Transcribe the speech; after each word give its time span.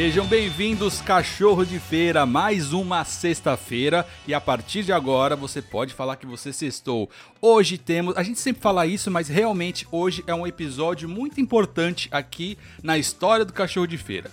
Sejam 0.00 0.24
bem-vindos, 0.28 1.00
cachorro 1.00 1.66
de 1.66 1.80
feira, 1.80 2.24
mais 2.24 2.72
uma 2.72 3.04
sexta-feira 3.04 4.06
e 4.28 4.32
a 4.32 4.40
partir 4.40 4.84
de 4.84 4.92
agora 4.92 5.34
você 5.34 5.60
pode 5.60 5.92
falar 5.92 6.14
que 6.14 6.24
você 6.24 6.52
sextou. 6.52 7.10
Hoje 7.42 7.76
temos, 7.76 8.16
a 8.16 8.22
gente 8.22 8.38
sempre 8.38 8.62
fala 8.62 8.86
isso, 8.86 9.10
mas 9.10 9.26
realmente 9.26 9.88
hoje 9.90 10.22
é 10.28 10.32
um 10.32 10.46
episódio 10.46 11.08
muito 11.08 11.40
importante 11.40 12.08
aqui 12.12 12.56
na 12.80 12.96
história 12.96 13.44
do 13.44 13.52
cachorro 13.52 13.88
de 13.88 13.98
feira. 13.98 14.30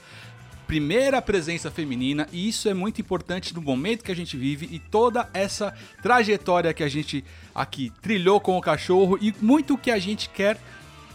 Primeira 0.67 1.19
presença 1.19 1.71
feminina, 1.71 2.27
e 2.31 2.47
isso 2.47 2.69
é 2.69 2.73
muito 2.75 3.01
importante 3.01 3.51
no 3.51 3.61
momento 3.63 4.03
que 4.03 4.11
a 4.11 4.15
gente 4.15 4.37
vive 4.37 4.69
e 4.71 4.77
toda 4.77 5.27
essa 5.33 5.73
trajetória 5.99 6.75
que 6.75 6.83
a 6.83 6.87
gente 6.87 7.25
aqui 7.55 7.91
trilhou 8.03 8.39
com 8.39 8.55
o 8.55 8.61
cachorro 8.61 9.17
e 9.19 9.33
muito 9.41 9.79
que 9.79 9.89
a 9.89 9.97
gente 9.97 10.29
quer 10.29 10.59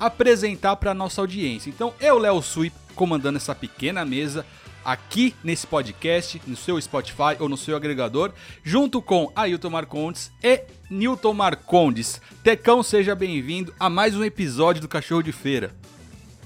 apresentar 0.00 0.74
para 0.76 0.94
nossa 0.94 1.20
audiência. 1.20 1.68
Então, 1.68 1.92
eu, 2.00 2.18
Léo 2.18 2.42
Sui, 2.42 2.72
comandando 2.94 3.36
essa 3.36 3.54
pequena 3.54 4.04
mesa 4.04 4.44
aqui 4.84 5.34
nesse 5.44 5.66
podcast, 5.66 6.40
no 6.46 6.56
seu 6.56 6.80
Spotify 6.80 7.36
ou 7.38 7.48
no 7.48 7.56
seu 7.56 7.76
agregador, 7.76 8.32
junto 8.62 9.02
com 9.02 9.30
Ailton 9.36 9.70
Marcondes 9.70 10.32
e 10.42 10.62
Newton 10.90 11.34
Marcondes. 11.34 12.20
Tecão, 12.42 12.82
seja 12.82 13.14
bem-vindo 13.14 13.74
a 13.78 13.90
mais 13.90 14.16
um 14.16 14.24
episódio 14.24 14.80
do 14.80 14.88
Cachorro 14.88 15.22
de 15.22 15.32
Feira. 15.32 15.70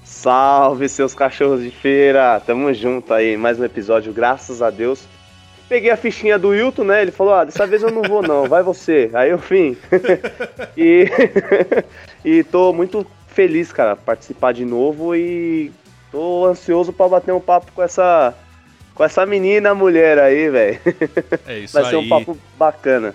Salve, 0.03 0.87
seus 0.87 1.15
cachorros 1.15 1.63
de 1.63 1.71
feira! 1.71 2.39
Tamo 2.39 2.71
junto 2.73 3.11
aí, 3.11 3.35
mais 3.35 3.59
um 3.59 3.63
episódio, 3.63 4.13
graças 4.13 4.61
a 4.61 4.69
Deus. 4.69 5.03
Peguei 5.67 5.89
a 5.89 5.97
fichinha 5.97 6.37
do 6.37 6.49
Wilton, 6.49 6.83
né? 6.83 7.01
Ele 7.01 7.11
falou: 7.11 7.33
Ah, 7.33 7.43
dessa 7.43 7.65
vez 7.65 7.81
eu 7.81 7.89
não 7.89 8.03
vou, 8.03 8.21
não, 8.21 8.47
vai 8.47 8.61
você. 8.61 9.09
Aí 9.15 9.31
eu 9.31 9.39
vim. 9.39 9.75
e, 10.77 11.09
e 12.23 12.43
tô 12.43 12.71
muito 12.71 13.05
feliz, 13.27 13.73
cara, 13.73 13.95
participar 13.95 14.53
de 14.53 14.63
novo 14.63 15.15
e 15.15 15.71
tô 16.11 16.45
ansioso 16.45 16.93
para 16.93 17.09
bater 17.09 17.33
um 17.33 17.39
papo 17.39 17.71
com 17.73 17.83
essa 17.83 18.33
com 18.93 19.03
essa 19.03 19.25
menina 19.25 19.75
mulher 19.75 20.17
aí, 20.17 20.49
velho. 20.49 20.79
É 21.45 21.59
isso 21.59 21.73
Vai 21.73 21.83
aí. 21.83 21.89
ser 21.89 21.95
um 21.97 22.07
papo 22.07 22.37
bacana. 22.57 23.13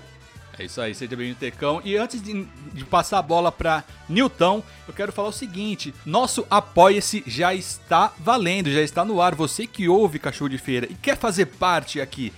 É 0.58 0.64
isso 0.64 0.78
aí, 0.78 0.94
seja 0.94 1.16
bem-vindo, 1.16 1.38
Tecão. 1.38 1.80
E 1.82 1.97
antes 1.97 2.22
de, 2.22 2.47
de 2.74 2.84
passar 2.84 3.19
a 3.19 3.22
bola 3.22 3.50
para 3.50 3.82
Newton, 4.06 4.62
eu 4.86 4.92
quero 4.92 5.10
falar 5.10 5.28
o 5.28 5.32
seguinte: 5.32 5.94
nosso 6.05 6.47
Apoia-se 6.50 7.24
já 7.27 7.55
está 7.55 8.12
valendo, 8.19 8.70
já 8.70 8.82
está 8.82 9.02
no 9.02 9.22
ar. 9.22 9.34
Você 9.34 9.66
que 9.66 9.88
ouve 9.88 10.19
Cachorro 10.19 10.50
de 10.50 10.58
Feira 10.58 10.86
e 10.91 10.94
quer 10.94 11.16
fazer 11.16 11.47
parte 11.47 11.98
aqui 11.98 12.30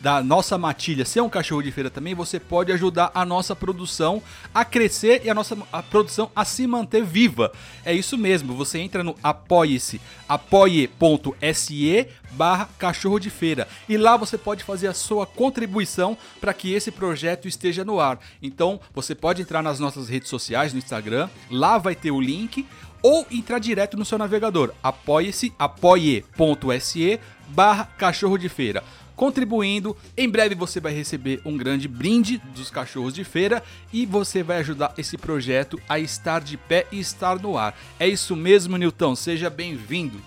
da 0.00 0.22
nossa 0.22 0.56
matilha 0.56 1.04
ser 1.04 1.20
um 1.20 1.28
cachorro 1.28 1.62
de 1.62 1.72
feira 1.72 1.90
também, 1.90 2.14
você 2.14 2.38
pode 2.38 2.72
ajudar 2.72 3.10
a 3.14 3.24
nossa 3.24 3.54
produção 3.56 4.22
a 4.54 4.64
crescer 4.64 5.22
e 5.24 5.30
a 5.30 5.34
nossa 5.34 5.56
a 5.72 5.82
produção 5.82 6.30
a 6.34 6.44
se 6.44 6.66
manter 6.66 7.04
viva. 7.04 7.52
É 7.84 7.92
isso 7.92 8.16
mesmo, 8.16 8.54
você 8.54 8.78
entra 8.78 9.02
no 9.02 9.16
apoie-se, 9.22 10.00
apoie.se 10.28 12.08
barra 12.30 12.68
cachorro 12.78 13.18
de 13.18 13.30
feira 13.30 13.66
e 13.88 13.96
lá 13.96 14.16
você 14.16 14.36
pode 14.36 14.62
fazer 14.62 14.86
a 14.86 14.94
sua 14.94 15.26
contribuição 15.26 16.16
para 16.40 16.54
que 16.54 16.72
esse 16.72 16.90
projeto 16.90 17.48
esteja 17.48 17.84
no 17.84 17.98
ar. 17.98 18.18
Então 18.42 18.80
você 18.94 19.14
pode 19.14 19.42
entrar 19.42 19.62
nas 19.62 19.80
nossas 19.80 20.08
redes 20.08 20.28
sociais, 20.28 20.72
no 20.72 20.78
Instagram, 20.78 21.28
lá 21.50 21.78
vai 21.78 21.94
ter 21.94 22.10
o 22.10 22.20
link 22.20 22.66
ou 23.02 23.26
entrar 23.30 23.58
direto 23.58 23.96
no 23.96 24.04
seu 24.04 24.18
navegador, 24.18 24.72
apoie-se, 24.82 25.52
apoie.se 25.58 27.20
barra 27.48 27.84
cachorro 27.96 28.36
de 28.36 28.48
feira 28.48 28.82
contribuindo. 29.18 29.96
Em 30.16 30.28
breve 30.28 30.54
você 30.54 30.78
vai 30.78 30.94
receber 30.94 31.40
um 31.44 31.56
grande 31.56 31.88
brinde 31.88 32.40
dos 32.54 32.70
cachorros 32.70 33.12
de 33.12 33.24
feira 33.24 33.62
e 33.92 34.06
você 34.06 34.44
vai 34.44 34.58
ajudar 34.58 34.94
esse 34.96 35.18
projeto 35.18 35.78
a 35.88 35.98
estar 35.98 36.40
de 36.40 36.56
pé 36.56 36.86
e 36.92 37.00
estar 37.00 37.38
no 37.40 37.58
ar. 37.58 37.76
É 37.98 38.06
isso 38.06 38.36
mesmo, 38.36 38.76
Nilton. 38.76 39.16
Seja 39.16 39.50
bem-vindo. 39.50 40.18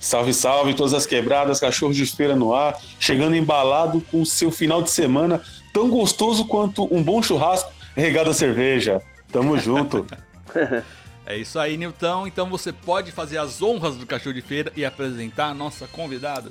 Salve, 0.00 0.32
salve, 0.32 0.72
todas 0.72 0.94
as 0.94 1.04
quebradas, 1.04 1.60
cachorros 1.60 1.94
de 1.94 2.06
feira 2.06 2.34
no 2.34 2.54
ar, 2.54 2.80
chegando 2.98 3.36
embalado 3.36 4.00
com 4.10 4.22
o 4.22 4.26
seu 4.26 4.50
final 4.50 4.80
de 4.80 4.90
semana 4.90 5.42
tão 5.74 5.90
gostoso 5.90 6.46
quanto 6.46 6.88
um 6.92 7.02
bom 7.02 7.22
churrasco 7.22 7.70
regado 7.94 8.30
a 8.30 8.34
cerveja. 8.34 9.02
Tamo 9.30 9.58
junto. 9.58 10.06
É 11.26 11.36
isso 11.36 11.60
aí, 11.60 11.76
Nilton. 11.76 12.26
Então 12.26 12.50
você 12.50 12.72
pode 12.72 13.12
fazer 13.12 13.38
as 13.38 13.62
honras 13.62 13.94
do 13.94 14.04
cachorro 14.04 14.34
de 14.34 14.42
feira 14.42 14.72
e 14.74 14.84
apresentar 14.84 15.50
a 15.50 15.54
nossa 15.54 15.86
convidada. 15.86 16.50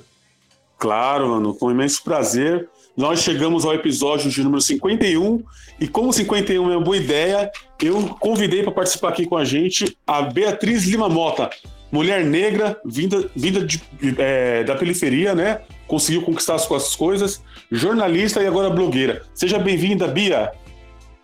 Claro, 0.80 1.28
mano, 1.28 1.54
com 1.54 1.70
imenso 1.70 2.02
prazer. 2.02 2.66
Nós 2.96 3.20
chegamos 3.20 3.66
ao 3.66 3.74
episódio 3.74 4.30
de 4.30 4.42
número 4.42 4.62
51 4.62 5.42
e 5.78 5.86
como 5.86 6.10
51 6.10 6.70
é 6.70 6.76
uma 6.76 6.82
boa 6.82 6.96
ideia, 6.96 7.52
eu 7.82 8.08
convidei 8.18 8.62
para 8.62 8.72
participar 8.72 9.10
aqui 9.10 9.26
com 9.26 9.36
a 9.36 9.44
gente 9.44 9.94
a 10.06 10.22
Beatriz 10.22 10.84
Lima 10.86 11.06
Mota, 11.06 11.50
mulher 11.92 12.24
negra, 12.24 12.80
vinda, 12.82 13.30
vinda 13.36 13.62
de, 13.62 13.78
é, 14.16 14.64
da 14.64 14.74
periferia, 14.74 15.34
né? 15.34 15.60
Conseguiu 15.86 16.22
conquistar 16.22 16.54
as 16.54 16.62
suas 16.62 16.96
coisas, 16.96 17.42
jornalista 17.70 18.42
e 18.42 18.46
agora 18.46 18.70
blogueira. 18.70 19.22
Seja 19.34 19.58
bem-vinda, 19.58 20.08
Bia. 20.08 20.50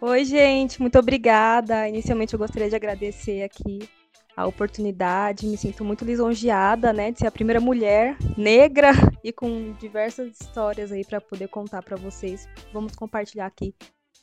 Oi, 0.02 0.24
gente, 0.26 0.82
muito 0.82 0.98
obrigada. 0.98 1.88
Inicialmente 1.88 2.34
eu 2.34 2.38
gostaria 2.38 2.68
de 2.68 2.76
agradecer 2.76 3.42
aqui 3.42 3.88
a 4.36 4.46
oportunidade, 4.46 5.46
me 5.46 5.56
sinto 5.56 5.82
muito 5.82 6.04
lisonjeada, 6.04 6.92
né, 6.92 7.10
de 7.10 7.20
ser 7.20 7.26
a 7.26 7.30
primeira 7.30 7.58
mulher 7.58 8.18
negra 8.36 8.90
e 9.24 9.32
com 9.32 9.72
diversas 9.80 10.38
histórias 10.38 10.92
aí 10.92 11.04
para 11.04 11.20
poder 11.20 11.48
contar 11.48 11.82
para 11.82 11.96
vocês. 11.96 12.46
Vamos 12.72 12.94
compartilhar 12.94 13.46
aqui 13.46 13.74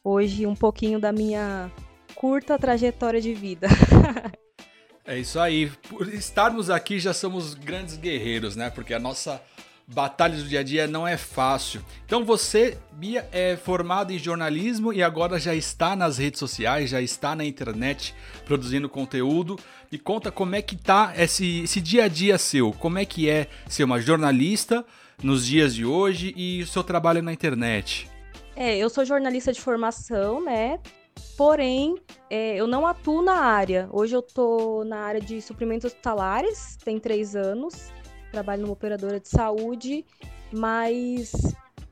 hoje 0.03 0.45
um 0.45 0.55
pouquinho 0.55 0.99
da 0.99 1.11
minha 1.11 1.71
curta 2.13 2.59
trajetória 2.59 3.19
de 3.19 3.33
vida. 3.33 3.67
é 5.03 5.17
isso 5.17 5.39
aí. 5.39 5.71
Por 5.89 6.07
estarmos 6.13 6.69
aqui 6.69 6.99
já 6.99 7.13
somos 7.13 7.55
grandes 7.55 7.97
guerreiros, 7.97 8.55
né? 8.55 8.69
Porque 8.69 8.93
a 8.93 8.99
nossa 8.99 9.41
batalha 9.87 10.35
do 10.35 10.43
dia 10.43 10.61
a 10.61 10.63
dia 10.63 10.87
não 10.87 11.07
é 11.07 11.17
fácil. 11.17 11.83
Então 12.05 12.23
você, 12.23 12.77
Bia, 12.91 13.27
é 13.31 13.55
formada 13.55 14.13
em 14.13 14.17
jornalismo 14.17 14.93
e 14.93 15.03
agora 15.03 15.39
já 15.39 15.53
está 15.53 15.95
nas 15.95 16.17
redes 16.17 16.39
sociais, 16.39 16.89
já 16.89 17.01
está 17.01 17.35
na 17.35 17.45
internet 17.45 18.15
produzindo 18.45 18.89
conteúdo. 18.89 19.57
Me 19.91 19.97
conta 19.97 20.31
como 20.31 20.55
é 20.55 20.61
que 20.61 20.75
tá 20.75 21.13
esse, 21.17 21.61
esse 21.63 21.81
dia 21.81 22.05
a 22.05 22.07
dia 22.07 22.37
seu. 22.37 22.71
Como 22.71 22.97
é 22.97 23.05
que 23.05 23.29
é 23.29 23.47
ser 23.67 23.83
uma 23.83 23.99
jornalista 23.99 24.85
nos 25.21 25.45
dias 25.45 25.75
de 25.75 25.85
hoje 25.85 26.33
e 26.35 26.63
o 26.63 26.67
seu 26.67 26.83
trabalho 26.83 27.21
na 27.21 27.33
internet? 27.33 28.09
É, 28.55 28.77
eu 28.77 28.89
sou 28.89 29.03
jornalista 29.03 29.51
de 29.51 29.59
formação, 29.59 30.43
né? 30.43 30.79
Porém, 31.35 31.95
é, 32.29 32.55
eu 32.55 32.67
não 32.67 32.85
atuo 32.85 33.21
na 33.21 33.35
área. 33.35 33.89
Hoje 33.91 34.15
eu 34.15 34.21
tô 34.21 34.83
na 34.83 34.99
área 34.99 35.19
de 35.19 35.41
suprimentos 35.41 35.85
hospitalares, 35.85 36.77
tem 36.83 36.99
três 36.99 37.35
anos 37.35 37.91
trabalho 38.33 38.63
numa 38.63 38.73
operadora 38.73 39.19
de 39.19 39.29
saúde, 39.29 40.03
mas 40.51 41.31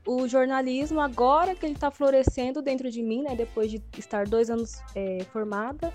o 0.04 0.26
jornalismo, 0.26 1.00
agora 1.00 1.54
que 1.54 1.64
ele 1.64 1.74
está 1.74 1.90
florescendo 1.90 2.60
dentro 2.60 2.90
de 2.90 3.00
mim, 3.00 3.22
né, 3.22 3.36
depois 3.36 3.70
de 3.70 3.80
estar 3.96 4.26
dois 4.26 4.50
anos 4.50 4.80
é, 4.94 5.24
formada, 5.32 5.94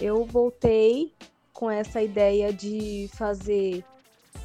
eu 0.00 0.24
voltei 0.24 1.12
com 1.54 1.70
essa 1.70 2.02
ideia 2.02 2.52
de 2.52 3.08
fazer, 3.14 3.82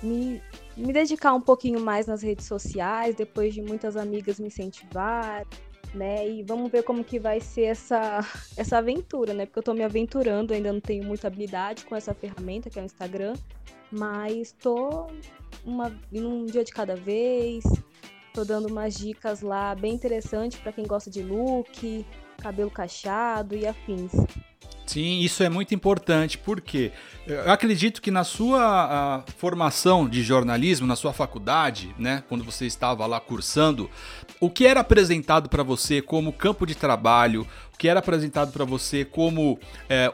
me, 0.01 0.41
me 0.77 0.93
dedicar 0.93 1.33
um 1.33 1.41
pouquinho 1.41 1.81
mais 1.81 2.07
nas 2.07 2.21
redes 2.21 2.45
sociais, 2.45 3.13
depois 3.15 3.53
de 3.53 3.61
muitas 3.61 3.97
amigas 3.97 4.39
me 4.39 4.47
incentivar, 4.47 5.45
né, 5.93 6.25
e 6.25 6.41
vamos 6.43 6.71
ver 6.71 6.83
como 6.83 7.03
que 7.03 7.19
vai 7.19 7.41
ser 7.41 7.63
essa, 7.63 8.21
essa 8.55 8.77
aventura, 8.77 9.33
né, 9.33 9.45
porque 9.45 9.59
eu 9.59 9.61
estou 9.61 9.75
me 9.75 9.83
aventurando, 9.83 10.53
ainda 10.53 10.71
não 10.71 10.79
tenho 10.79 11.03
muita 11.03 11.27
habilidade 11.27 11.83
com 11.83 11.97
essa 11.97 12.13
ferramenta 12.13 12.69
que 12.69 12.79
é 12.79 12.81
o 12.81 12.85
Instagram, 12.85 13.33
mas 13.91 14.53
tô 14.53 15.07
uma, 15.65 15.91
um 16.11 16.45
dia 16.45 16.63
de 16.63 16.71
cada 16.71 16.95
vez. 16.95 17.63
Tô 18.33 18.43
dando 18.43 18.67
umas 18.67 18.95
dicas 18.95 19.41
lá 19.41 19.75
bem 19.75 19.93
interessantes 19.93 20.59
para 20.59 20.71
quem 20.71 20.85
gosta 20.85 21.09
de 21.09 21.21
look, 21.21 22.05
cabelo 22.41 22.71
cacheado 22.71 23.55
e 23.55 23.67
afins. 23.67 24.11
Sim, 24.91 25.19
isso 25.19 25.41
é 25.41 25.47
muito 25.47 25.73
importante, 25.73 26.37
porque 26.37 26.91
eu 27.25 27.49
acredito 27.49 28.01
que 28.01 28.11
na 28.11 28.25
sua 28.25 29.23
formação 29.37 30.05
de 30.05 30.21
jornalismo, 30.21 30.85
na 30.85 30.97
sua 30.97 31.13
faculdade, 31.13 31.95
né, 31.97 32.25
quando 32.27 32.43
você 32.43 32.65
estava 32.65 33.05
lá 33.05 33.17
cursando, 33.17 33.89
o 34.37 34.49
que 34.49 34.67
era 34.67 34.81
apresentado 34.81 35.47
para 35.47 35.63
você 35.63 36.01
como 36.01 36.33
campo 36.33 36.65
de 36.65 36.75
trabalho, 36.75 37.47
o 37.73 37.77
que 37.77 37.87
era 37.87 37.99
apresentado 37.99 38.51
para 38.51 38.65
você 38.65 39.05
como 39.05 39.57
é, 39.87 40.11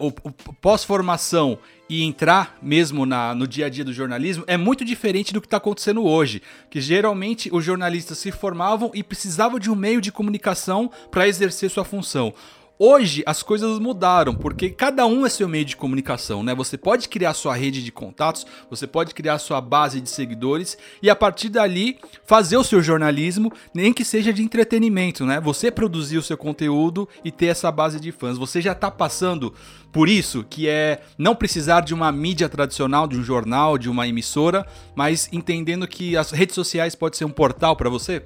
pós-formação 0.61 1.57
e 1.89 2.03
entrar 2.03 2.57
mesmo 2.61 3.05
na, 3.05 3.33
no 3.33 3.47
dia 3.47 3.65
a 3.65 3.69
dia 3.69 3.83
do 3.83 3.93
jornalismo 3.93 4.43
é 4.45 4.57
muito 4.57 4.83
diferente 4.83 5.33
do 5.33 5.41
que 5.41 5.47
está 5.47 5.57
acontecendo 5.57 6.05
hoje. 6.05 6.41
Que 6.69 6.81
geralmente 6.81 7.49
os 7.51 7.63
jornalistas 7.63 8.17
se 8.17 8.31
formavam 8.31 8.91
e 8.93 9.01
precisavam 9.01 9.57
de 9.57 9.71
um 9.71 9.75
meio 9.75 10.01
de 10.01 10.11
comunicação 10.11 10.91
para 11.09 11.27
exercer 11.27 11.69
sua 11.69 11.85
função. 11.85 12.33
Hoje 12.79 13.23
as 13.25 13.41
coisas 13.41 13.79
mudaram, 13.79 14.35
porque 14.35 14.69
cada 14.69 15.03
um 15.07 15.25
é 15.25 15.29
seu 15.29 15.49
meio 15.49 15.65
de 15.65 15.75
comunicação, 15.75 16.43
né? 16.43 16.53
Você 16.53 16.77
pode 16.77 17.09
criar 17.09 17.33
sua 17.33 17.55
rede 17.55 17.83
de 17.83 17.91
contatos, 17.91 18.45
você 18.69 18.85
pode 18.85 19.15
criar 19.15 19.39
sua 19.39 19.59
base 19.59 19.99
de 19.99 20.07
seguidores 20.07 20.77
e 21.01 21.09
a 21.09 21.15
partir 21.15 21.49
dali 21.49 21.97
fazer 22.23 22.55
o 22.55 22.63
seu 22.63 22.79
jornalismo, 22.79 23.51
nem 23.73 23.91
que 23.91 24.05
seja 24.05 24.31
de 24.31 24.43
entretenimento, 24.43 25.25
né? 25.25 25.41
Você 25.41 25.71
produzir 25.71 26.19
o 26.19 26.23
seu 26.23 26.37
conteúdo 26.37 27.09
e 27.25 27.31
ter 27.31 27.47
essa 27.47 27.71
base 27.71 27.99
de 27.99 28.11
fãs. 28.11 28.37
Você 28.37 28.61
já 28.61 28.75
tá 28.75 28.91
passando 28.91 29.51
por 29.91 30.07
isso, 30.07 30.45
que 30.47 30.69
é 30.69 31.01
não 31.17 31.35
precisar 31.35 31.81
de 31.81 31.95
uma 31.95 32.11
mídia 32.11 32.47
tradicional, 32.47 33.07
de 33.07 33.17
um 33.17 33.23
jornal, 33.23 33.79
de 33.79 33.89
uma 33.89 34.07
emissora, 34.07 34.63
mas 34.95 35.27
entendendo 35.31 35.87
que 35.87 36.15
as 36.15 36.29
redes 36.29 36.53
sociais 36.53 36.93
pode 36.93 37.17
ser 37.17 37.25
um 37.25 37.31
portal 37.31 37.75
para 37.75 37.89
você? 37.89 38.23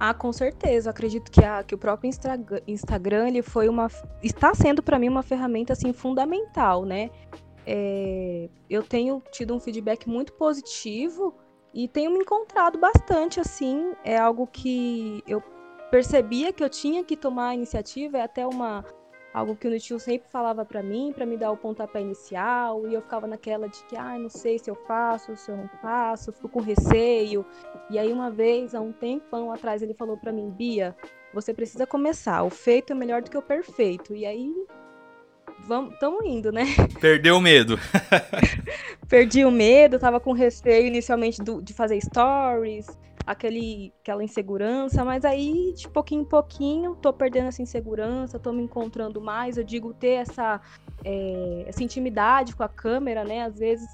Ah, 0.00 0.14
com 0.14 0.32
certeza. 0.32 0.90
acredito 0.90 1.30
que, 1.30 1.44
a, 1.44 1.62
que 1.62 1.74
o 1.74 1.78
próprio 1.78 2.10
Instagram 2.66 3.28
ele 3.28 3.42
foi 3.42 3.68
uma, 3.68 3.88
está 4.22 4.54
sendo 4.54 4.82
para 4.82 4.98
mim 4.98 5.08
uma 5.08 5.22
ferramenta 5.22 5.72
assim 5.72 5.92
fundamental, 5.92 6.84
né? 6.84 7.10
É, 7.66 8.48
eu 8.70 8.82
tenho 8.82 9.22
tido 9.32 9.54
um 9.54 9.60
feedback 9.60 10.08
muito 10.08 10.32
positivo 10.34 11.34
e 11.74 11.86
tenho 11.86 12.10
me 12.12 12.20
encontrado 12.20 12.78
bastante 12.78 13.40
assim. 13.40 13.92
É 14.04 14.16
algo 14.16 14.46
que 14.46 15.22
eu 15.26 15.42
percebia 15.90 16.52
que 16.52 16.62
eu 16.62 16.68
tinha 16.68 17.02
que 17.02 17.16
tomar 17.16 17.48
a 17.48 17.54
iniciativa, 17.54 18.18
é 18.18 18.22
até 18.22 18.46
uma 18.46 18.84
algo 19.32 19.56
que 19.56 19.66
o 19.66 19.70
Nutio 19.70 19.98
sempre 19.98 20.28
falava 20.30 20.64
para 20.64 20.82
mim, 20.82 21.12
para 21.14 21.26
me 21.26 21.36
dar 21.36 21.50
o 21.50 21.56
pontapé 21.56 22.00
inicial, 22.00 22.88
e 22.88 22.94
eu 22.94 23.02
ficava 23.02 23.26
naquela 23.26 23.68
de 23.68 23.82
que, 23.84 23.96
ah, 23.96 24.18
não 24.18 24.28
sei 24.28 24.58
se 24.58 24.70
eu 24.70 24.74
faço, 24.74 25.36
se 25.36 25.50
eu 25.50 25.56
não 25.56 25.68
faço, 25.80 26.32
fico 26.32 26.48
com 26.48 26.60
receio. 26.60 27.44
E 27.90 27.98
aí 27.98 28.12
uma 28.12 28.30
vez, 28.30 28.74
há 28.74 28.80
um 28.80 28.92
tempão 28.92 29.52
atrás, 29.52 29.82
ele 29.82 29.94
falou 29.94 30.16
para 30.16 30.32
mim, 30.32 30.50
Bia, 30.50 30.96
você 31.32 31.52
precisa 31.52 31.86
começar, 31.86 32.42
o 32.42 32.50
feito 32.50 32.92
é 32.92 32.96
melhor 32.96 33.22
do 33.22 33.30
que 33.30 33.36
o 33.36 33.42
perfeito. 33.42 34.14
E 34.14 34.24
aí 34.24 34.52
vamos, 35.66 35.98
tamo 35.98 36.24
indo, 36.24 36.50
né? 36.50 36.64
Perdeu 37.00 37.36
o 37.36 37.40
medo. 37.40 37.78
Perdi 39.08 39.44
o 39.44 39.50
medo, 39.50 39.98
tava 39.98 40.20
com 40.20 40.32
receio 40.32 40.86
inicialmente 40.86 41.42
do, 41.42 41.62
de 41.62 41.72
fazer 41.72 42.00
stories, 42.00 42.86
aquele, 43.28 43.92
aquela 44.00 44.24
insegurança, 44.24 45.04
mas 45.04 45.22
aí 45.22 45.74
de 45.76 45.86
pouquinho 45.86 46.22
em 46.22 46.24
pouquinho 46.24 46.96
tô 46.96 47.12
perdendo 47.12 47.48
essa 47.48 47.60
insegurança, 47.60 48.38
tô 48.38 48.52
me 48.52 48.62
encontrando 48.62 49.20
mais. 49.20 49.58
Eu 49.58 49.64
digo 49.64 49.92
ter 49.92 50.12
essa, 50.12 50.58
é, 51.04 51.64
essa 51.66 51.84
intimidade 51.84 52.56
com 52.56 52.62
a 52.62 52.68
câmera, 52.68 53.24
né? 53.24 53.42
Às 53.42 53.58
vezes 53.58 53.86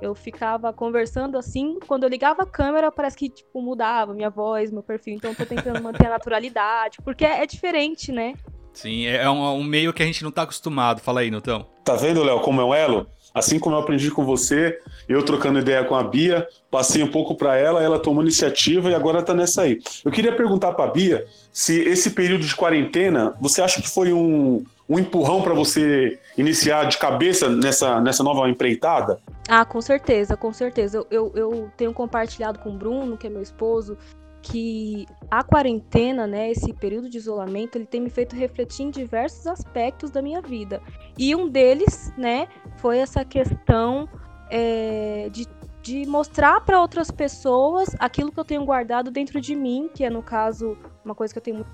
eu 0.00 0.14
ficava 0.14 0.72
conversando 0.72 1.36
assim, 1.36 1.78
quando 1.86 2.04
eu 2.04 2.08
ligava 2.08 2.44
a 2.44 2.46
câmera, 2.46 2.90
parece 2.90 3.16
que 3.18 3.28
tipo 3.28 3.60
mudava 3.60 4.14
minha 4.14 4.30
voz, 4.30 4.72
meu 4.72 4.82
perfil. 4.82 5.14
Então 5.14 5.34
tô 5.34 5.44
tentando 5.44 5.82
manter 5.82 6.06
a 6.06 6.10
naturalidade, 6.10 6.96
porque 7.04 7.26
é, 7.26 7.42
é 7.42 7.46
diferente, 7.46 8.10
né? 8.10 8.32
Sim, 8.72 9.06
é 9.06 9.28
um, 9.28 9.42
um, 9.56 9.64
meio 9.64 9.92
que 9.92 10.02
a 10.02 10.06
gente 10.06 10.24
não 10.24 10.30
tá 10.30 10.42
acostumado. 10.42 11.00
Fala 11.00 11.20
aí, 11.20 11.30
Nutão. 11.30 11.66
Tá 11.84 11.96
vendo, 11.96 12.22
Léo, 12.22 12.40
como 12.40 12.60
é 12.60 12.64
um 12.64 12.72
elo? 12.72 13.06
Assim 13.34 13.58
como 13.58 13.76
eu 13.76 13.80
aprendi 13.80 14.10
com 14.10 14.24
você, 14.24 14.78
eu 15.08 15.22
trocando 15.22 15.58
ideia 15.58 15.84
com 15.84 15.94
a 15.94 16.02
Bia, 16.02 16.46
passei 16.70 17.02
um 17.02 17.10
pouco 17.10 17.34
para 17.34 17.56
ela, 17.56 17.82
ela 17.82 17.98
tomou 17.98 18.22
iniciativa 18.22 18.90
e 18.90 18.94
agora 18.94 19.20
está 19.20 19.34
nessa 19.34 19.62
aí. 19.62 19.78
Eu 20.04 20.10
queria 20.10 20.34
perguntar 20.34 20.72
para 20.72 20.84
a 20.84 20.90
Bia 20.90 21.26
se 21.52 21.80
esse 21.80 22.10
período 22.10 22.44
de 22.44 22.54
quarentena, 22.54 23.34
você 23.40 23.60
acha 23.60 23.80
que 23.82 23.88
foi 23.88 24.12
um, 24.12 24.64
um 24.88 24.98
empurrão 24.98 25.42
para 25.42 25.54
você 25.54 26.18
iniciar 26.36 26.84
de 26.84 26.98
cabeça 26.98 27.48
nessa, 27.48 28.00
nessa 28.00 28.22
nova 28.22 28.48
empreitada? 28.48 29.18
Ah, 29.48 29.64
com 29.64 29.80
certeza, 29.80 30.36
com 30.36 30.52
certeza. 30.52 30.98
Eu, 30.98 31.06
eu, 31.10 31.32
eu 31.34 31.70
tenho 31.76 31.92
compartilhado 31.92 32.58
com 32.58 32.70
o 32.70 32.78
Bruno, 32.78 33.16
que 33.16 33.26
é 33.26 33.30
meu 33.30 33.42
esposo, 33.42 33.96
que 34.42 35.06
a 35.30 35.42
quarentena, 35.42 36.26
né, 36.26 36.50
esse 36.50 36.72
período 36.72 37.08
de 37.08 37.18
isolamento, 37.18 37.76
ele 37.76 37.86
tem 37.86 38.00
me 38.00 38.10
feito 38.10 38.36
refletir 38.36 38.84
em 38.84 38.90
diversos 38.90 39.46
aspectos 39.46 40.10
da 40.10 40.22
minha 40.22 40.40
vida. 40.40 40.80
E 41.18 41.34
um 41.34 41.48
deles, 41.48 42.12
né, 42.16 42.48
foi 42.76 42.98
essa 42.98 43.24
questão 43.24 44.08
é, 44.50 45.28
de, 45.30 45.46
de 45.82 46.06
mostrar 46.06 46.60
para 46.60 46.80
outras 46.80 47.10
pessoas 47.10 47.94
aquilo 47.98 48.32
que 48.32 48.38
eu 48.38 48.44
tenho 48.44 48.64
guardado 48.64 49.10
dentro 49.10 49.40
de 49.40 49.54
mim, 49.54 49.90
que 49.92 50.04
é, 50.04 50.10
no 50.10 50.22
caso, 50.22 50.76
uma 51.04 51.14
coisa 51.14 51.32
que 51.32 51.38
eu 51.38 51.42
tenho 51.42 51.66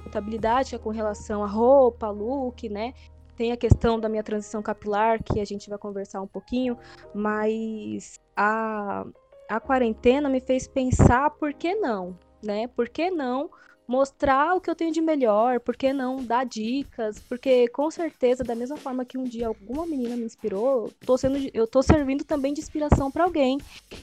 muita 0.00 0.18
habilidade, 0.18 0.74
é 0.74 0.78
com 0.78 0.90
relação 0.90 1.44
a 1.44 1.46
roupa, 1.46 2.10
look, 2.10 2.68
né? 2.68 2.94
Tem 3.36 3.52
a 3.52 3.56
questão 3.56 3.98
da 3.98 4.08
minha 4.08 4.22
transição 4.22 4.60
capilar, 4.60 5.22
que 5.22 5.40
a 5.40 5.44
gente 5.44 5.68
vai 5.70 5.78
conversar 5.78 6.20
um 6.20 6.26
pouquinho, 6.26 6.76
mas 7.14 8.20
a, 8.36 9.04
a 9.50 9.58
quarentena 9.58 10.28
me 10.28 10.40
fez 10.40 10.68
pensar 10.68 11.28
por 11.30 11.52
que 11.52 11.74
não, 11.74 12.16
né? 12.40 12.68
Por 12.68 12.88
que 12.88 13.10
não 13.10 13.50
mostrar 13.86 14.54
o 14.54 14.60
que 14.60 14.70
eu 14.70 14.76
tenho 14.76 14.92
de 14.92 15.00
melhor, 15.00 15.58
por 15.58 15.76
que 15.76 15.92
não 15.92 16.22
dar 16.22 16.46
dicas? 16.46 17.18
Porque 17.28 17.66
com 17.66 17.90
certeza, 17.90 18.44
da 18.44 18.54
mesma 18.54 18.76
forma 18.76 19.04
que 19.04 19.18
um 19.18 19.24
dia 19.24 19.48
alguma 19.48 19.84
menina 19.84 20.16
me 20.16 20.22
inspirou, 20.22 20.92
tô 21.04 21.18
sendo, 21.18 21.36
eu 21.52 21.66
tô 21.66 21.82
servindo 21.82 22.22
também 22.22 22.54
de 22.54 22.60
inspiração 22.60 23.10
para 23.10 23.24
alguém. 23.24 23.58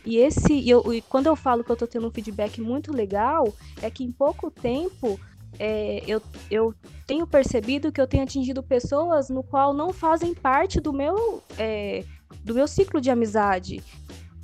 E 0.05 0.17
esse, 0.17 0.69
eu, 0.69 0.94
e 0.94 1.01
quando 1.01 1.27
eu 1.27 1.35
falo 1.38 1.63
que 1.63 1.71
eu 1.71 1.77
tô 1.77 1.88
tendo 1.88 2.05
um 2.05 2.11
feedback 2.11 2.59
muito 2.59 2.91
legal, 2.91 3.47
é 3.81 3.89
que 3.89 4.03
em 4.03 4.11
pouco 4.11 4.51
tempo 4.51 5.17
é, 5.57 6.03
eu, 6.05 6.21
eu 6.51 6.75
tenho 7.07 7.25
percebido 7.25 7.89
que 7.89 8.01
eu 8.01 8.07
tenho 8.07 8.23
atingido 8.23 8.61
pessoas 8.61 9.29
no 9.29 9.41
qual 9.41 9.73
não 9.73 9.94
fazem 9.94 10.33
parte 10.33 10.81
do 10.81 10.91
meu 10.91 11.41
é, 11.57 12.03
do 12.44 12.53
meu 12.53 12.67
ciclo 12.67 12.99
de 12.99 13.09
amizade. 13.09 13.81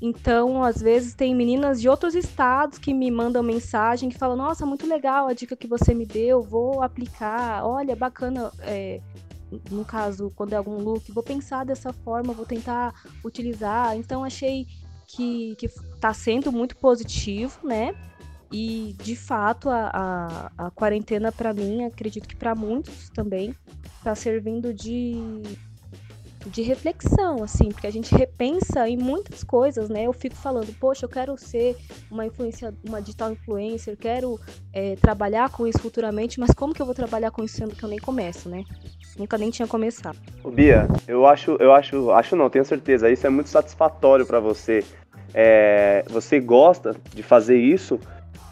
Então, 0.06 0.62
às 0.62 0.82
vezes, 0.82 1.14
tem 1.14 1.34
meninas 1.34 1.80
de 1.80 1.88
outros 1.88 2.14
estados 2.14 2.78
que 2.78 2.94
me 2.94 3.10
mandam 3.10 3.42
mensagem 3.42 4.10
que 4.10 4.18
falam: 4.18 4.36
Nossa, 4.36 4.66
muito 4.66 4.86
legal 4.86 5.28
a 5.28 5.34
dica 5.34 5.56
que 5.56 5.66
você 5.66 5.94
me 5.94 6.06
deu, 6.06 6.42
vou 6.42 6.82
aplicar. 6.82 7.66
Olha, 7.66 7.96
bacana. 7.96 8.52
É, 8.60 9.00
no 9.72 9.86
caso, 9.86 10.30
quando 10.36 10.52
é 10.52 10.58
algum 10.58 10.76
look, 10.78 11.10
vou 11.10 11.24
pensar 11.24 11.64
dessa 11.64 11.94
forma, 11.94 12.34
vou 12.34 12.46
tentar 12.46 12.94
utilizar. 13.24 13.96
Então, 13.96 14.26
achei 14.26 14.68
que, 15.08 15.56
que 15.56 15.70
tá 16.02 16.14
sendo 16.14 16.52
muito 16.52 16.76
positivo, 16.76 17.66
né? 17.66 17.96
E, 18.52 18.98
de 19.02 19.16
fato, 19.16 19.70
a, 19.70 19.90
a, 20.58 20.66
a 20.66 20.72
quarentena, 20.72 21.32
para 21.32 21.54
mim, 21.54 21.86
acredito 21.86 22.28
que 22.28 22.36
para 22.36 22.54
muitos 22.54 23.10
também, 23.12 23.56
tá 24.04 24.14
servindo 24.16 24.74
de 24.74 25.16
de 26.46 26.62
reflexão, 26.62 27.44
assim, 27.44 27.70
porque 27.70 27.88
a 27.88 27.92
gente 27.92 28.14
repensa 28.14 28.88
em 28.88 28.98
muitas 28.98 29.44
coisas, 29.44 29.90
né? 29.90 30.04
Eu 30.04 30.14
fico 30.14 30.36
falando, 30.36 30.74
poxa, 30.80 31.06
eu 31.06 31.10
quero 31.10 31.38
ser 31.38 31.76
uma 32.12 32.26
influência, 32.26 32.74
uma 32.88 33.02
digital 33.02 33.32
influencer, 33.32 33.98
quero 33.98 34.40
é, 34.74 34.96
trabalhar 34.96 35.50
com 35.50 35.66
isso 35.66 35.80
futuramente, 35.80 36.40
mas 36.40 36.52
como 36.52 36.74
que 36.74 36.82
eu 36.82 36.86
vou 36.86 36.96
trabalhar 36.96 37.32
com 37.32 37.44
isso 37.44 37.58
sendo 37.58 37.76
que 37.76 37.84
eu 37.84 37.90
nem 37.90 38.00
começo, 38.00 38.50
né? 38.50 38.64
Nunca 39.18 39.38
nem 39.38 39.50
tinha 39.50 39.68
começado. 39.68 40.18
Bia, 40.54 40.88
eu 41.08 41.26
acho, 41.26 41.52
eu 41.60 41.74
acho, 41.74 42.12
acho 42.12 42.36
não, 42.36 42.50
tenho 42.50 42.66
certeza, 42.66 43.10
isso 43.10 43.26
é 43.26 43.30
muito 43.30 43.50
satisfatório 43.50 44.26
para 44.26 44.40
você. 44.40 44.84
É, 45.34 46.04
você 46.10 46.40
gosta 46.40 46.96
de 47.14 47.24
fazer 47.24 47.58
isso 47.58 48.00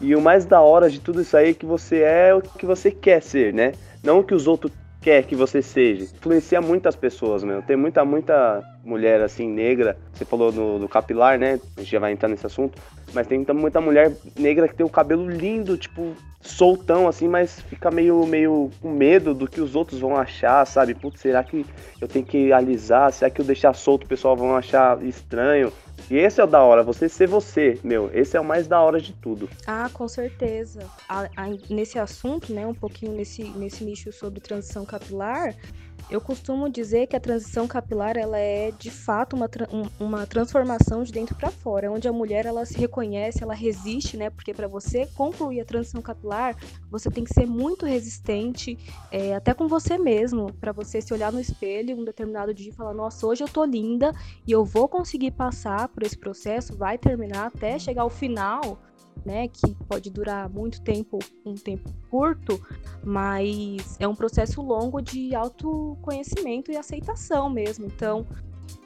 e 0.00 0.16
o 0.16 0.20
mais 0.20 0.44
da 0.44 0.60
hora 0.60 0.90
de 0.90 0.98
tudo 0.98 1.20
isso 1.20 1.36
aí 1.36 1.50
é 1.50 1.54
que 1.54 1.66
você 1.66 2.00
é 2.00 2.34
o 2.34 2.42
que 2.42 2.66
você 2.66 2.90
quer 2.90 3.22
ser, 3.22 3.52
né? 3.54 3.72
Não 4.02 4.22
que 4.22 4.34
os 4.34 4.48
outros 4.48 4.72
quer 5.02 5.24
que 5.24 5.34
você 5.34 5.60
seja. 5.60 6.04
Influencia 6.04 6.60
muitas 6.60 6.94
pessoas, 6.94 7.42
meu. 7.42 7.60
Tem 7.60 7.76
muita, 7.76 8.04
muita 8.04 8.62
mulher 8.84 9.20
assim, 9.20 9.48
negra. 9.48 9.98
Você 10.14 10.24
falou 10.24 10.52
do, 10.52 10.78
do 10.78 10.88
capilar, 10.88 11.38
né? 11.38 11.60
A 11.76 11.80
gente 11.80 11.90
já 11.90 11.98
vai 11.98 12.12
entrar 12.12 12.28
nesse 12.28 12.46
assunto. 12.46 12.80
Mas 13.12 13.26
tem 13.26 13.44
muita 13.52 13.80
mulher 13.80 14.16
negra 14.38 14.68
que 14.68 14.74
tem 14.74 14.86
o 14.86 14.88
cabelo 14.88 15.28
lindo, 15.28 15.76
tipo, 15.76 16.14
soltão 16.40 17.06
assim, 17.06 17.28
mas 17.28 17.60
fica 17.60 17.90
meio, 17.90 18.26
meio 18.26 18.70
com 18.80 18.90
medo 18.90 19.34
do 19.34 19.46
que 19.46 19.60
os 19.60 19.76
outros 19.76 20.00
vão 20.00 20.16
achar, 20.16 20.66
sabe? 20.66 20.94
Putz, 20.94 21.20
será 21.20 21.42
que 21.42 21.66
eu 22.00 22.08
tenho 22.08 22.24
que 22.24 22.52
alisar? 22.52 23.12
Será 23.12 23.30
que 23.30 23.40
eu 23.40 23.44
deixar 23.44 23.74
solto 23.74 24.04
o 24.04 24.08
pessoal 24.08 24.36
vão 24.36 24.56
achar 24.56 25.02
estranho? 25.04 25.72
E 26.10 26.16
esse 26.16 26.40
é 26.40 26.44
o 26.44 26.46
da 26.46 26.62
hora, 26.62 26.82
você 26.82 27.08
ser 27.08 27.26
você, 27.26 27.78
meu. 27.82 28.10
Esse 28.12 28.36
é 28.36 28.40
o 28.40 28.44
mais 28.44 28.66
da 28.66 28.80
hora 28.80 29.00
de 29.00 29.12
tudo. 29.12 29.48
Ah, 29.66 29.88
com 29.92 30.06
certeza. 30.08 30.80
A, 31.08 31.28
a, 31.36 31.48
nesse 31.70 31.98
assunto, 31.98 32.52
né, 32.52 32.66
um 32.66 32.74
pouquinho 32.74 33.12
nesse, 33.12 33.44
nesse 33.44 33.84
nicho 33.84 34.12
sobre 34.12 34.40
transição 34.40 34.84
capilar, 34.84 35.54
eu 36.10 36.20
costumo 36.20 36.68
dizer 36.68 37.06
que 37.06 37.16
a 37.16 37.20
transição 37.20 37.66
capilar 37.66 38.16
ela 38.16 38.38
é 38.38 38.70
de 38.70 38.90
fato 38.90 39.34
uma, 39.34 39.48
uma 39.98 40.26
transformação 40.26 41.02
de 41.02 41.12
dentro 41.12 41.34
para 41.34 41.50
fora, 41.50 41.90
onde 41.90 42.06
a 42.06 42.12
mulher 42.12 42.46
ela 42.46 42.64
se 42.64 42.78
reconhece, 42.78 43.42
ela 43.42 43.54
resiste, 43.54 44.16
né? 44.16 44.30
Porque 44.30 44.52
para 44.52 44.68
você 44.68 45.06
concluir 45.14 45.60
a 45.60 45.64
transição 45.64 46.02
capilar, 46.02 46.56
você 46.90 47.10
tem 47.10 47.24
que 47.24 47.32
ser 47.32 47.46
muito 47.46 47.86
resistente, 47.86 48.78
é, 49.10 49.34
até 49.34 49.54
com 49.54 49.68
você 49.68 49.96
mesmo, 49.98 50.52
para 50.54 50.72
você 50.72 51.00
se 51.00 51.12
olhar 51.12 51.32
no 51.32 51.40
espelho 51.40 51.96
um 51.96 52.04
determinado 52.04 52.52
dia 52.52 52.70
e 52.70 52.74
falar: 52.74 52.94
Nossa, 52.94 53.26
hoje 53.26 53.42
eu 53.42 53.48
tô 53.48 53.64
linda 53.64 54.12
e 54.46 54.52
eu 54.52 54.64
vou 54.64 54.88
conseguir 54.88 55.32
passar 55.32 55.88
por 55.88 56.02
esse 56.02 56.18
processo, 56.18 56.76
vai 56.76 56.98
terminar 56.98 57.46
até 57.46 57.78
chegar 57.78 58.02
ao 58.02 58.10
final 58.10 58.78
né, 59.24 59.48
que 59.48 59.74
pode 59.88 60.10
durar 60.10 60.48
muito 60.48 60.80
tempo, 60.80 61.18
um 61.44 61.54
tempo 61.54 61.90
curto, 62.10 62.60
mas 63.04 63.96
é 64.00 64.06
um 64.06 64.14
processo 64.14 64.60
longo 64.60 65.00
de 65.00 65.34
autoconhecimento 65.34 66.70
e 66.70 66.76
aceitação 66.76 67.48
mesmo. 67.48 67.86
Então, 67.86 68.26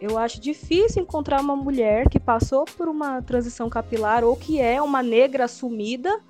eu 0.00 0.18
acho 0.18 0.40
difícil 0.40 1.02
encontrar 1.02 1.40
uma 1.40 1.56
mulher 1.56 2.08
que 2.08 2.20
passou 2.20 2.64
por 2.64 2.88
uma 2.88 3.22
transição 3.22 3.68
capilar 3.68 4.24
ou 4.24 4.36
que 4.36 4.60
é 4.60 4.80
uma 4.80 5.02
negra 5.02 5.44
assumida 5.44 6.20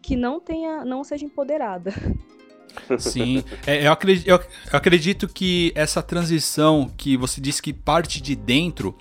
que 0.00 0.16
não 0.16 0.40
tenha, 0.40 0.84
não 0.84 1.02
seja 1.02 1.24
empoderada. 1.24 1.92
Sim, 2.98 3.42
é, 3.66 3.86
eu, 3.86 3.92
acredito, 3.92 4.28
eu, 4.28 4.40
acredito, 4.72 5.28
que 5.28 5.72
essa 5.74 6.02
transição 6.02 6.90
que 6.96 7.16
você 7.16 7.40
disse 7.40 7.60
que 7.60 7.72
parte 7.72 8.20
de 8.22 8.36
dentro, 8.36 8.94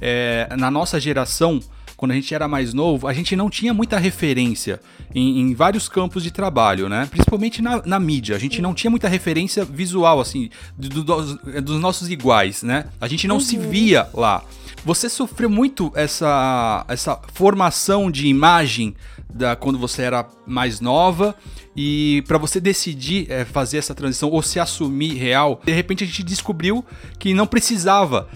é, 0.00 0.48
na 0.56 0.70
nossa 0.70 0.98
geração, 0.98 1.60
quando 1.98 2.12
a 2.12 2.14
gente 2.14 2.32
era 2.32 2.46
mais 2.46 2.72
novo, 2.72 3.08
a 3.08 3.12
gente 3.12 3.34
não 3.34 3.50
tinha 3.50 3.74
muita 3.74 3.98
referência 3.98 4.80
em, 5.12 5.40
em 5.40 5.52
vários 5.52 5.88
campos 5.88 6.22
de 6.22 6.30
trabalho, 6.30 6.88
né? 6.88 7.08
Principalmente 7.10 7.60
na, 7.60 7.82
na, 7.84 7.98
mídia. 7.98 8.36
A 8.36 8.38
gente 8.38 8.62
não 8.62 8.72
tinha 8.72 8.88
muita 8.88 9.08
referência 9.08 9.64
visual, 9.64 10.20
assim, 10.20 10.48
do, 10.78 11.02
do, 11.02 11.60
dos 11.60 11.80
nossos 11.80 12.08
iguais, 12.08 12.62
né? 12.62 12.84
A 13.00 13.08
gente 13.08 13.26
não 13.26 13.34
uhum. 13.34 13.40
se 13.40 13.58
via 13.58 14.08
lá. 14.14 14.44
Você 14.84 15.08
sofreu 15.08 15.50
muito 15.50 15.90
essa, 15.96 16.84
essa 16.86 17.20
formação 17.34 18.12
de 18.12 18.28
imagem 18.28 18.94
da 19.28 19.56
quando 19.56 19.76
você 19.76 20.02
era 20.02 20.24
mais 20.46 20.80
nova 20.80 21.34
e 21.74 22.22
para 22.28 22.38
você 22.38 22.60
decidir 22.60 23.28
é, 23.28 23.44
fazer 23.44 23.78
essa 23.78 23.92
transição 23.92 24.30
ou 24.30 24.40
se 24.40 24.60
assumir 24.60 25.14
real, 25.14 25.60
de 25.64 25.72
repente 25.72 26.04
a 26.04 26.06
gente 26.06 26.22
descobriu 26.22 26.84
que 27.18 27.34
não 27.34 27.46
precisava 27.46 28.28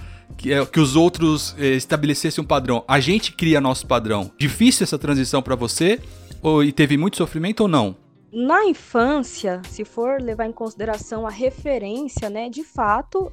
que, 0.42 0.52
é, 0.52 0.66
que 0.66 0.80
os 0.80 0.96
outros 0.96 1.54
é, 1.56 1.68
estabelecessem 1.68 2.42
um 2.42 2.46
padrão. 2.46 2.84
A 2.88 2.98
gente 2.98 3.32
cria 3.32 3.60
nosso 3.60 3.86
padrão. 3.86 4.30
Difícil 4.36 4.82
essa 4.82 4.98
transição 4.98 5.40
para 5.40 5.54
você? 5.54 6.00
Ou, 6.42 6.64
e 6.64 6.72
teve 6.72 6.98
muito 6.98 7.16
sofrimento 7.16 7.60
ou 7.60 7.68
não? 7.68 7.96
Na 8.32 8.64
infância, 8.64 9.62
se 9.68 9.84
for 9.84 10.20
levar 10.20 10.46
em 10.46 10.52
consideração 10.52 11.26
a 11.26 11.30
referência, 11.30 12.28
né, 12.28 12.48
de 12.48 12.64
fato, 12.64 13.30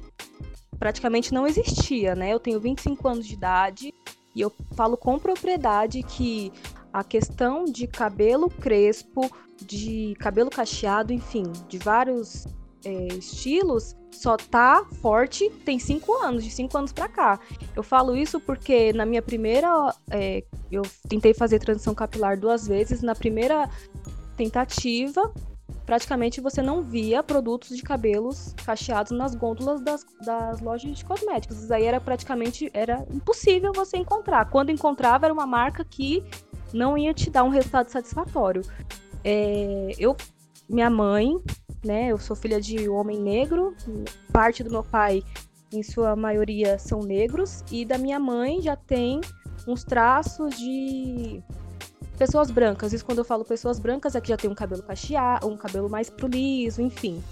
praticamente 0.78 1.34
não 1.34 1.46
existia, 1.46 2.14
né? 2.14 2.32
Eu 2.32 2.38
tenho 2.38 2.60
25 2.60 3.08
anos 3.08 3.26
de 3.26 3.34
idade 3.34 3.94
e 4.36 4.40
eu 4.40 4.52
falo 4.76 4.96
com 4.96 5.18
propriedade 5.18 6.02
que 6.02 6.52
a 6.92 7.02
questão 7.02 7.64
de 7.64 7.86
cabelo 7.86 8.48
crespo, 8.48 9.28
de 9.60 10.14
cabelo 10.20 10.50
cacheado, 10.50 11.12
enfim, 11.12 11.44
de 11.68 11.78
vários 11.78 12.46
é, 12.84 13.08
estilos, 13.08 13.96
só 14.10 14.36
tá 14.36 14.84
forte 15.00 15.48
tem 15.64 15.78
cinco 15.78 16.12
anos, 16.14 16.44
de 16.44 16.50
cinco 16.50 16.76
anos 16.76 16.92
para 16.92 17.08
cá. 17.08 17.40
Eu 17.74 17.82
falo 17.82 18.16
isso 18.16 18.40
porque 18.40 18.92
na 18.92 19.06
minha 19.06 19.22
primeira. 19.22 19.94
É, 20.10 20.44
eu 20.70 20.82
tentei 21.08 21.32
fazer 21.34 21.58
transição 21.58 21.94
capilar 21.94 22.38
duas 22.38 22.66
vezes. 22.66 23.02
Na 23.02 23.14
primeira 23.14 23.68
tentativa, 24.36 25.32
praticamente 25.86 26.40
você 26.40 26.62
não 26.62 26.82
via 26.82 27.22
produtos 27.22 27.76
de 27.76 27.82
cabelos 27.82 28.54
cacheados 28.64 29.12
nas 29.12 29.34
gôndolas 29.34 29.80
das, 29.80 30.04
das 30.24 30.60
lojas 30.60 30.96
de 30.96 31.04
cosméticos. 31.04 31.62
Isso 31.62 31.72
aí 31.72 31.84
era 31.84 32.00
praticamente 32.00 32.70
era 32.72 33.04
impossível 33.12 33.72
você 33.72 33.96
encontrar. 33.96 34.50
Quando 34.50 34.70
encontrava, 34.70 35.26
era 35.26 35.32
uma 35.32 35.46
marca 35.46 35.84
que 35.84 36.24
não 36.72 36.96
ia 36.96 37.12
te 37.12 37.30
dar 37.30 37.44
um 37.44 37.48
resultado 37.48 37.88
satisfatório. 37.88 38.62
É, 39.24 39.92
eu, 39.98 40.16
minha 40.70 40.88
mãe, 40.88 41.38
né? 41.84 42.08
Eu 42.08 42.18
sou 42.18 42.36
filha 42.36 42.60
de 42.60 42.88
homem 42.88 43.20
negro, 43.20 43.74
parte 44.32 44.62
do 44.62 44.70
meu 44.70 44.82
pai, 44.82 45.22
em 45.72 45.82
sua 45.82 46.16
maioria, 46.16 46.78
são 46.78 47.00
negros, 47.00 47.64
e 47.70 47.84
da 47.84 47.98
minha 47.98 48.18
mãe 48.18 48.60
já 48.60 48.76
tem 48.76 49.20
uns 49.66 49.84
traços 49.84 50.56
de 50.56 51.42
pessoas 52.18 52.50
brancas. 52.50 52.92
Isso 52.92 53.04
quando 53.04 53.18
eu 53.18 53.24
falo 53.24 53.44
pessoas 53.44 53.78
brancas 53.78 54.14
é 54.14 54.20
que 54.20 54.28
já 54.28 54.36
tem 54.36 54.50
um 54.50 54.54
cabelo 54.54 54.82
cacheado, 54.82 55.48
um 55.48 55.56
cabelo 55.56 55.88
mais 55.88 56.08
pro 56.08 56.28
liso, 56.28 56.80
enfim. 56.80 57.22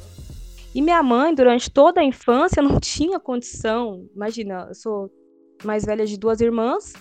E 0.74 0.82
minha 0.82 1.02
mãe, 1.02 1.34
durante 1.34 1.70
toda 1.70 2.00
a 2.00 2.04
infância, 2.04 2.60
não 2.62 2.78
tinha 2.78 3.18
condição. 3.18 4.08
Imagina, 4.14 4.66
eu 4.68 4.74
sou 4.74 5.10
mais 5.64 5.84
velha 5.84 6.06
de 6.06 6.18
duas 6.18 6.40
irmãs, 6.40 6.92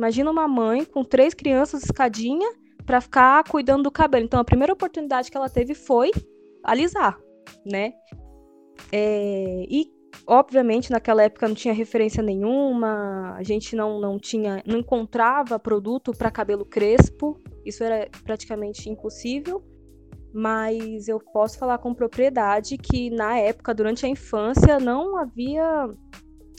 Imagina 0.00 0.30
uma 0.30 0.48
mãe 0.48 0.82
com 0.82 1.04
três 1.04 1.34
crianças 1.34 1.82
escadinha 1.82 2.50
para 2.90 3.00
ficar 3.00 3.44
cuidando 3.44 3.84
do 3.84 3.90
cabelo. 3.92 4.24
Então 4.24 4.40
a 4.40 4.44
primeira 4.44 4.72
oportunidade 4.72 5.30
que 5.30 5.36
ela 5.36 5.48
teve 5.48 5.74
foi 5.74 6.10
alisar, 6.64 7.16
né? 7.64 7.92
É, 8.90 9.64
e 9.70 9.86
obviamente 10.26 10.90
naquela 10.90 11.22
época 11.22 11.46
não 11.46 11.54
tinha 11.54 11.72
referência 11.72 12.20
nenhuma, 12.20 13.36
a 13.36 13.44
gente 13.44 13.76
não, 13.76 14.00
não 14.00 14.18
tinha, 14.18 14.60
não 14.66 14.80
encontrava 14.80 15.56
produto 15.56 16.10
para 16.10 16.32
cabelo 16.32 16.64
crespo, 16.64 17.40
isso 17.64 17.84
era 17.84 18.08
praticamente 18.24 18.90
impossível. 18.90 19.62
Mas 20.34 21.06
eu 21.06 21.20
posso 21.32 21.60
falar 21.60 21.78
com 21.78 21.94
propriedade 21.94 22.76
que 22.76 23.08
na 23.08 23.38
época, 23.38 23.72
durante 23.72 24.04
a 24.04 24.08
infância, 24.08 24.80
não 24.80 25.16
havia 25.16 25.88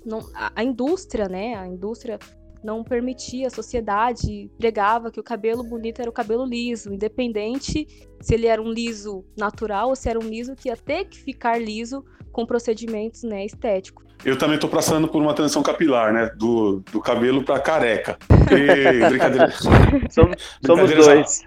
não, 0.05 0.19
a, 0.33 0.53
a, 0.55 0.63
indústria, 0.63 1.27
né? 1.27 1.55
A 1.55 1.67
indústria 1.67 2.17
não 2.63 2.83
permitia, 2.83 3.47
a 3.47 3.49
sociedade 3.49 4.49
pregava 4.57 5.11
que 5.11 5.19
o 5.19 5.23
cabelo 5.23 5.63
bonito 5.63 5.99
era 5.99 6.09
o 6.09 6.13
cabelo 6.13 6.45
liso, 6.45 6.93
independente 6.93 7.87
se 8.19 8.33
ele 8.33 8.47
era 8.47 8.61
um 8.61 8.71
liso 8.71 9.25
natural 9.37 9.89
ou 9.89 9.95
se 9.95 10.09
era 10.09 10.19
um 10.19 10.27
liso 10.27 10.55
que 10.55 10.69
ia 10.69 10.77
ter 10.77 11.05
que 11.05 11.17
ficar 11.17 11.59
liso 11.59 12.03
com 12.31 12.45
procedimentos 12.45 13.23
né, 13.23 13.45
estéticos. 13.45 14.05
Eu 14.23 14.37
também 14.37 14.55
estou 14.55 14.69
passando 14.69 15.07
por 15.07 15.21
uma 15.21 15.33
transição 15.33 15.63
capilar, 15.63 16.13
né? 16.13 16.29
Do, 16.37 16.83
do 16.91 17.01
cabelo 17.01 17.43
para 17.43 17.59
careca. 17.59 18.17
E, 18.51 18.99
brincadeira. 19.09 19.51
somos, 20.11 20.35
somos 20.63 20.91
dois. 20.91 21.41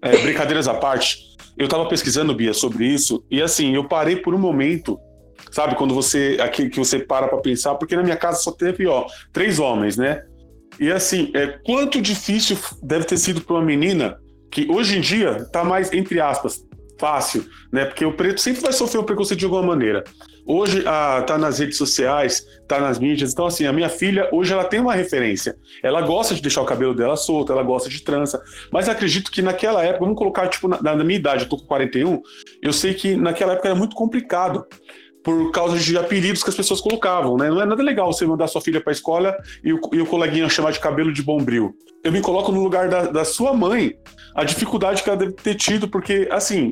A, 0.00 0.08
é, 0.08 0.22
brincadeiras 0.22 0.68
à 0.68 0.74
parte, 0.74 1.36
eu 1.58 1.64
estava 1.64 1.88
pesquisando, 1.88 2.32
Bia, 2.32 2.54
sobre 2.54 2.86
isso, 2.86 3.24
e 3.28 3.42
assim, 3.42 3.74
eu 3.74 3.88
parei 3.88 4.16
por 4.16 4.34
um 4.34 4.38
momento 4.38 4.96
sabe? 5.50 5.74
Quando 5.74 5.94
você 5.94 6.36
aqui 6.40 6.68
que 6.68 6.78
você 6.78 6.98
para 6.98 7.28
para 7.28 7.38
pensar, 7.38 7.74
porque 7.76 7.96
na 7.96 8.02
minha 8.02 8.16
casa 8.16 8.38
só 8.38 8.52
teve 8.52 8.86
ó 8.86 9.06
três 9.32 9.58
homens, 9.58 9.96
né? 9.96 10.22
E 10.78 10.90
assim, 10.90 11.30
é, 11.34 11.58
quanto 11.64 12.00
difícil 12.00 12.58
deve 12.82 13.04
ter 13.04 13.16
sido 13.16 13.40
para 13.40 13.56
uma 13.56 13.64
menina 13.64 14.18
que 14.50 14.70
hoje 14.70 14.98
em 14.98 15.00
dia 15.00 15.38
está 15.38 15.64
mais, 15.64 15.92
entre 15.92 16.20
aspas, 16.20 16.64
fácil, 16.98 17.44
né? 17.72 17.84
Porque 17.84 18.04
o 18.04 18.12
preto 18.12 18.40
sempre 18.40 18.62
vai 18.62 18.72
sofrer 18.72 18.98
o 18.98 19.04
preconceito 19.04 19.38
de 19.38 19.44
alguma 19.44 19.62
maneira. 19.62 20.04
Hoje 20.46 20.84
ah, 20.86 21.24
tá 21.26 21.36
nas 21.36 21.58
redes 21.58 21.76
sociais, 21.76 22.46
tá 22.68 22.78
nas 22.80 22.98
mídias. 22.98 23.32
Então, 23.32 23.46
assim, 23.46 23.66
a 23.66 23.72
minha 23.72 23.88
filha, 23.88 24.28
hoje 24.32 24.52
ela 24.52 24.64
tem 24.64 24.78
uma 24.78 24.94
referência. 24.94 25.56
Ela 25.82 26.00
gosta 26.02 26.34
de 26.34 26.40
deixar 26.40 26.62
o 26.62 26.64
cabelo 26.64 26.94
dela 26.94 27.16
solto, 27.16 27.52
ela 27.52 27.64
gosta 27.64 27.88
de 27.88 28.00
trança. 28.00 28.40
Mas 28.70 28.88
acredito 28.88 29.30
que 29.30 29.42
naquela 29.42 29.82
época, 29.82 30.04
vamos 30.04 30.16
colocar, 30.16 30.46
tipo, 30.48 30.68
na, 30.68 30.80
na 30.80 31.04
minha 31.04 31.18
idade, 31.18 31.42
eu 31.42 31.48
tô 31.48 31.56
com 31.56 31.66
41, 31.66 32.22
eu 32.62 32.72
sei 32.72 32.94
que 32.94 33.16
naquela 33.16 33.54
época 33.54 33.68
era 33.68 33.76
muito 33.76 33.96
complicado 33.96 34.64
por 35.26 35.50
causa 35.50 35.76
de 35.76 35.98
apelidos 35.98 36.44
que 36.44 36.50
as 36.50 36.54
pessoas 36.54 36.80
colocavam, 36.80 37.36
né? 37.36 37.50
Não 37.50 37.60
é 37.60 37.66
nada 37.66 37.82
legal 37.82 38.12
você 38.12 38.24
mandar 38.24 38.46
sua 38.46 38.60
filha 38.60 38.80
para 38.80 38.92
a 38.92 38.94
escola 38.94 39.36
e 39.64 39.72
o, 39.72 39.80
e 39.92 40.00
o 40.00 40.06
coleguinha 40.06 40.48
chamar 40.48 40.70
de 40.70 40.78
cabelo 40.78 41.12
de 41.12 41.20
bombril. 41.20 41.74
Eu 42.04 42.12
me 42.12 42.20
coloco 42.20 42.52
no 42.52 42.62
lugar 42.62 42.88
da, 42.88 43.06
da 43.06 43.24
sua 43.24 43.52
mãe, 43.52 43.92
a 44.36 44.44
dificuldade 44.44 45.02
que 45.02 45.10
ela 45.10 45.18
deve 45.18 45.32
ter 45.32 45.56
tido, 45.56 45.88
porque, 45.88 46.28
assim, 46.30 46.70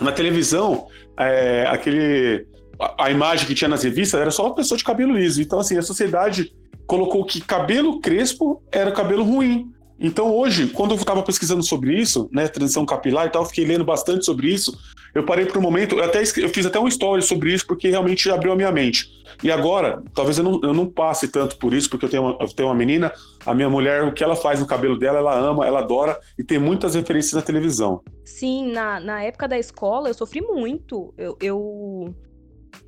na 0.00 0.10
televisão, 0.10 0.88
é, 1.16 1.68
aquele 1.68 2.44
a, 2.80 3.04
a, 3.04 3.10
imagem 3.12 3.46
que 3.46 3.54
tinha 3.54 3.68
nas 3.68 3.84
revistas 3.84 4.20
era 4.20 4.32
só 4.32 4.46
uma 4.46 4.56
pessoa 4.56 4.76
de 4.76 4.82
cabelo 4.82 5.16
liso. 5.16 5.40
Então, 5.40 5.60
assim, 5.60 5.78
a 5.78 5.82
sociedade 5.82 6.52
colocou 6.88 7.24
que 7.24 7.40
cabelo 7.40 8.00
crespo 8.00 8.60
era 8.72 8.90
cabelo 8.90 9.22
ruim. 9.22 9.70
Então, 10.00 10.34
hoje, 10.34 10.66
quando 10.66 10.90
eu 10.90 10.96
estava 10.96 11.22
pesquisando 11.22 11.62
sobre 11.62 11.96
isso, 11.96 12.28
né, 12.32 12.48
transição 12.48 12.84
capilar 12.84 13.26
e 13.26 13.30
tal, 13.30 13.46
fiquei 13.46 13.64
lendo 13.64 13.84
bastante 13.84 14.24
sobre 14.24 14.48
isso. 14.48 14.76
Eu 15.14 15.24
parei 15.24 15.46
por 15.46 15.58
um 15.58 15.60
momento, 15.60 15.96
eu, 15.96 16.04
até, 16.04 16.22
eu 16.22 16.48
fiz 16.48 16.66
até 16.66 16.78
uma 16.78 16.88
história 16.88 17.22
sobre 17.22 17.52
isso, 17.52 17.66
porque 17.66 17.88
realmente 17.88 18.30
abriu 18.30 18.52
a 18.52 18.56
minha 18.56 18.72
mente. 18.72 19.08
E 19.42 19.50
agora, 19.50 20.02
talvez 20.14 20.38
eu 20.38 20.44
não, 20.44 20.60
eu 20.62 20.74
não 20.74 20.88
passe 20.88 21.28
tanto 21.28 21.56
por 21.56 21.72
isso, 21.72 21.88
porque 21.88 22.06
eu 22.06 22.10
tenho, 22.10 22.22
uma, 22.24 22.36
eu 22.40 22.48
tenho 22.48 22.68
uma 22.68 22.74
menina, 22.74 23.12
a 23.46 23.54
minha 23.54 23.70
mulher, 23.70 24.02
o 24.02 24.12
que 24.12 24.24
ela 24.24 24.34
faz 24.34 24.58
no 24.58 24.66
cabelo 24.66 24.98
dela, 24.98 25.18
ela 25.18 25.38
ama, 25.38 25.66
ela 25.66 25.80
adora, 25.80 26.18
e 26.38 26.42
tem 26.42 26.58
muitas 26.58 26.94
referências 26.94 27.34
na 27.34 27.42
televisão. 27.42 28.02
Sim, 28.24 28.72
na, 28.72 28.98
na 28.98 29.22
época 29.22 29.46
da 29.46 29.58
escola, 29.58 30.08
eu 30.08 30.14
sofri 30.14 30.40
muito. 30.40 31.14
eu, 31.16 31.36
eu 31.40 32.14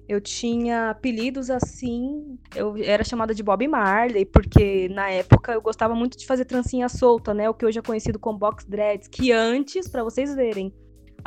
eu 0.08 0.20
tinha 0.20 0.90
apelidos 0.90 1.50
assim, 1.50 2.38
eu 2.54 2.76
era 2.76 3.02
chamada 3.02 3.34
de 3.34 3.42
Bob 3.42 3.66
Marley, 3.66 4.24
porque 4.24 4.88
na 4.88 5.10
época 5.10 5.52
eu 5.52 5.60
gostava 5.60 5.94
muito 5.94 6.16
de 6.16 6.24
fazer 6.24 6.44
trancinha 6.44 6.88
solta, 6.88 7.34
né? 7.34 7.50
O 7.50 7.54
que 7.54 7.66
hoje 7.66 7.78
é 7.80 7.82
conhecido 7.82 8.18
como 8.18 8.38
box 8.38 8.64
dreads, 8.64 9.08
que 9.08 9.32
antes, 9.32 9.88
para 9.88 10.04
vocês 10.04 10.34
verem, 10.34 10.72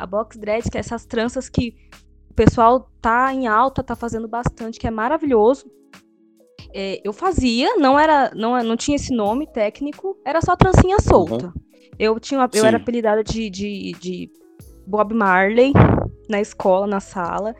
a 0.02 0.06
box 0.06 0.38
dreads, 0.38 0.68
que 0.68 0.76
é 0.76 0.80
essas 0.80 1.04
tranças 1.04 1.48
que 1.48 1.74
o 2.30 2.34
pessoal 2.34 2.90
tá 3.00 3.32
em 3.34 3.46
alta, 3.46 3.82
tá 3.82 3.94
fazendo 3.94 4.28
bastante, 4.28 4.78
que 4.78 4.86
é 4.86 4.90
maravilhoso. 4.90 5.70
É, 6.72 7.00
eu 7.04 7.12
fazia, 7.12 7.76
não 7.76 7.98
era, 7.98 8.30
não, 8.34 8.62
não 8.62 8.76
tinha 8.76 8.96
esse 8.96 9.12
nome 9.12 9.46
técnico, 9.46 10.16
era 10.24 10.40
só 10.40 10.56
trancinha 10.56 10.98
solta. 11.00 11.46
Uhum. 11.46 11.52
Eu 11.98 12.20
tinha, 12.20 12.48
eu 12.54 12.64
era 12.64 12.76
apelidada 12.76 13.22
de, 13.22 13.50
de, 13.50 13.92
de 14.00 14.30
Bob 14.86 15.12
Marley 15.12 15.72
na 16.28 16.40
escola, 16.40 16.86
na 16.86 17.00
sala 17.00 17.54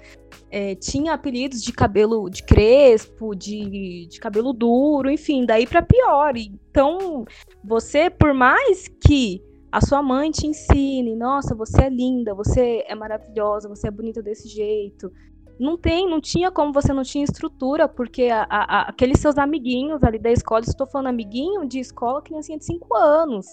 é, 0.50 0.74
tinha 0.74 1.14
apelidos 1.14 1.62
de 1.62 1.72
cabelo 1.72 2.28
de 2.28 2.42
crespo, 2.42 3.34
de, 3.34 4.06
de 4.06 4.18
cabelo 4.18 4.52
duro, 4.52 5.10
enfim, 5.10 5.46
daí 5.46 5.66
para 5.66 5.82
pior. 5.82 6.36
Então, 6.36 7.24
você, 7.64 8.10
por 8.10 8.34
mais 8.34 8.88
que 9.06 9.42
a 9.72 9.80
sua 9.80 10.02
mãe 10.02 10.30
te 10.30 10.46
ensine, 10.46 11.14
nossa, 11.14 11.54
você 11.54 11.84
é 11.84 11.88
linda, 11.88 12.34
você 12.34 12.84
é 12.88 12.94
maravilhosa, 12.94 13.68
você 13.68 13.88
é 13.88 13.90
bonita 13.90 14.20
desse 14.20 14.48
jeito. 14.48 15.12
Não 15.58 15.76
tem, 15.76 16.08
não 16.08 16.20
tinha 16.20 16.50
como 16.50 16.72
você 16.72 16.92
não 16.92 17.02
tinha 17.02 17.22
estrutura, 17.22 17.86
porque 17.86 18.24
a, 18.24 18.46
a, 18.48 18.82
aqueles 18.88 19.20
seus 19.20 19.36
amiguinhos 19.38 20.02
ali 20.02 20.18
da 20.18 20.30
escola, 20.30 20.62
estou 20.62 20.86
falando 20.86 21.08
amiguinho 21.08 21.66
de 21.66 21.78
escola, 21.78 22.22
criancinha 22.22 22.58
de 22.58 22.64
5 22.64 22.96
anos, 22.96 23.46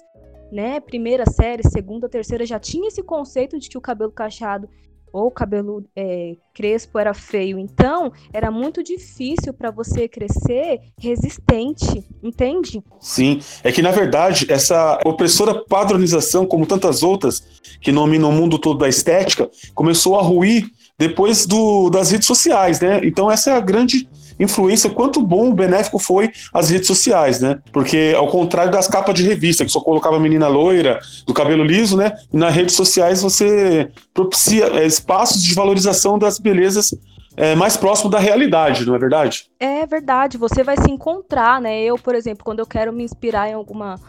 né? 0.52 0.80
Primeira 0.80 1.26
série, 1.30 1.64
segunda, 1.70 2.08
terceira, 2.10 2.46
já 2.46 2.58
tinha 2.60 2.88
esse 2.88 3.04
conceito 3.04 3.60
de 3.60 3.70
que 3.70 3.78
o 3.78 3.82
cabelo 3.82 4.12
cacheado 4.12 4.70
ou 5.12 5.32
cabelo 5.32 5.84
é, 5.96 6.36
crespo 6.54 7.00
era 7.00 7.14
feio. 7.14 7.58
Então, 7.60 8.12
era 8.34 8.52
muito 8.52 8.84
difícil 8.84 9.54
para 9.54 9.72
você 9.72 10.08
crescer 10.08 10.82
resistente, 10.98 12.04
entende? 12.24 12.84
Sim, 13.00 13.40
é 13.64 13.72
que 13.72 13.82
na 13.82 13.92
verdade 13.92 14.46
essa 14.50 15.00
opressora 15.06 15.64
padronização, 15.66 16.46
como 16.46 16.66
tantas 16.66 17.04
outras 17.04 17.44
que 17.82 17.92
dominam 17.92 18.30
o 18.30 18.34
mundo 18.34 18.58
todo 18.58 18.80
da 18.80 18.90
estética, 18.90 19.50
começou 19.74 20.18
a 20.18 20.22
ruir 20.22 20.70
depois 20.98 21.46
do, 21.46 21.90
das 21.90 22.10
redes 22.12 22.28
sociais, 22.28 22.80
né? 22.80 23.02
Então 23.04 23.30
essa 23.30 23.52
é 23.52 23.54
a 23.54 23.60
grande 23.60 24.10
influência, 24.40 24.90
quanto 24.90 25.22
bom, 25.22 25.54
benéfico 25.54 26.00
foi 26.00 26.32
as 26.54 26.70
redes 26.70 26.88
sociais, 26.88 27.40
né? 27.40 27.60
Porque 27.72 28.14
ao 28.16 28.28
contrário 28.28 28.72
das 28.72 28.88
capas 28.88 29.16
de 29.16 29.24
revista, 29.24 29.66
que 29.66 29.72
só 29.72 29.80
colocava 29.80 30.18
a 30.18 30.20
menina 30.20 30.48
loira, 30.48 31.00
do 31.26 31.34
cabelo 31.34 31.64
liso, 31.64 31.98
né? 31.98 32.14
Nas 32.32 32.54
redes 32.54 32.76
sociais 32.76 33.22
você 33.22 33.90
propicia 34.14 34.66
é, 34.68 34.86
espaços 34.86 35.42
de 35.42 35.54
valorização 35.54 36.18
das 36.18 36.40
belezas 36.40 36.94
é, 37.36 37.56
mais 37.56 37.78
próximo 37.78 38.10
da 38.10 38.20
realidade, 38.20 38.86
não 38.86 38.96
é 38.96 39.00
verdade? 39.00 39.46
É 39.60 39.86
verdade, 39.86 40.38
você 40.38 40.64
vai 40.64 40.76
se 40.76 40.90
encontrar, 40.90 41.62
né? 41.62 41.80
Eu, 41.84 41.96
por 41.96 42.16
exemplo, 42.16 42.44
quando 42.44 42.60
eu 42.60 42.66
quero 42.66 42.92
me 42.92 43.04
inspirar 43.04 43.48
em 43.48 43.54
alguma 43.54 44.00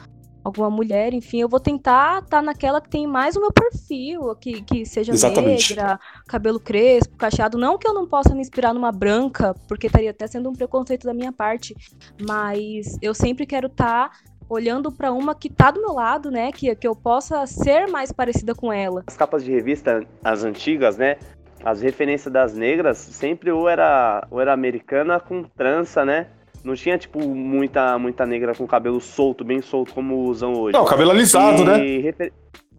alguma 0.49 0.71
mulher, 0.71 1.15
enfim, 1.15 1.41
eu 1.41 1.49
vou 1.49 1.61
tentar 1.61 2.19
estar 2.19 2.39
tá 2.39 2.43
naquela 2.43 2.81
que 2.81 2.89
tem 2.89 3.07
mais 3.07 3.37
o 3.37 3.41
meu 3.41 3.53
perfil, 3.53 4.35
que, 4.37 4.63
que 4.63 4.85
seja 4.85 5.13
Exatamente. 5.13 5.75
negra, 5.75 6.01
cabelo 6.27 6.59
crespo, 6.59 7.17
cacheado. 7.17 7.57
Não 7.57 7.79
que 7.79 7.87
eu 7.87 7.95
não 7.95 8.07
possa 8.07 8.35
me 8.35 8.41
inspirar 8.41 8.75
numa 8.75 8.91
branca, 8.93 9.55
porque 9.67 9.87
estaria 9.87 10.11
até 10.11 10.27
sendo 10.27 10.49
um 10.51 10.53
preconceito 10.53 11.07
da 11.07 11.15
minha 11.15 11.33
parte, 11.33 11.77
mas 12.27 12.99
eu 13.01 13.15
sempre 13.15 13.47
quero 13.47 13.67
estar. 13.69 14.11
Tá 14.11 14.11
olhando 14.49 14.91
para 14.91 15.13
uma 15.13 15.35
que 15.35 15.51
tá 15.51 15.71
do 15.71 15.81
meu 15.81 15.93
lado, 15.93 16.31
né? 16.31 16.51
Que, 16.51 16.75
que 16.75 16.89
eu 16.89 16.97
possa 16.97 17.47
ser 17.47 17.87
mais 17.87 18.11
parecida 18.11 18.55
com 18.55 18.73
ela. 18.73 19.05
As 19.07 19.17
capas 19.17 19.45
de 19.45 19.53
revista, 19.53 20.05
as 20.25 20.43
antigas, 20.43 20.97
né? 20.97 21.17
As 21.63 21.83
referências 21.83 22.33
das 22.33 22.55
negras 22.55 22.97
sempre 22.97 23.51
ou 23.51 23.69
era, 23.69 24.27
ou 24.31 24.41
era 24.41 24.53
americana 24.53 25.21
com 25.21 25.43
trança, 25.43 26.05
né? 26.05 26.29
Não 26.65 26.75
tinha, 26.75 26.99
tipo, 26.99 27.21
muita, 27.21 27.99
muita 27.99 28.27
negra 28.27 28.55
com 28.55 28.67
cabelo 28.67 29.01
solto, 29.01 29.45
bem 29.45 29.61
solto, 29.61 29.95
como 29.95 30.17
usam 30.25 30.55
hoje. 30.55 30.77
Não, 30.77 30.85
cabelo 30.85 31.11
alisado, 31.11 31.63
e... 31.63 31.65
né? 31.65 31.77
Refer... 31.99 32.33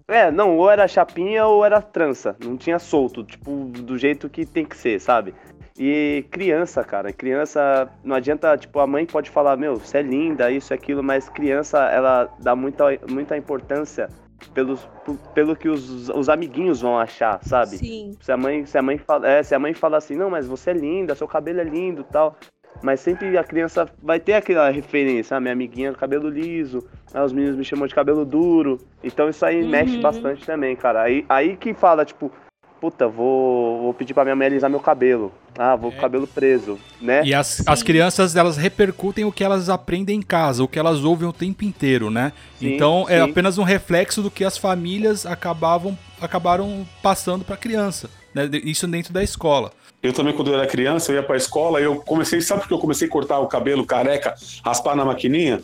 É, 0.07 0.31
não, 0.31 0.57
ou 0.57 0.69
era 0.69 0.88
chapinha 0.88 1.45
ou 1.45 1.63
era 1.63 1.81
trança. 1.81 2.36
Não 2.43 2.57
tinha 2.57 2.79
solto, 2.79 3.24
tipo, 3.24 3.65
do 3.65 3.98
jeito 3.98 4.27
que 4.27 4.45
tem 4.45 4.65
que 4.65 4.75
ser, 4.75 5.00
sabe? 5.00 5.36
E 5.77 6.25
criança, 6.29 6.83
cara, 6.83 7.13
criança, 7.13 7.88
não 8.03 8.15
adianta, 8.15 8.57
tipo, 8.57 8.79
a 8.79 8.88
mãe 8.88 9.05
pode 9.05 9.29
falar, 9.29 9.55
meu, 9.55 9.77
você 9.77 10.00
é 10.00 10.01
linda, 10.01 10.51
isso, 10.51 10.74
aquilo, 10.74 11.01
mas 11.01 11.29
criança, 11.29 11.79
ela 11.86 12.27
dá 12.39 12.53
muita, 12.53 12.86
muita 13.09 13.38
importância 13.38 14.09
pelos, 14.53 14.89
pelo 15.33 15.55
que 15.55 15.69
os, 15.69 16.09
os 16.09 16.27
amiguinhos 16.27 16.81
vão 16.81 16.98
achar, 16.98 17.39
sabe? 17.43 17.77
Sim. 17.77 18.17
Se 18.19 18.31
a 18.31 18.36
mãe, 18.36 18.65
se 18.65 18.77
a 18.77 18.81
mãe 18.81 18.98
fala, 18.98 19.29
é, 19.29 19.43
se 19.43 19.55
a 19.55 19.59
mãe 19.59 19.74
fala 19.74 19.98
assim, 19.98 20.15
não, 20.15 20.29
mas 20.29 20.48
você 20.48 20.71
é 20.71 20.74
linda, 20.74 21.15
seu 21.15 21.27
cabelo 21.27 21.62
é 21.62 21.63
lindo, 21.63 22.03
tal, 22.03 22.36
mas 22.81 22.99
sempre 22.99 23.38
a 23.38 23.43
criança 23.43 23.89
vai 24.01 24.19
ter 24.19 24.33
aquela 24.33 24.69
referência, 24.69 25.35
ah, 25.35 25.39
minha 25.39 25.53
amiguinha 25.53 25.93
cabelo 25.93 26.29
liso, 26.29 26.88
ah, 27.13 27.23
os 27.23 27.33
meninos 27.33 27.57
me 27.57 27.65
chamam 27.65 27.88
de 27.88 27.95
cabelo 27.95 28.25
duro. 28.25 28.79
Então 29.03 29.29
isso 29.29 29.45
aí 29.45 29.61
uhum. 29.61 29.69
mexe 29.69 29.97
bastante 29.97 30.45
também, 30.45 30.75
cara. 30.75 31.01
Aí, 31.01 31.25
aí 31.27 31.57
que 31.57 31.73
fala, 31.73 32.05
tipo, 32.05 32.31
puta, 32.79 33.07
vou, 33.07 33.81
vou 33.81 33.93
pedir 33.93 34.13
pra 34.13 34.23
minha 34.23 34.35
mãe 34.35 34.47
alisar 34.47 34.69
meu 34.69 34.79
cabelo. 34.79 35.31
Ah, 35.57 35.75
vou 35.75 35.89
é. 35.89 35.91
com 35.91 35.97
o 35.97 36.01
cabelo 36.01 36.27
preso, 36.27 36.79
né? 37.01 37.21
E 37.25 37.33
as, 37.33 37.67
as 37.67 37.83
crianças, 37.83 38.35
elas 38.35 38.55
repercutem 38.55 39.25
o 39.25 39.31
que 39.31 39.43
elas 39.43 39.67
aprendem 39.69 40.17
em 40.17 40.21
casa, 40.21 40.63
o 40.63 40.67
que 40.67 40.79
elas 40.79 41.03
ouvem 41.03 41.27
o 41.27 41.33
tempo 41.33 41.65
inteiro, 41.65 42.09
né? 42.09 42.31
Sim, 42.57 42.73
então 42.73 43.05
é 43.09 43.15
sim. 43.15 43.19
é 43.19 43.21
apenas 43.21 43.57
um 43.57 43.63
reflexo 43.63 44.21
do 44.21 44.31
que 44.31 44.45
as 44.45 44.57
famílias 44.57 45.25
acabavam, 45.25 45.97
acabaram 46.21 46.88
passando 47.03 47.43
pra 47.43 47.57
criança. 47.57 48.09
Né? 48.33 48.49
Isso 48.63 48.88
dentro 48.88 49.11
da 49.11 49.23
escola. 49.23 49.71
Eu 50.01 50.13
também, 50.13 50.33
quando 50.33 50.49
eu 50.49 50.55
era 50.57 50.65
criança, 50.65 51.11
eu 51.11 51.17
ia 51.17 51.23
pra 51.23 51.35
escola, 51.35 51.81
eu 51.81 51.97
comecei, 51.97 52.39
sabe 52.39 52.61
por 52.61 52.67
que 52.69 52.73
eu 52.73 52.79
comecei 52.79 53.07
a 53.07 53.11
cortar 53.11 53.39
o 53.39 53.47
cabelo 53.47 53.85
careca, 53.85 54.33
raspar 54.63 54.95
na 54.95 55.03
maquininha? 55.03 55.61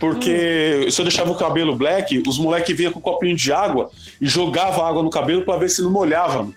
Porque 0.00 0.84
hum. 0.86 0.90
se 0.90 1.00
eu 1.00 1.04
deixava 1.04 1.30
o 1.30 1.36
cabelo 1.36 1.74
black, 1.74 2.22
os 2.26 2.38
moleques 2.38 2.76
vinham 2.76 2.92
com 2.92 2.98
um 2.98 3.02
copinho 3.02 3.36
de 3.36 3.52
água 3.52 3.90
e 4.20 4.26
jogavam 4.26 4.84
água 4.84 5.02
no 5.02 5.10
cabelo 5.10 5.42
para 5.42 5.58
ver 5.58 5.68
se 5.68 5.82
não 5.82 5.90
molhava. 5.90 6.48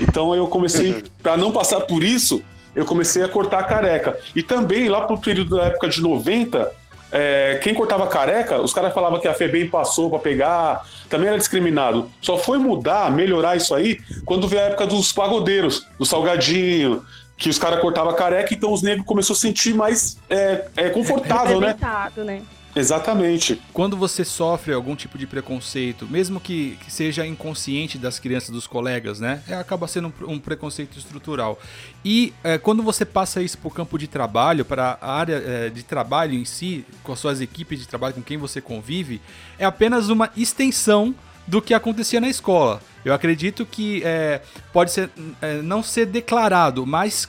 Então 0.00 0.34
eu 0.34 0.46
comecei, 0.46 1.02
para 1.22 1.36
não 1.36 1.50
passar 1.50 1.80
por 1.80 2.02
isso, 2.02 2.42
eu 2.74 2.84
comecei 2.84 3.22
a 3.22 3.28
cortar 3.28 3.64
careca. 3.64 4.18
E 4.34 4.42
também, 4.42 4.88
lá 4.88 5.02
pro 5.02 5.18
período 5.18 5.56
da 5.56 5.64
época 5.64 5.88
de 5.88 6.00
90, 6.00 6.72
é, 7.12 7.60
quem 7.62 7.74
cortava 7.74 8.06
careca, 8.06 8.60
os 8.60 8.72
caras 8.72 8.94
falavam 8.94 9.20
que 9.20 9.28
a 9.28 9.34
FEBEM 9.34 9.68
passou 9.68 10.08
para 10.08 10.18
pegar, 10.18 10.86
também 11.10 11.28
era 11.28 11.36
discriminado. 11.36 12.10
Só 12.22 12.38
foi 12.38 12.56
mudar, 12.56 13.10
melhorar 13.12 13.54
isso 13.54 13.74
aí, 13.74 14.00
quando 14.24 14.48
veio 14.48 14.62
a 14.62 14.66
época 14.66 14.86
dos 14.86 15.12
pagodeiros, 15.12 15.86
do 15.98 16.06
salgadinho, 16.06 17.04
que 17.36 17.50
os 17.50 17.58
caras 17.58 17.80
cortavam 17.80 18.14
careca, 18.14 18.54
então 18.54 18.72
os 18.72 18.82
negros 18.82 19.04
começaram 19.04 19.36
a 19.36 19.40
sentir 19.40 19.74
mais 19.74 20.16
é, 20.30 20.64
é 20.74 20.88
confortável, 20.88 21.60
né? 21.60 21.76
né? 22.24 22.42
Exatamente. 22.74 23.60
Quando 23.72 23.96
você 23.96 24.24
sofre 24.24 24.72
algum 24.72 24.96
tipo 24.96 25.18
de 25.18 25.26
preconceito, 25.26 26.06
mesmo 26.06 26.40
que, 26.40 26.78
que 26.82 26.90
seja 26.90 27.26
inconsciente 27.26 27.98
das 27.98 28.18
crianças, 28.18 28.50
dos 28.50 28.66
colegas, 28.66 29.20
né? 29.20 29.42
É, 29.46 29.54
acaba 29.54 29.86
sendo 29.86 30.12
um, 30.22 30.32
um, 30.32 30.38
preconceito 30.38 30.98
estrutural. 30.98 31.58
E 32.04 32.32
é, 32.42 32.56
quando 32.56 32.82
você 32.82 33.04
passa 33.04 33.42
isso 33.42 33.58
para 33.58 33.68
o 33.68 33.70
campo 33.70 33.98
de 33.98 34.06
trabalho, 34.06 34.64
para 34.64 34.98
a 35.00 35.12
área 35.12 35.34
é, 35.34 35.68
de 35.68 35.82
trabalho 35.82 36.34
em 36.34 36.44
si, 36.44 36.84
com 37.02 37.12
as 37.12 37.18
suas 37.18 37.40
equipes 37.40 37.78
de 37.80 37.86
trabalho, 37.86 38.14
com 38.14 38.22
quem 38.22 38.38
você 38.38 38.60
convive, 38.60 39.20
é 39.58 39.64
apenas 39.64 40.08
uma 40.08 40.30
extensão 40.36 41.14
do 41.46 41.60
que 41.60 41.74
acontecia 41.74 42.20
na 42.20 42.28
escola. 42.28 42.80
Eu 43.04 43.12
acredito 43.12 43.66
que 43.66 44.02
é, 44.04 44.40
pode 44.72 44.92
ser, 44.92 45.10
é, 45.40 45.60
não 45.60 45.82
ser 45.82 46.06
declarado, 46.06 46.86
mas 46.86 47.28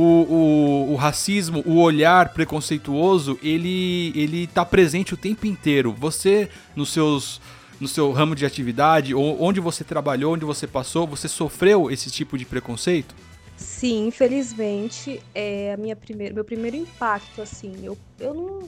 o, 0.00 0.02
o, 0.02 0.92
o, 0.92 0.96
racismo, 0.96 1.62
o 1.66 1.78
olhar 1.78 2.32
preconceituoso, 2.32 3.38
ele, 3.42 4.12
ele 4.16 4.46
tá 4.46 4.64
presente 4.64 5.12
o 5.12 5.16
tempo 5.16 5.46
inteiro. 5.46 5.92
Você, 5.92 6.48
nos 6.74 6.90
seus, 6.90 7.38
no 7.78 7.86
seu 7.86 8.10
ramo 8.10 8.34
de 8.34 8.46
atividade, 8.46 9.14
ou 9.14 9.42
onde 9.42 9.60
você 9.60 9.84
trabalhou, 9.84 10.32
onde 10.32 10.44
você 10.46 10.66
passou, 10.66 11.06
você 11.06 11.28
sofreu 11.28 11.90
esse 11.90 12.10
tipo 12.10 12.38
de 12.38 12.46
preconceito? 12.46 13.14
Sim, 13.58 14.06
infelizmente, 14.06 15.20
é 15.34 15.74
a 15.74 15.76
minha 15.76 15.94
primeira, 15.94 16.32
meu 16.32 16.46
primeiro 16.46 16.78
impacto, 16.78 17.42
assim, 17.42 17.74
eu, 17.82 17.98
eu 18.18 18.32
não, 18.32 18.60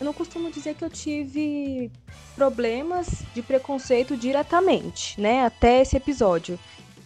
eu 0.00 0.04
não 0.04 0.12
costumo 0.12 0.50
dizer 0.50 0.74
que 0.74 0.84
eu 0.84 0.90
tive 0.90 1.92
problemas 2.34 3.22
de 3.32 3.40
preconceito 3.40 4.16
diretamente, 4.16 5.20
né, 5.20 5.46
até 5.46 5.80
esse 5.80 5.96
episódio. 5.96 6.58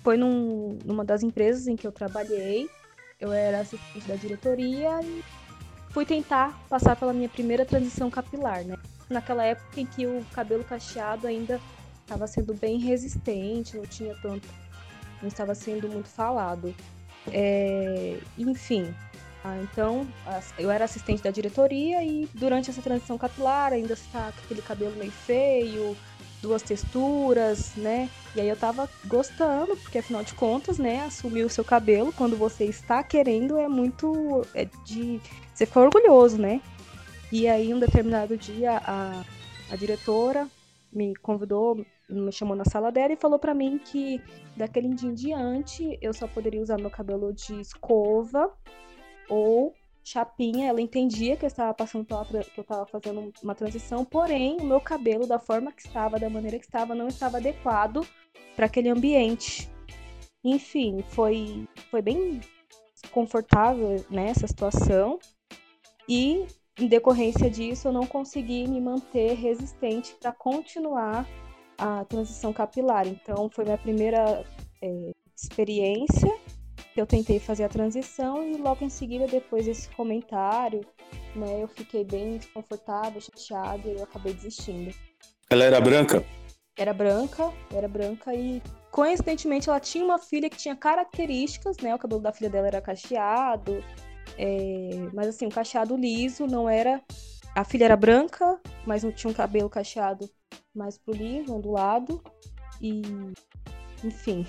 Foi 0.02 0.16
num, 0.16 0.78
numa 0.82 1.04
das 1.04 1.22
empresas 1.22 1.66
em 1.66 1.76
que 1.76 1.86
eu 1.86 1.92
trabalhei, 1.92 2.70
eu 3.18 3.32
era 3.32 3.60
assistente 3.60 4.06
da 4.06 4.14
diretoria 4.14 5.00
e 5.02 5.24
fui 5.90 6.04
tentar 6.04 6.58
passar 6.68 6.96
pela 6.96 7.12
minha 7.12 7.28
primeira 7.28 7.64
transição 7.64 8.10
capilar, 8.10 8.62
né? 8.64 8.76
Naquela 9.08 9.44
época 9.44 9.80
em 9.80 9.86
que 9.86 10.06
o 10.06 10.24
cabelo 10.32 10.64
cacheado 10.64 11.26
ainda 11.26 11.60
estava 12.02 12.26
sendo 12.26 12.52
bem 12.54 12.78
resistente, 12.78 13.76
não 13.76 13.86
tinha 13.86 14.14
tanto, 14.20 14.46
não 15.22 15.28
estava 15.28 15.54
sendo 15.54 15.88
muito 15.88 16.08
falado. 16.08 16.74
É, 17.32 18.18
enfim, 18.36 18.94
ah, 19.42 19.58
então 19.62 20.06
eu 20.58 20.70
era 20.70 20.84
assistente 20.84 21.22
da 21.22 21.30
diretoria 21.30 22.04
e 22.04 22.28
durante 22.34 22.70
essa 22.70 22.82
transição 22.82 23.16
capilar 23.16 23.72
ainda 23.72 23.94
está 23.94 24.28
aquele 24.28 24.60
cabelo 24.60 24.94
meio 24.96 25.10
feio, 25.10 25.96
duas 26.46 26.62
texturas, 26.62 27.74
né? 27.76 28.08
E 28.34 28.40
aí 28.40 28.48
eu 28.48 28.56
tava 28.56 28.88
gostando, 29.06 29.76
porque 29.76 29.98
afinal 29.98 30.22
de 30.22 30.34
contas, 30.34 30.78
né, 30.78 31.00
assumir 31.00 31.44
o 31.44 31.50
seu 31.50 31.64
cabelo 31.64 32.12
quando 32.12 32.36
você 32.36 32.64
está 32.64 33.02
querendo 33.02 33.58
é 33.58 33.68
muito. 33.68 34.42
É 34.54 34.66
de. 34.84 35.20
Você 35.52 35.66
fica 35.66 35.80
orgulhoso, 35.80 36.38
né? 36.38 36.60
E 37.32 37.48
aí, 37.48 37.74
um 37.74 37.80
determinado 37.80 38.36
dia, 38.36 38.80
a, 38.84 39.24
a 39.70 39.76
diretora 39.76 40.48
me 40.92 41.14
convidou, 41.16 41.84
me 42.08 42.30
chamou 42.30 42.54
na 42.54 42.64
sala 42.64 42.92
dela 42.92 43.12
e 43.12 43.16
falou 43.16 43.38
para 43.38 43.54
mim 43.54 43.78
que 43.78 44.22
daquele 44.56 44.88
dia 44.94 45.10
em 45.10 45.14
diante 45.14 45.98
eu 46.00 46.14
só 46.14 46.28
poderia 46.28 46.62
usar 46.62 46.78
meu 46.78 46.90
cabelo 46.90 47.32
de 47.32 47.60
escova 47.60 48.50
ou 49.28 49.74
chapinha, 50.06 50.68
ela 50.68 50.80
entendia 50.80 51.36
que 51.36 51.44
eu 51.44 51.48
estava 51.48 51.74
passando 51.74 52.04
pela, 52.04 52.24
que 52.24 52.58
eu 52.58 52.62
estava 52.62 52.86
fazendo 52.86 53.32
uma 53.42 53.56
transição, 53.56 54.04
porém 54.04 54.56
o 54.60 54.64
meu 54.64 54.80
cabelo 54.80 55.26
da 55.26 55.40
forma 55.40 55.72
que 55.72 55.82
estava, 55.82 56.18
da 56.18 56.30
maneira 56.30 56.60
que 56.60 56.64
estava, 56.64 56.94
não 56.94 57.08
estava 57.08 57.38
adequado 57.38 58.06
para 58.54 58.66
aquele 58.66 58.88
ambiente. 58.88 59.68
Enfim, 60.44 61.02
foi 61.08 61.66
foi 61.90 62.00
bem 62.00 62.40
confortável 63.10 64.04
nessa 64.08 64.42
né, 64.42 64.46
situação 64.46 65.18
e 66.08 66.46
em 66.78 66.86
decorrência 66.86 67.50
disso 67.50 67.88
eu 67.88 67.92
não 67.92 68.06
consegui 68.06 68.68
me 68.68 68.80
manter 68.80 69.34
resistente 69.34 70.14
para 70.20 70.30
continuar 70.30 71.26
a 71.76 72.04
transição 72.04 72.52
capilar. 72.52 73.08
Então 73.08 73.50
foi 73.50 73.64
minha 73.64 73.78
primeira 73.78 74.44
é, 74.80 75.10
experiência 75.36 76.32
eu 77.00 77.06
tentei 77.06 77.38
fazer 77.38 77.64
a 77.64 77.68
transição 77.68 78.42
e 78.42 78.56
logo 78.56 78.84
em 78.84 78.88
seguida, 78.88 79.26
depois 79.26 79.66
desse 79.66 79.88
comentário, 79.90 80.80
né, 81.34 81.62
eu 81.62 81.68
fiquei 81.68 82.04
bem 82.04 82.38
desconfortável, 82.38 83.20
chateada 83.20 83.88
e 83.88 83.96
eu 83.96 84.04
acabei 84.04 84.32
desistindo. 84.32 84.94
Ela 85.50 85.64
era 85.64 85.80
branca? 85.80 86.24
Era 86.76 86.92
branca, 86.92 87.52
era 87.72 87.88
branca 87.88 88.34
e 88.34 88.62
coincidentemente, 88.90 89.68
ela 89.68 89.80
tinha 89.80 90.04
uma 90.04 90.18
filha 90.18 90.48
que 90.50 90.56
tinha 90.56 90.76
características, 90.76 91.78
né? 91.78 91.94
O 91.94 91.98
cabelo 91.98 92.20
da 92.20 92.32
filha 92.32 92.50
dela 92.50 92.66
era 92.66 92.80
cacheado, 92.80 93.82
é... 94.38 95.08
mas 95.12 95.28
assim, 95.28 95.46
um 95.46 95.50
cacheado 95.50 95.96
liso, 95.96 96.46
não 96.46 96.68
era. 96.68 97.02
A 97.54 97.64
filha 97.64 97.86
era 97.86 97.96
branca, 97.96 98.60
mas 98.86 99.02
não 99.02 99.12
tinha 99.12 99.30
um 99.30 99.34
cabelo 99.34 99.70
cacheado 99.70 100.28
mais 100.74 100.98
pro 100.98 101.14
liso, 101.14 101.54
ondulado. 101.54 102.22
E. 102.80 103.02
Enfim. 104.04 104.46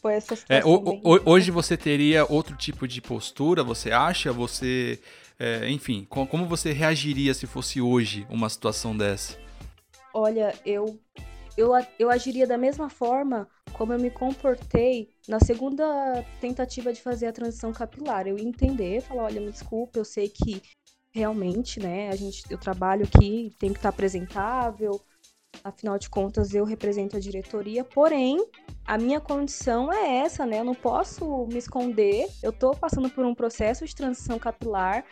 Foi 0.00 0.14
essa 0.14 0.38
é, 0.48 0.64
o, 0.64 1.00
o, 1.02 1.30
hoje 1.30 1.50
você 1.50 1.76
teria 1.76 2.24
outro 2.30 2.56
tipo 2.56 2.86
de 2.86 3.00
postura, 3.00 3.64
você 3.64 3.90
acha? 3.90 4.32
Você. 4.32 5.00
É, 5.38 5.68
enfim, 5.70 6.06
como 6.08 6.46
você 6.46 6.72
reagiria 6.72 7.32
se 7.32 7.46
fosse 7.46 7.80
hoje 7.80 8.26
uma 8.28 8.48
situação 8.48 8.96
dessa? 8.96 9.38
Olha, 10.12 10.52
eu, 10.66 10.98
eu, 11.56 11.70
eu 11.98 12.10
agiria 12.10 12.46
da 12.46 12.58
mesma 12.58 12.88
forma 12.88 13.48
como 13.72 13.92
eu 13.92 13.98
me 14.00 14.10
comportei 14.10 15.10
na 15.28 15.38
segunda 15.38 16.24
tentativa 16.40 16.92
de 16.92 17.00
fazer 17.00 17.26
a 17.26 17.32
transição 17.32 17.72
capilar. 17.72 18.26
Eu 18.26 18.36
ia 18.38 18.48
entender, 18.48 19.00
falar, 19.00 19.24
olha, 19.24 19.40
me 19.40 19.52
desculpa, 19.52 19.98
eu 19.98 20.04
sei 20.04 20.28
que 20.28 20.60
realmente, 21.12 21.80
né, 21.80 22.08
a 22.08 22.16
gente, 22.16 22.42
eu 22.50 22.58
trabalho 22.58 23.04
aqui, 23.04 23.52
tem 23.58 23.72
que 23.72 23.78
estar 23.78 23.88
apresentável, 23.88 25.00
afinal 25.64 25.98
de 25.98 26.08
contas 26.08 26.54
eu 26.54 26.64
represento 26.64 27.16
a 27.16 27.20
diretoria, 27.20 27.84
porém, 27.84 28.44
a 28.86 28.96
minha 28.96 29.20
condição 29.20 29.92
é 29.92 30.18
essa, 30.18 30.46
né, 30.46 30.60
eu 30.60 30.64
não 30.64 30.74
posso 30.74 31.46
me 31.46 31.58
esconder, 31.58 32.28
eu 32.42 32.52
tô 32.52 32.72
passando 32.72 33.10
por 33.10 33.24
um 33.24 33.34
processo 33.34 33.84
de 33.84 33.94
transição 33.94 34.38
capilar, 34.38 35.04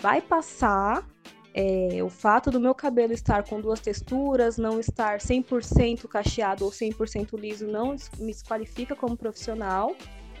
vai 0.00 0.20
passar, 0.20 1.06
é, 1.54 2.02
o 2.02 2.08
fato 2.08 2.50
do 2.50 2.58
meu 2.58 2.74
cabelo 2.74 3.12
estar 3.12 3.44
com 3.48 3.60
duas 3.60 3.78
texturas, 3.78 4.58
não 4.58 4.80
estar 4.80 5.20
100% 5.20 6.08
cacheado 6.08 6.64
ou 6.64 6.72
100% 6.72 7.38
liso, 7.38 7.68
não 7.68 7.94
me 8.18 8.32
desqualifica 8.32 8.96
como 8.96 9.16
profissional. 9.16 9.94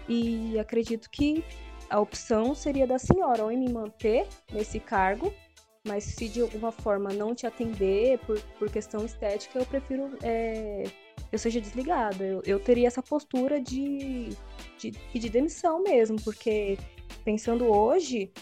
E 0.08 0.58
acredito 0.58 1.08
que 1.08 1.44
a 1.88 2.00
opção 2.00 2.54
seria 2.54 2.86
da 2.86 2.98
senhora 2.98 3.44
ou 3.44 3.52
em 3.52 3.58
me 3.58 3.72
manter 3.72 4.26
nesse 4.52 4.80
cargo, 4.80 5.32
mas 5.86 6.04
se 6.04 6.28
de 6.28 6.40
alguma 6.40 6.72
forma 6.72 7.12
não 7.12 7.34
te 7.34 7.46
atender 7.46 8.18
por, 8.20 8.40
por 8.58 8.70
questão 8.70 9.04
estética, 9.04 9.58
eu 9.58 9.66
prefiro 9.66 10.10
é, 10.22 10.84
eu 11.30 11.38
seja 11.38 11.60
desligada. 11.60 12.24
Eu, 12.24 12.42
eu 12.46 12.60
teria 12.60 12.86
essa 12.86 13.02
postura 13.02 13.60
de, 13.60 14.30
de 14.78 14.92
pedir 15.12 15.30
demissão 15.30 15.82
mesmo, 15.82 16.16
porque 16.22 16.78
pensando 17.24 17.66
hoje, 17.66 18.32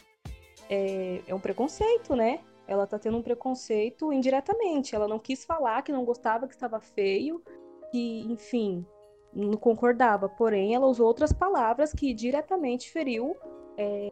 é, 0.68 1.20
é 1.26 1.34
um 1.34 1.40
preconceito, 1.40 2.14
né? 2.14 2.40
ela 2.66 2.86
tá 2.86 2.98
tendo 2.98 3.18
um 3.18 3.22
preconceito 3.22 4.12
indiretamente. 4.12 4.94
Ela 4.94 5.08
não 5.08 5.18
quis 5.18 5.44
falar 5.44 5.82
que 5.82 5.92
não 5.92 6.04
gostava, 6.04 6.46
que 6.46 6.54
estava 6.54 6.80
feio, 6.80 7.42
que, 7.90 8.20
enfim, 8.30 8.84
não 9.32 9.56
concordava. 9.56 10.28
Porém, 10.28 10.74
ela 10.74 10.86
usou 10.86 11.06
outras 11.06 11.32
palavras 11.32 11.92
que 11.92 12.14
diretamente 12.14 12.90
feriu 12.90 13.36
é, 13.76 14.10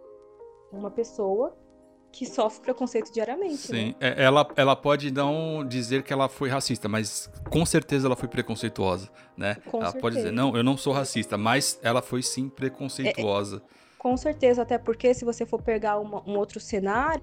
uma 0.73 0.91
pessoa 0.91 1.57
que 2.13 2.27
sofre 2.27 2.61
preconceito 2.63 3.13
diariamente. 3.13 3.59
Sim, 3.59 3.95
né? 4.01 4.15
ela, 4.17 4.47
ela 4.57 4.77
pode 4.77 5.13
não 5.13 5.65
dizer 5.67 6.03
que 6.03 6.13
ela 6.13 6.29
foi 6.29 6.49
racista, 6.49 6.89
mas 6.89 7.31
com 7.49 7.65
certeza 7.65 8.09
ela 8.09 8.17
foi 8.17 8.29
preconceituosa, 8.29 9.09
né? 9.37 9.57
Com 9.71 9.79
ela 9.79 9.87
certeza. 9.87 10.03
pode 10.03 10.17
dizer, 10.17 10.33
não, 10.33 10.57
eu 10.57 10.65
não 10.65 10.77
sou 10.77 10.93
racista, 10.93 11.39
mas 11.39 11.79
ela 11.83 12.03
foi 12.03 12.23
sim 12.23 12.49
preconceituosa. 12.49 13.63
É, 13.65 13.81
com 13.99 14.17
certeza, 14.17 14.63
até 14.63 14.79
porque 14.79 15.15
se 15.15 15.25
você 15.25 15.47
for 15.47 15.63
pegar 15.63 15.99
uma, 15.99 16.23
um 16.29 16.37
outro 16.37 16.59
cenário, 16.59 17.23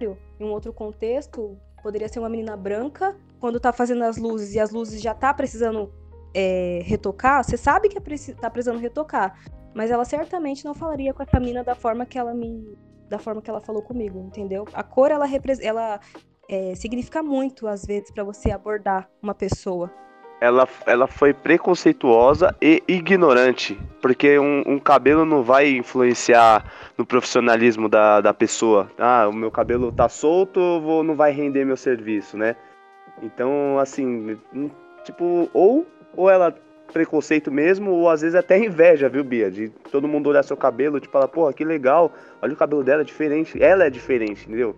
em 0.00 0.44
um 0.44 0.50
outro 0.50 0.72
contexto, 0.72 1.56
poderia 1.82 2.08
ser 2.08 2.18
uma 2.18 2.28
menina 2.28 2.56
branca, 2.56 3.16
quando 3.38 3.58
tá 3.60 3.72
fazendo 3.72 4.04
as 4.04 4.16
luzes 4.16 4.54
e 4.54 4.60
as 4.60 4.70
luzes 4.70 5.00
já 5.00 5.14
tá 5.14 5.32
precisando 5.32 5.92
é, 6.34 6.80
retocar, 6.84 7.44
você 7.44 7.56
sabe 7.56 7.88
que 7.88 7.98
é 7.98 8.34
tá 8.34 8.50
precisando 8.50 8.78
retocar. 8.78 9.38
Mas 9.74 9.90
ela 9.90 10.04
certamente 10.04 10.64
não 10.64 10.74
falaria 10.74 11.14
com 11.14 11.22
essa 11.22 11.40
menina 11.40 11.64
da 11.64 11.74
forma 11.74 12.04
que 12.04 12.18
ela 12.18 12.34
me. 12.34 12.76
Da 13.12 13.18
forma 13.18 13.40
que 13.42 13.50
ela 13.50 13.60
falou 13.60 13.82
comigo, 13.82 14.18
entendeu? 14.18 14.66
A 14.72 14.82
cor, 14.82 15.10
ela, 15.10 15.26
ela 15.60 16.00
é, 16.48 16.74
significa 16.74 17.22
muito, 17.22 17.68
às 17.68 17.84
vezes, 17.84 18.10
para 18.10 18.24
você 18.24 18.50
abordar 18.50 19.08
uma 19.22 19.34
pessoa 19.34 19.92
ela, 20.40 20.68
ela 20.86 21.06
foi 21.06 21.32
preconceituosa 21.32 22.52
e 22.60 22.82
ignorante, 22.88 23.78
porque 24.00 24.40
um, 24.40 24.64
um, 24.66 24.76
cabelo 24.76 25.24
não 25.24 25.40
vai 25.40 25.70
influenciar 25.70 26.64
no 26.98 27.06
profissionalismo 27.06 27.88
da, 27.88 28.20
da 28.20 28.34
pessoa. 28.34 28.90
Ah, 28.98 29.28
o 29.28 29.32
meu 29.32 29.52
cabelo 29.52 29.92
tá 29.92 30.08
solto, 30.08 30.80
vou, 30.80 31.04
não 31.04 31.14
vai 31.14 31.30
render 31.30 31.64
meu 31.64 31.76
serviço, 31.76 32.36
né? 32.36 32.56
Então, 33.22 33.78
assim, 33.78 34.36
tipo, 35.04 35.48
ou, 35.54 35.86
ou 36.16 36.28
ela 36.28 36.52
preconceito 36.92 37.50
mesmo, 37.50 37.90
ou 37.90 38.08
às 38.08 38.20
vezes 38.20 38.34
até 38.34 38.58
inveja, 38.58 39.08
viu, 39.08 39.24
Bia? 39.24 39.50
De 39.50 39.68
todo 39.90 40.06
mundo 40.06 40.28
olhar 40.28 40.42
seu 40.42 40.56
cabelo, 40.56 41.00
tipo, 41.00 41.12
falar, 41.12 41.28
porra, 41.28 41.52
que 41.52 41.64
legal, 41.64 42.12
olha 42.40 42.52
o 42.52 42.56
cabelo 42.56 42.84
dela, 42.84 43.02
é 43.02 43.04
diferente. 43.04 43.60
Ela 43.62 43.84
é 43.84 43.90
diferente, 43.90 44.44
entendeu? 44.46 44.76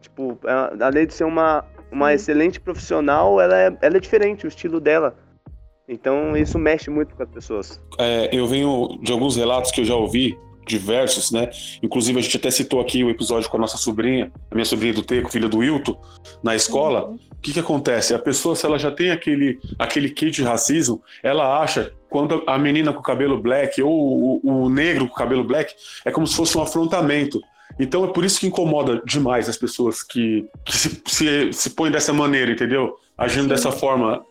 Tipo, 0.00 0.38
além 0.80 1.06
de 1.06 1.14
ser 1.14 1.24
uma, 1.24 1.64
uma 1.90 2.12
excelente 2.12 2.60
profissional, 2.60 3.40
ela 3.40 3.58
é, 3.58 3.76
ela 3.80 3.96
é 3.96 4.00
diferente, 4.00 4.46
o 4.46 4.48
estilo 4.48 4.80
dela. 4.80 5.16
Então 5.88 6.36
isso 6.36 6.58
mexe 6.58 6.90
muito 6.90 7.14
com 7.14 7.22
as 7.22 7.28
pessoas. 7.28 7.80
É, 7.98 8.28
eu 8.32 8.46
venho 8.46 8.98
de 9.02 9.12
alguns 9.12 9.36
relatos 9.36 9.70
que 9.70 9.82
eu 9.82 9.84
já 9.84 9.94
ouvi, 9.94 10.38
diversos, 10.66 11.30
né? 11.30 11.50
Inclusive 11.82 12.18
a 12.18 12.22
gente 12.22 12.36
até 12.36 12.50
citou 12.50 12.80
aqui 12.80 13.04
o 13.04 13.10
episódio 13.10 13.48
com 13.48 13.56
a 13.56 13.60
nossa 13.60 13.76
sobrinha, 13.76 14.32
a 14.50 14.54
minha 14.54 14.64
sobrinha 14.64 14.94
do 14.94 15.02
Teco, 15.02 15.30
filha 15.30 15.48
do 15.48 15.58
Wilton, 15.58 16.00
na 16.42 16.54
escola. 16.54 17.06
Uhum. 17.06 17.18
O 17.32 17.42
que, 17.42 17.52
que 17.52 17.60
acontece? 17.60 18.14
A 18.14 18.18
pessoa, 18.18 18.56
se 18.56 18.64
ela 18.64 18.78
já 18.78 18.90
tem 18.90 19.10
aquele, 19.10 19.60
aquele 19.78 20.08
kit 20.08 20.30
de 20.30 20.42
racismo, 20.42 21.02
ela 21.22 21.60
acha 21.60 21.92
quando 22.08 22.42
a 22.46 22.56
menina 22.56 22.92
com 22.92 23.00
o 23.00 23.02
cabelo 23.02 23.40
black 23.40 23.82
ou 23.82 24.40
o, 24.42 24.64
o 24.64 24.68
negro 24.68 25.06
com 25.08 25.14
o 25.14 25.16
cabelo 25.16 25.44
black 25.44 25.74
é 26.04 26.10
como 26.10 26.26
se 26.26 26.36
fosse 26.36 26.56
um 26.56 26.62
afrontamento. 26.62 27.40
Então 27.78 28.04
é 28.04 28.08
por 28.08 28.24
isso 28.24 28.38
que 28.38 28.46
incomoda 28.46 29.02
demais 29.04 29.48
as 29.48 29.56
pessoas 29.56 30.02
que, 30.02 30.46
que 30.64 30.76
se, 30.76 31.02
se, 31.06 31.52
se 31.52 31.70
põem 31.70 31.90
dessa 31.90 32.12
maneira, 32.12 32.52
entendeu? 32.52 32.96
Agindo 33.16 33.42
Sim. 33.42 33.48
dessa 33.48 33.72
forma. 33.72 34.24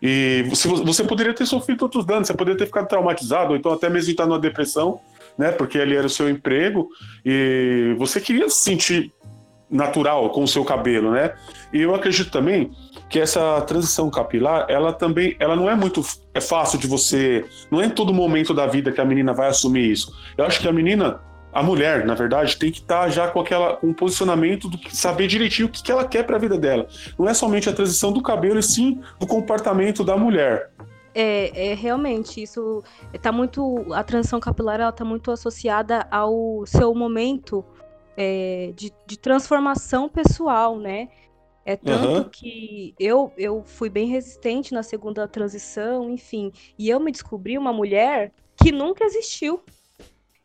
E 0.00 0.44
você, 0.48 0.68
você 0.68 1.04
poderia 1.04 1.32
ter 1.32 1.46
sofrido 1.46 1.82
outros 1.82 2.04
danos, 2.04 2.26
você 2.26 2.34
poderia 2.34 2.58
ter 2.58 2.66
ficado 2.66 2.88
traumatizado, 2.88 3.50
ou 3.50 3.56
então 3.56 3.72
até 3.72 3.88
mesmo 3.88 4.10
estar 4.10 4.26
numa 4.26 4.38
depressão, 4.38 5.00
né? 5.36 5.52
Porque 5.52 5.78
ali 5.78 5.96
era 5.96 6.06
o 6.06 6.10
seu 6.10 6.28
emprego 6.28 6.88
e 7.24 7.94
você 7.98 8.20
queria 8.20 8.48
se 8.48 8.62
sentir 8.62 9.12
natural 9.70 10.30
com 10.30 10.42
o 10.42 10.48
seu 10.48 10.64
cabelo, 10.64 11.12
né? 11.12 11.32
E 11.72 11.80
eu 11.80 11.94
acredito 11.94 12.30
também 12.30 12.70
que 13.08 13.18
essa 13.18 13.60
transição 13.62 14.10
capilar, 14.10 14.66
ela 14.68 14.92
também, 14.92 15.36
ela 15.38 15.56
não 15.56 15.68
é 15.68 15.74
muito 15.74 16.02
é 16.34 16.40
fácil 16.40 16.78
de 16.78 16.86
você, 16.86 17.44
não 17.70 17.80
é 17.80 17.86
em 17.86 17.90
todo 17.90 18.12
momento 18.12 18.54
da 18.54 18.66
vida 18.66 18.92
que 18.92 19.00
a 19.00 19.04
menina 19.04 19.32
vai 19.32 19.48
assumir 19.48 19.90
isso. 19.90 20.12
Eu 20.36 20.44
acho 20.44 20.60
que 20.60 20.68
a 20.68 20.72
menina 20.72 21.20
a 21.52 21.62
mulher, 21.62 22.06
na 22.06 22.14
verdade, 22.14 22.56
tem 22.56 22.72
que 22.72 22.80
estar 22.80 23.02
tá 23.02 23.10
já 23.10 23.28
com 23.28 23.38
aquela 23.38 23.76
com 23.76 23.88
um 23.88 23.92
posicionamento 23.92 24.68
do 24.68 24.78
saber 24.88 25.26
direitinho 25.26 25.68
o 25.68 25.70
que, 25.70 25.82
que 25.82 25.92
ela 25.92 26.06
quer 26.06 26.24
para 26.24 26.36
a 26.36 26.38
vida 26.38 26.56
dela. 26.56 26.86
Não 27.18 27.28
é 27.28 27.34
somente 27.34 27.68
a 27.68 27.72
transição 27.72 28.10
do 28.10 28.22
cabelo, 28.22 28.58
e 28.58 28.62
sim 28.62 29.00
do 29.20 29.26
comportamento 29.26 30.02
da 30.02 30.16
mulher. 30.16 30.70
É, 31.14 31.72
é 31.72 31.74
realmente 31.74 32.42
isso 32.42 32.82
está 33.12 33.30
muito 33.30 33.92
a 33.92 34.02
transição 34.02 34.40
capilar 34.40 34.80
ela 34.80 34.88
está 34.88 35.04
muito 35.04 35.30
associada 35.30 36.06
ao 36.10 36.64
seu 36.66 36.94
momento 36.94 37.62
é, 38.16 38.72
de, 38.74 38.92
de, 39.06 39.18
transformação 39.18 40.08
pessoal, 40.08 40.78
né? 40.78 41.08
É 41.64 41.76
tanto 41.76 42.24
uhum. 42.24 42.28
que 42.28 42.94
eu, 42.98 43.32
eu 43.36 43.62
fui 43.64 43.88
bem 43.88 44.08
resistente 44.08 44.74
na 44.74 44.82
segunda 44.82 45.28
transição, 45.28 46.10
enfim, 46.10 46.50
e 46.78 46.88
eu 46.88 46.98
me 46.98 47.12
descobri 47.12 47.56
uma 47.56 47.72
mulher 47.72 48.32
que 48.56 48.72
nunca 48.72 49.04
existiu. 49.04 49.62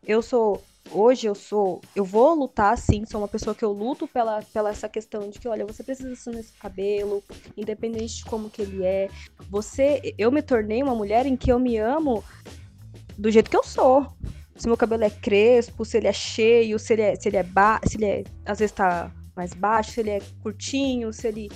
Eu 0.06 0.22
sou 0.22 0.62
hoje 0.92 1.26
eu 1.26 1.34
sou, 1.34 1.80
eu 1.94 2.04
vou 2.04 2.34
lutar 2.34 2.76
sim, 2.76 3.04
sou 3.06 3.20
uma 3.20 3.28
pessoa 3.28 3.54
que 3.54 3.64
eu 3.64 3.72
luto 3.72 4.06
pela, 4.06 4.42
pela 4.52 4.70
essa 4.70 4.88
questão 4.88 5.28
de 5.28 5.38
que, 5.38 5.48
olha, 5.48 5.66
você 5.66 5.82
precisa 5.82 6.12
assumir 6.12 6.40
esse 6.40 6.52
cabelo, 6.52 7.22
independente 7.56 8.16
de 8.16 8.24
como 8.24 8.50
que 8.50 8.62
ele 8.62 8.84
é. 8.84 9.08
Você, 9.50 10.14
eu 10.16 10.30
me 10.30 10.42
tornei 10.42 10.82
uma 10.82 10.94
mulher 10.94 11.26
em 11.26 11.36
que 11.36 11.52
eu 11.52 11.58
me 11.58 11.76
amo 11.78 12.24
do 13.16 13.30
jeito 13.30 13.50
que 13.50 13.56
eu 13.56 13.64
sou. 13.64 14.06
Se 14.56 14.66
meu 14.66 14.76
cabelo 14.76 15.04
é 15.04 15.10
crespo, 15.10 15.84
se 15.84 15.96
ele 15.96 16.08
é 16.08 16.12
cheio, 16.12 16.78
se 16.78 16.92
ele 16.92 17.02
é, 17.02 17.14
se 17.14 17.28
ele 17.28 17.36
é 17.36 17.42
ba 17.42 17.80
se 17.84 17.96
ele 17.96 18.04
é, 18.06 18.24
às 18.44 18.58
vezes 18.58 18.72
tá 18.72 19.12
mais 19.36 19.54
baixo, 19.54 19.92
se 19.92 20.00
ele 20.00 20.10
é 20.10 20.20
curtinho, 20.42 21.12
se 21.12 21.28
ele, 21.28 21.48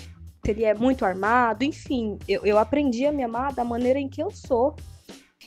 se 0.45 0.51
ele 0.51 0.65
é 0.65 0.73
muito 0.73 1.05
armado, 1.05 1.65
enfim, 1.65 2.19
eu, 2.29 2.45
eu 2.45 2.59
aprendi 2.59 3.05
a 3.05 3.13
me 3.13 3.25
amar 3.25 3.53
da 3.53 3.65
maneira 3.65 3.99
em 3.99 4.09
que 4.09 4.23
eu 4.23 4.31
sou. 4.31 4.77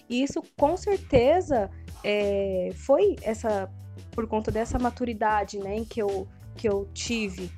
E 0.09 0.21
isso 0.21 0.43
com 0.57 0.75
certeza 0.75 1.71
é, 2.05 2.69
foi 2.75 3.15
essa 3.23 3.67
por 4.11 4.27
conta 4.27 4.51
dessa 4.51 4.77
maturidade, 4.77 5.57
né, 5.57 5.77
em 5.77 5.83
que 5.83 6.01
eu 6.01 6.27
que 6.55 6.69
eu 6.69 6.87
tive, 6.93 7.51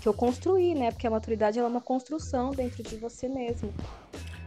que 0.00 0.08
eu 0.08 0.14
construí, 0.14 0.74
né, 0.74 0.90
porque 0.90 1.06
a 1.06 1.10
maturidade 1.10 1.58
é 1.58 1.62
uma 1.62 1.82
construção 1.82 2.52
dentro 2.52 2.82
de 2.82 2.96
você 2.96 3.28
mesmo. 3.28 3.74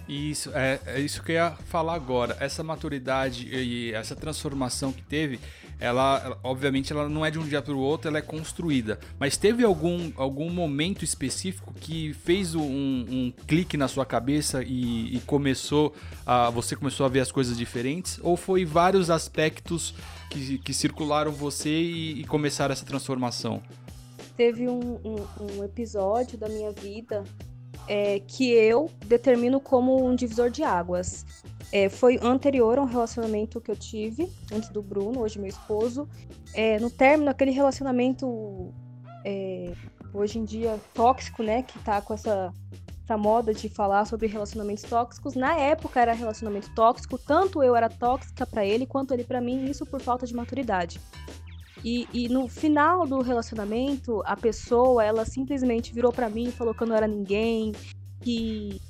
Isso, 0.08 0.51
é, 0.55 0.79
é 0.88 0.99
isso 0.99 1.21
que 1.21 1.34
eu 1.34 1.36
ia 1.36 1.51
falar 1.51 1.93
agora. 1.93 2.36
Essa 2.39 2.63
maturidade 2.63 3.47
e 3.47 3.93
essa 3.93 4.15
transformação 4.15 4.91
que 4.91 5.03
teve, 5.03 5.39
ela, 5.79 6.21
ela, 6.23 6.39
obviamente, 6.43 6.91
ela 6.91 7.07
não 7.07 7.25
é 7.25 7.31
de 7.31 7.39
um 7.39 7.47
dia 7.47 7.61
para 7.61 7.73
o 7.73 7.79
outro, 7.79 8.09
ela 8.09 8.17
é 8.17 8.21
construída. 8.21 8.99
Mas 9.17 9.37
teve 9.37 9.63
algum, 9.63 10.11
algum 10.17 10.49
momento 10.49 11.05
específico 11.05 11.73
que 11.73 12.13
fez 12.13 12.53
um, 12.53 12.61
um 12.61 13.33
clique 13.47 13.77
na 13.77 13.87
sua 13.87 14.05
cabeça 14.05 14.61
e, 14.61 15.15
e, 15.15 15.19
começou 15.21 15.93
a, 16.25 16.49
você 16.49 16.75
começou 16.75 17.05
a 17.05 17.09
ver 17.09 17.21
as 17.21 17.31
coisas 17.31 17.57
diferentes? 17.57 18.19
Ou 18.21 18.35
foi 18.35 18.65
vários 18.65 19.09
aspectos 19.09 19.95
que, 20.29 20.57
que 20.57 20.73
circularam 20.73 21.31
você 21.31 21.69
e, 21.69 22.21
e 22.21 22.23
começaram 22.25 22.73
essa 22.73 22.85
transformação? 22.85 23.61
Teve 24.35 24.67
um, 24.67 24.99
um, 25.03 25.25
um 25.41 25.63
episódio 25.63 26.37
da 26.37 26.49
minha 26.49 26.71
vida 26.71 27.23
é, 27.87 28.19
que 28.19 28.51
eu 28.51 28.89
determino 29.05 29.59
como 29.59 30.05
um 30.05 30.15
divisor 30.15 30.49
de 30.49 30.63
águas. 30.63 31.25
É, 31.71 31.88
foi 31.88 32.19
anterior 32.21 32.79
a 32.79 32.82
um 32.82 32.86
relacionamento 32.86 33.62
que 33.62 33.69
eu 33.69 33.75
tive, 33.75 34.32
antes 34.51 34.69
do 34.69 34.82
Bruno, 34.82 35.21
hoje 35.21 35.38
meu 35.39 35.49
esposo. 35.49 36.08
É, 36.53 36.79
no 36.79 36.89
término, 36.89 37.29
aquele 37.29 37.51
relacionamento, 37.51 38.73
é, 39.23 39.73
hoje 40.13 40.39
em 40.39 40.45
dia, 40.45 40.79
tóxico, 40.93 41.43
né? 41.43 41.62
Que 41.62 41.77
tá 41.79 42.01
com 42.01 42.13
essa, 42.13 42.51
essa 43.03 43.17
moda 43.17 43.53
de 43.53 43.69
falar 43.69 44.05
sobre 44.05 44.25
relacionamentos 44.25 44.84
tóxicos. 44.84 45.36
Na 45.36 45.55
época 45.58 45.99
era 45.99 46.13
relacionamento 46.13 46.73
tóxico, 46.73 47.19
tanto 47.19 47.62
eu 47.62 47.75
era 47.75 47.88
tóxica 47.88 48.47
para 48.47 48.65
ele, 48.65 48.88
quanto 48.88 49.13
ele 49.13 49.23
para 49.23 49.39
mim, 49.39 49.69
isso 49.69 49.86
por 49.86 50.01
falta 50.01 50.25
de 50.25 50.34
maturidade. 50.34 50.99
E, 51.84 52.08
e, 52.12 52.27
no 52.27 52.47
final 52.47 53.08
do 53.08 53.21
relacionamento, 53.21 54.21
a 54.25 54.36
pessoa, 54.36 55.03
ela 55.03 55.23
simplesmente 55.23 55.93
virou 55.93 56.12
para 56.12 56.29
mim 56.29 56.49
e 56.49 56.51
falou 56.51 56.73
que 56.73 56.84
eu 56.84 56.88
não 56.88 56.95
era 56.95 57.08
ninguém, 57.08 57.71
que, 58.21 58.82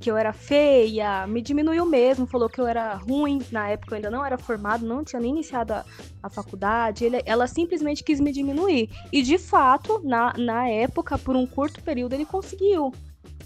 que 0.00 0.10
eu 0.10 0.16
era 0.16 0.32
feia, 0.32 1.26
me 1.26 1.42
diminuiu 1.42 1.84
mesmo, 1.84 2.26
falou 2.26 2.48
que 2.48 2.58
eu 2.58 2.66
era 2.66 2.94
ruim. 2.94 3.38
Na 3.52 3.68
época 3.68 3.92
eu 3.92 3.96
ainda 3.96 4.10
não 4.10 4.24
era 4.24 4.38
formado, 4.38 4.86
não 4.86 5.04
tinha 5.04 5.20
nem 5.20 5.30
iniciado 5.30 5.74
a, 5.74 5.84
a 6.22 6.30
faculdade. 6.30 7.04
Ele, 7.04 7.22
ela 7.26 7.46
simplesmente 7.46 8.02
quis 8.02 8.18
me 8.18 8.32
diminuir. 8.32 8.88
E 9.12 9.20
de 9.20 9.36
fato, 9.36 10.00
na, 10.02 10.32
na 10.38 10.66
época, 10.68 11.18
por 11.18 11.36
um 11.36 11.46
curto 11.46 11.82
período, 11.82 12.14
ele 12.14 12.24
conseguiu. 12.24 12.92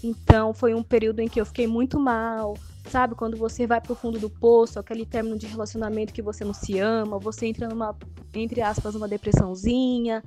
Então 0.01 0.53
foi 0.53 0.73
um 0.73 0.81
período 0.81 1.19
em 1.19 1.27
que 1.27 1.41
eu 1.41 1.45
fiquei 1.45 1.67
muito 1.67 1.99
mal, 1.99 2.57
sabe? 2.89 3.15
Quando 3.15 3.35
você 3.35 3.67
vai 3.67 3.81
pro 3.81 3.93
fundo 3.93 4.17
do 4.17 4.29
poço, 4.29 4.79
aquele 4.79 5.05
término 5.05 5.37
de 5.37 5.47
relacionamento 5.47 6.13
que 6.13 6.21
você 6.21 6.45
não 6.45 6.53
se 6.53 6.79
ama, 6.79 7.19
você 7.19 7.47
entra 7.47 7.67
numa, 7.67 7.93
entre 8.33 8.61
aspas, 8.61 8.95
uma 8.95 9.09
depressãozinha. 9.09 10.23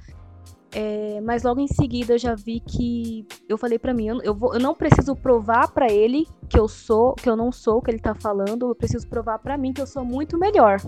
É, 0.80 1.20
mas 1.22 1.42
logo 1.42 1.58
em 1.58 1.66
seguida 1.66 2.14
eu 2.14 2.18
já 2.18 2.36
vi 2.36 2.60
que 2.60 3.26
eu 3.48 3.58
falei 3.58 3.80
para 3.80 3.92
mim, 3.92 4.06
eu, 4.06 4.22
eu, 4.22 4.32
vou, 4.32 4.54
eu, 4.54 4.60
não 4.60 4.76
preciso 4.76 5.16
provar 5.16 5.72
para 5.72 5.90
ele 5.90 6.24
que 6.48 6.56
eu 6.56 6.68
sou, 6.68 7.14
que 7.16 7.28
eu 7.28 7.34
não 7.34 7.50
sou 7.50 7.78
o 7.78 7.82
que 7.82 7.90
ele 7.90 7.98
tá 7.98 8.14
falando, 8.14 8.68
eu 8.68 8.76
preciso 8.76 9.08
provar 9.08 9.40
para 9.40 9.58
mim 9.58 9.72
que 9.72 9.80
eu 9.80 9.88
sou 9.88 10.04
muito 10.04 10.38
melhor. 10.38 10.80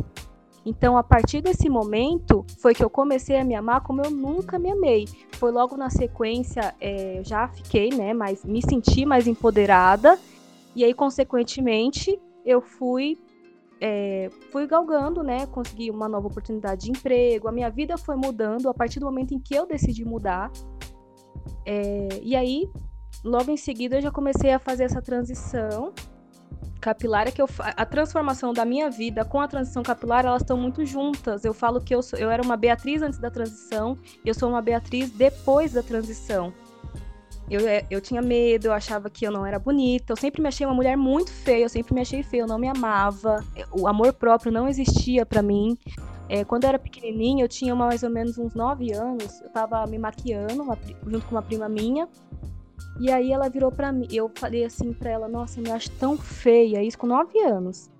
Então, 0.64 0.96
a 0.96 1.02
partir 1.02 1.40
desse 1.40 1.68
momento, 1.68 2.46
foi 2.58 2.72
que 2.72 2.84
eu 2.84 2.88
comecei 2.88 3.36
a 3.36 3.44
me 3.44 3.56
amar 3.56 3.80
como 3.80 4.00
eu 4.00 4.12
nunca 4.12 4.60
me 4.60 4.70
amei. 4.70 5.08
Foi 5.32 5.50
logo 5.50 5.76
na 5.76 5.90
sequência, 5.90 6.72
é, 6.80 7.22
já 7.24 7.48
fiquei, 7.48 7.88
né, 7.88 8.14
mas 8.14 8.44
me 8.44 8.62
senti 8.62 9.04
mais 9.04 9.26
empoderada 9.26 10.16
e 10.76 10.84
aí, 10.84 10.94
consequentemente, 10.94 12.16
eu 12.46 12.60
fui 12.60 13.18
é, 13.80 14.28
fui 14.52 14.66
galgando, 14.66 15.22
né? 15.22 15.46
Consegui 15.46 15.90
uma 15.90 16.08
nova 16.08 16.26
oportunidade 16.26 16.82
de 16.82 16.90
emprego. 16.90 17.48
A 17.48 17.52
minha 17.52 17.70
vida 17.70 17.96
foi 17.96 18.14
mudando 18.14 18.68
a 18.68 18.74
partir 18.74 19.00
do 19.00 19.06
momento 19.06 19.32
em 19.32 19.38
que 19.38 19.54
eu 19.54 19.66
decidi 19.66 20.04
mudar. 20.04 20.50
É, 21.64 22.08
e 22.22 22.36
aí, 22.36 22.70
logo 23.24 23.50
em 23.50 23.56
seguida, 23.56 23.96
eu 23.96 24.02
já 24.02 24.10
comecei 24.10 24.52
a 24.52 24.58
fazer 24.58 24.84
essa 24.84 25.00
transição 25.00 25.94
capilar. 26.78 27.28
É 27.28 27.30
que 27.30 27.40
eu, 27.40 27.48
a 27.58 27.86
transformação 27.86 28.52
da 28.52 28.66
minha 28.66 28.90
vida 28.90 29.24
com 29.24 29.40
a 29.40 29.48
transição 29.48 29.82
capilar, 29.82 30.26
elas 30.26 30.42
estão 30.42 30.58
muito 30.58 30.84
juntas. 30.84 31.44
Eu 31.44 31.54
falo 31.54 31.80
que 31.80 31.94
eu, 31.94 32.02
sou, 32.02 32.18
eu 32.18 32.30
era 32.30 32.42
uma 32.42 32.58
Beatriz 32.58 33.00
antes 33.00 33.18
da 33.18 33.30
transição 33.30 33.96
e 34.22 34.28
eu 34.28 34.34
sou 34.34 34.50
uma 34.50 34.60
Beatriz 34.60 35.10
depois 35.10 35.72
da 35.72 35.82
transição. 35.82 36.52
Eu, 37.50 37.66
é, 37.66 37.84
eu 37.90 38.00
tinha 38.00 38.22
medo, 38.22 38.66
eu 38.66 38.72
achava 38.72 39.10
que 39.10 39.26
eu 39.26 39.32
não 39.32 39.44
era 39.44 39.58
bonita. 39.58 40.12
Eu 40.12 40.16
sempre 40.16 40.40
me 40.40 40.46
achei 40.46 40.64
uma 40.64 40.74
mulher 40.74 40.96
muito 40.96 41.32
feia, 41.32 41.64
eu 41.64 41.68
sempre 41.68 41.92
me 41.92 42.00
achei 42.00 42.22
feia, 42.22 42.42
eu 42.42 42.46
não 42.46 42.58
me 42.58 42.68
amava. 42.68 43.44
O 43.72 43.88
amor 43.88 44.12
próprio 44.12 44.52
não 44.52 44.68
existia 44.68 45.26
para 45.26 45.42
mim. 45.42 45.76
É, 46.28 46.44
quando 46.44 46.62
eu 46.62 46.68
era 46.68 46.78
pequenininha, 46.78 47.44
eu 47.44 47.48
tinha 47.48 47.74
mais 47.74 48.04
ou 48.04 48.10
menos 48.10 48.38
uns 48.38 48.54
9 48.54 48.92
anos, 48.92 49.40
eu 49.40 49.50
tava 49.50 49.84
me 49.88 49.98
maquiando 49.98 50.62
uma, 50.62 50.78
junto 51.04 51.26
com 51.26 51.34
uma 51.34 51.42
prima 51.42 51.68
minha. 51.68 52.08
E 53.00 53.10
aí 53.10 53.32
ela 53.32 53.48
virou 53.48 53.72
para 53.72 53.90
mim, 53.90 54.06
eu 54.12 54.30
falei 54.36 54.64
assim 54.64 54.92
pra 54.92 55.10
ela: 55.10 55.26
Nossa, 55.26 55.58
eu 55.58 55.64
me 55.64 55.72
acho 55.72 55.90
tão 55.92 56.16
feia, 56.16 56.84
isso 56.84 56.96
com 56.96 57.08
9 57.08 57.36
anos. 57.40 57.90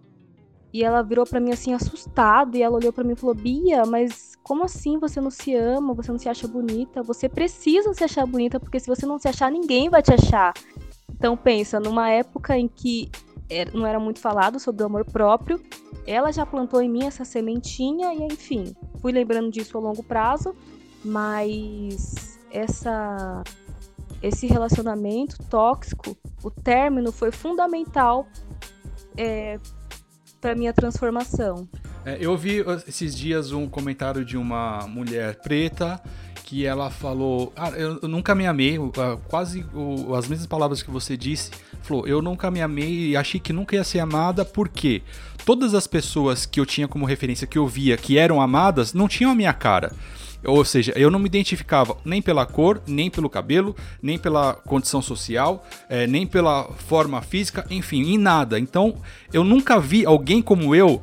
E 0.72 0.84
ela 0.84 1.02
virou 1.02 1.26
para 1.26 1.40
mim 1.40 1.52
assim, 1.52 1.74
assustada, 1.74 2.56
e 2.56 2.62
ela 2.62 2.76
olhou 2.76 2.92
para 2.92 3.04
mim 3.04 3.12
e 3.12 3.16
falou: 3.16 3.34
Bia, 3.34 3.84
mas 3.84 4.36
como 4.42 4.64
assim 4.64 4.98
você 4.98 5.20
não 5.20 5.30
se 5.30 5.54
ama, 5.54 5.94
você 5.94 6.12
não 6.12 6.18
se 6.18 6.28
acha 6.28 6.46
bonita? 6.46 7.02
Você 7.02 7.28
precisa 7.28 7.92
se 7.92 8.04
achar 8.04 8.26
bonita, 8.26 8.60
porque 8.60 8.78
se 8.78 8.86
você 8.86 9.04
não 9.04 9.18
se 9.18 9.28
achar, 9.28 9.50
ninguém 9.50 9.88
vai 9.88 10.02
te 10.02 10.12
achar. 10.12 10.54
Então 11.12 11.36
pensa, 11.36 11.80
numa 11.80 12.08
época 12.10 12.56
em 12.56 12.68
que 12.68 13.10
não 13.74 13.86
era 13.86 13.98
muito 13.98 14.20
falado 14.20 14.60
sobre 14.60 14.82
o 14.82 14.86
amor 14.86 15.04
próprio, 15.04 15.60
ela 16.06 16.32
já 16.32 16.46
plantou 16.46 16.80
em 16.80 16.88
mim 16.88 17.04
essa 17.04 17.24
sementinha 17.24 18.14
e 18.14 18.22
enfim, 18.22 18.74
fui 19.00 19.12
lembrando 19.12 19.50
disso 19.50 19.76
a 19.76 19.80
longo 19.80 20.02
prazo, 20.02 20.54
mas 21.04 22.38
essa 22.50 23.42
esse 24.22 24.46
relacionamento 24.46 25.38
tóxico, 25.48 26.14
o 26.44 26.50
término 26.50 27.10
foi 27.10 27.32
fundamental 27.32 28.26
é, 29.16 29.58
para 30.40 30.54
minha 30.54 30.72
transformação. 30.72 31.68
É, 32.04 32.16
eu 32.20 32.36
vi 32.36 32.64
esses 32.88 33.14
dias 33.14 33.52
um 33.52 33.68
comentário 33.68 34.24
de 34.24 34.36
uma 34.36 34.86
mulher 34.88 35.36
preta 35.36 36.00
que 36.44 36.66
ela 36.66 36.90
falou: 36.90 37.52
ah, 37.54 37.70
eu 37.70 38.08
nunca 38.08 38.34
me 38.34 38.46
amei, 38.46 38.78
quase 39.28 39.64
as 40.16 40.26
mesmas 40.26 40.46
palavras 40.46 40.82
que 40.82 40.90
você 40.90 41.16
disse. 41.16 41.50
Falou: 41.82 42.06
eu 42.08 42.22
nunca 42.22 42.50
me 42.50 42.60
amei 42.60 43.10
e 43.10 43.16
achei 43.16 43.38
que 43.38 43.52
nunca 43.52 43.76
ia 43.76 43.84
ser 43.84 44.00
amada, 44.00 44.44
porque 44.44 45.02
todas 45.44 45.74
as 45.74 45.86
pessoas 45.86 46.46
que 46.46 46.58
eu 46.58 46.66
tinha 46.66 46.88
como 46.88 47.04
referência, 47.04 47.46
que 47.46 47.58
eu 47.58 47.66
via 47.66 47.96
que 47.96 48.18
eram 48.18 48.40
amadas, 48.40 48.92
não 48.92 49.06
tinham 49.06 49.30
a 49.30 49.34
minha 49.34 49.52
cara. 49.52 49.92
Ou 50.44 50.64
seja, 50.64 50.92
eu 50.96 51.10
não 51.10 51.18
me 51.18 51.26
identificava 51.26 51.96
nem 52.04 52.22
pela 52.22 52.46
cor, 52.46 52.80
nem 52.86 53.10
pelo 53.10 53.28
cabelo, 53.28 53.76
nem 54.02 54.18
pela 54.18 54.54
condição 54.54 55.02
social, 55.02 55.66
é, 55.88 56.06
nem 56.06 56.26
pela 56.26 56.64
forma 56.64 57.20
física, 57.20 57.66
enfim, 57.70 58.02
em 58.14 58.18
nada. 58.18 58.58
Então, 58.58 58.96
eu 59.32 59.44
nunca 59.44 59.78
vi 59.78 60.06
alguém 60.06 60.40
como 60.40 60.74
eu 60.74 61.02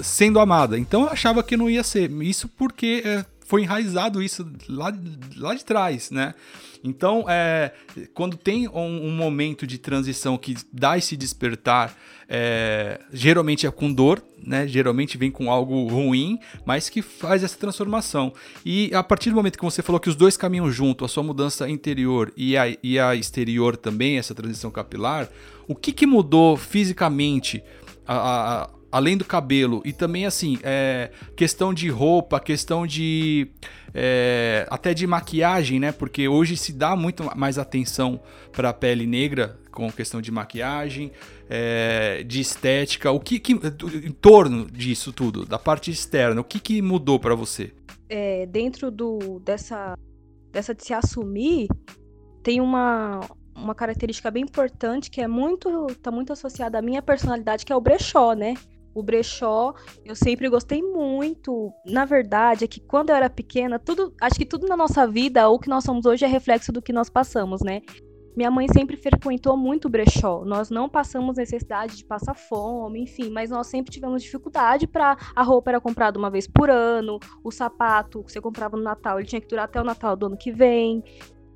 sendo 0.00 0.40
amada. 0.40 0.78
Então, 0.78 1.02
eu 1.02 1.08
achava 1.08 1.42
que 1.42 1.56
não 1.56 1.68
ia 1.68 1.82
ser. 1.82 2.10
Isso 2.22 2.48
porque 2.48 3.02
é, 3.04 3.24
foi 3.52 3.64
enraizado 3.64 4.22
isso 4.22 4.50
lá, 4.66 4.90
lá 5.36 5.52
de 5.52 5.62
trás, 5.62 6.10
né? 6.10 6.34
Então, 6.82 7.26
é, 7.28 7.70
quando 8.14 8.34
tem 8.34 8.66
um, 8.66 9.08
um, 9.08 9.10
momento 9.10 9.66
de 9.66 9.76
transição 9.76 10.38
que 10.38 10.56
dá 10.72 10.96
esse 10.96 11.18
despertar, 11.18 11.94
é, 12.26 12.98
geralmente 13.12 13.66
é 13.66 13.70
com 13.70 13.92
dor, 13.92 14.24
né? 14.42 14.66
Geralmente 14.66 15.18
vem 15.18 15.30
com 15.30 15.50
algo 15.50 15.86
ruim, 15.86 16.38
mas 16.64 16.88
que 16.88 17.02
faz 17.02 17.44
essa 17.44 17.58
transformação. 17.58 18.32
E 18.64 18.90
a 18.94 19.02
partir 19.02 19.28
do 19.28 19.36
momento 19.36 19.58
que 19.58 19.64
você 19.66 19.82
falou 19.82 20.00
que 20.00 20.08
os 20.08 20.16
dois 20.16 20.34
caminham 20.34 20.70
junto, 20.72 21.04
a 21.04 21.08
sua 21.08 21.22
mudança 21.22 21.68
interior 21.68 22.32
e 22.34 22.56
a, 22.56 22.74
e 22.82 22.98
a 22.98 23.14
exterior 23.14 23.76
também, 23.76 24.16
essa 24.16 24.34
transição 24.34 24.70
capilar, 24.70 25.28
o 25.68 25.74
que, 25.74 25.92
que 25.92 26.06
mudou 26.06 26.56
fisicamente? 26.56 27.62
A, 28.06 28.16
a, 28.16 28.70
além 28.92 29.16
do 29.16 29.24
cabelo 29.24 29.80
e 29.86 29.92
também 29.92 30.26
assim 30.26 30.58
é, 30.62 31.10
questão 31.34 31.72
de 31.72 31.88
roupa 31.88 32.38
questão 32.38 32.86
de 32.86 33.48
é, 33.94 34.66
até 34.70 34.92
de 34.92 35.06
maquiagem 35.06 35.80
né? 35.80 35.90
Porque 35.90 36.28
hoje 36.28 36.56
se 36.56 36.72
dá 36.72 36.94
muito 36.94 37.24
mais 37.34 37.58
atenção 37.58 38.20
para 38.52 38.68
a 38.68 38.72
pele 38.74 39.06
negra 39.06 39.58
com 39.70 39.90
questão 39.90 40.20
de 40.20 40.30
maquiagem 40.30 41.10
é, 41.48 42.22
de 42.22 42.40
estética. 42.40 43.10
O 43.10 43.18
que, 43.18 43.40
que, 43.40 43.52
em 43.52 44.12
torno 44.12 44.70
disso 44.70 45.12
tudo 45.12 45.46
da 45.46 45.58
parte 45.58 45.90
externa 45.90 46.42
o 46.42 46.44
que, 46.44 46.60
que 46.60 46.82
mudou 46.82 47.18
para 47.18 47.34
você? 47.34 47.72
É, 48.08 48.44
dentro 48.44 48.90
do 48.90 49.40
dessa 49.40 49.94
dessa 50.50 50.74
de 50.74 50.84
se 50.84 50.92
assumir 50.92 51.66
tem 52.42 52.60
uma 52.60 53.20
uma 53.54 53.74
característica 53.74 54.30
bem 54.30 54.42
importante 54.42 55.10
que 55.10 55.20
é 55.20 55.28
muito 55.28 55.86
tá 56.02 56.10
muito 56.10 56.32
associada 56.32 56.78
à 56.78 56.82
minha 56.82 57.00
personalidade 57.00 57.64
que 57.64 57.72
é 57.72 57.76
o 57.76 57.80
brechó 57.80 58.34
né 58.34 58.54
o 58.94 59.02
brechó, 59.02 59.74
eu 60.04 60.14
sempre 60.14 60.48
gostei 60.48 60.82
muito. 60.82 61.72
Na 61.86 62.04
verdade, 62.04 62.64
é 62.64 62.68
que 62.68 62.80
quando 62.80 63.10
eu 63.10 63.16
era 63.16 63.30
pequena, 63.30 63.78
tudo, 63.78 64.14
acho 64.20 64.36
que 64.36 64.46
tudo 64.46 64.66
na 64.66 64.76
nossa 64.76 65.06
vida, 65.06 65.48
o 65.48 65.58
que 65.58 65.68
nós 65.68 65.84
somos 65.84 66.06
hoje 66.06 66.24
é 66.24 66.28
reflexo 66.28 66.72
do 66.72 66.82
que 66.82 66.92
nós 66.92 67.08
passamos, 67.08 67.62
né? 67.62 67.82
Minha 68.34 68.50
mãe 68.50 68.66
sempre 68.66 68.96
frequentou 68.96 69.56
muito 69.58 69.90
brechó. 69.90 70.42
Nós 70.44 70.70
não 70.70 70.88
passamos 70.88 71.36
necessidade 71.36 71.96
de 71.96 72.04
passar 72.04 72.34
fome, 72.34 73.02
enfim, 73.02 73.28
mas 73.30 73.50
nós 73.50 73.66
sempre 73.66 73.92
tivemos 73.92 74.22
dificuldade 74.22 74.86
para 74.86 75.18
a 75.36 75.42
roupa 75.42 75.70
era 75.70 75.80
comprada 75.80 76.18
uma 76.18 76.30
vez 76.30 76.46
por 76.46 76.70
ano, 76.70 77.18
o 77.44 77.50
sapato 77.50 78.24
que 78.24 78.32
você 78.32 78.40
comprava 78.40 78.76
no 78.76 78.82
Natal, 78.82 79.18
ele 79.18 79.28
tinha 79.28 79.40
que 79.40 79.48
durar 79.48 79.66
até 79.66 79.80
o 79.80 79.84
Natal 79.84 80.16
do 80.16 80.26
ano 80.26 80.36
que 80.36 80.50
vem. 80.50 81.04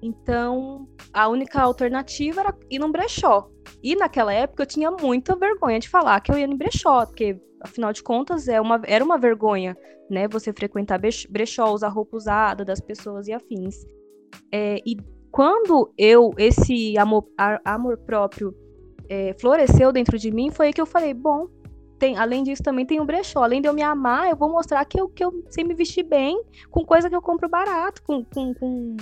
Então, 0.02 0.88
a 1.12 1.28
única 1.28 1.60
alternativa 1.60 2.40
era 2.40 2.54
ir 2.70 2.78
num 2.78 2.92
brechó. 2.92 3.50
E 3.82 3.96
naquela 3.96 4.32
época 4.32 4.62
eu 4.62 4.66
tinha 4.66 4.90
muita 4.90 5.34
vergonha 5.36 5.78
de 5.78 5.88
falar 5.88 6.20
que 6.20 6.30
eu 6.30 6.38
ia 6.38 6.46
no 6.46 6.56
brechó, 6.56 7.06
porque 7.06 7.40
afinal 7.60 7.92
de 7.92 8.02
contas 8.02 8.48
é 8.48 8.60
uma, 8.60 8.80
era 8.84 9.04
uma 9.04 9.18
vergonha, 9.18 9.76
né? 10.10 10.28
Você 10.28 10.52
frequentar 10.52 11.00
brechó, 11.28 11.72
usar 11.72 11.88
roupa 11.88 12.16
usada 12.16 12.64
das 12.64 12.80
pessoas 12.80 13.26
e 13.26 13.32
afins. 13.32 13.84
É, 14.52 14.80
e 14.86 14.96
quando 15.30 15.92
eu, 15.98 16.30
esse 16.38 16.96
amor, 16.98 17.26
amor 17.64 17.98
próprio 17.98 18.54
é, 19.08 19.34
floresceu 19.38 19.92
dentro 19.92 20.18
de 20.18 20.30
mim, 20.30 20.50
foi 20.50 20.68
aí 20.68 20.72
que 20.72 20.80
eu 20.80 20.86
falei, 20.86 21.12
bom, 21.12 21.48
tem, 21.98 22.16
além 22.16 22.42
disso 22.42 22.62
também 22.62 22.84
tem 22.84 23.00
o 23.00 23.04
brechó. 23.04 23.42
Além 23.42 23.60
de 23.60 23.68
eu 23.68 23.74
me 23.74 23.82
amar, 23.82 24.28
eu 24.28 24.36
vou 24.36 24.50
mostrar 24.50 24.84
que 24.84 25.00
eu, 25.00 25.08
que 25.08 25.24
eu 25.24 25.32
sei 25.50 25.64
me 25.64 25.74
vestir 25.74 26.02
bem 26.02 26.42
com 26.70 26.84
coisa 26.84 27.08
que 27.08 27.16
eu 27.16 27.22
compro 27.22 27.48
barato, 27.48 28.02
com, 28.02 28.24
com, 28.24 28.54
com, 28.54 28.96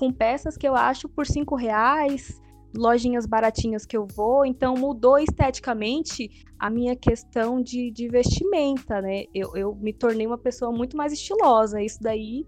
com 0.00 0.10
peças 0.10 0.56
que 0.56 0.66
eu 0.66 0.74
acho 0.74 1.10
por 1.10 1.26
cinco 1.26 1.54
reais, 1.54 2.40
lojinhas 2.74 3.26
baratinhas 3.26 3.84
que 3.84 3.94
eu 3.94 4.06
vou. 4.06 4.46
Então 4.46 4.74
mudou 4.74 5.18
esteticamente 5.18 6.42
a 6.58 6.70
minha 6.70 6.96
questão 6.96 7.60
de, 7.60 7.90
de 7.90 8.08
vestimenta, 8.08 9.02
né? 9.02 9.24
Eu, 9.34 9.54
eu 9.54 9.74
me 9.74 9.92
tornei 9.92 10.26
uma 10.26 10.38
pessoa 10.38 10.72
muito 10.72 10.96
mais 10.96 11.12
estilosa. 11.12 11.82
Isso 11.82 11.98
daí 12.00 12.46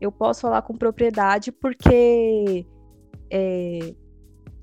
eu 0.00 0.10
posso 0.10 0.40
falar 0.40 0.62
com 0.62 0.78
propriedade 0.78 1.52
porque 1.52 2.66
é, 3.30 3.94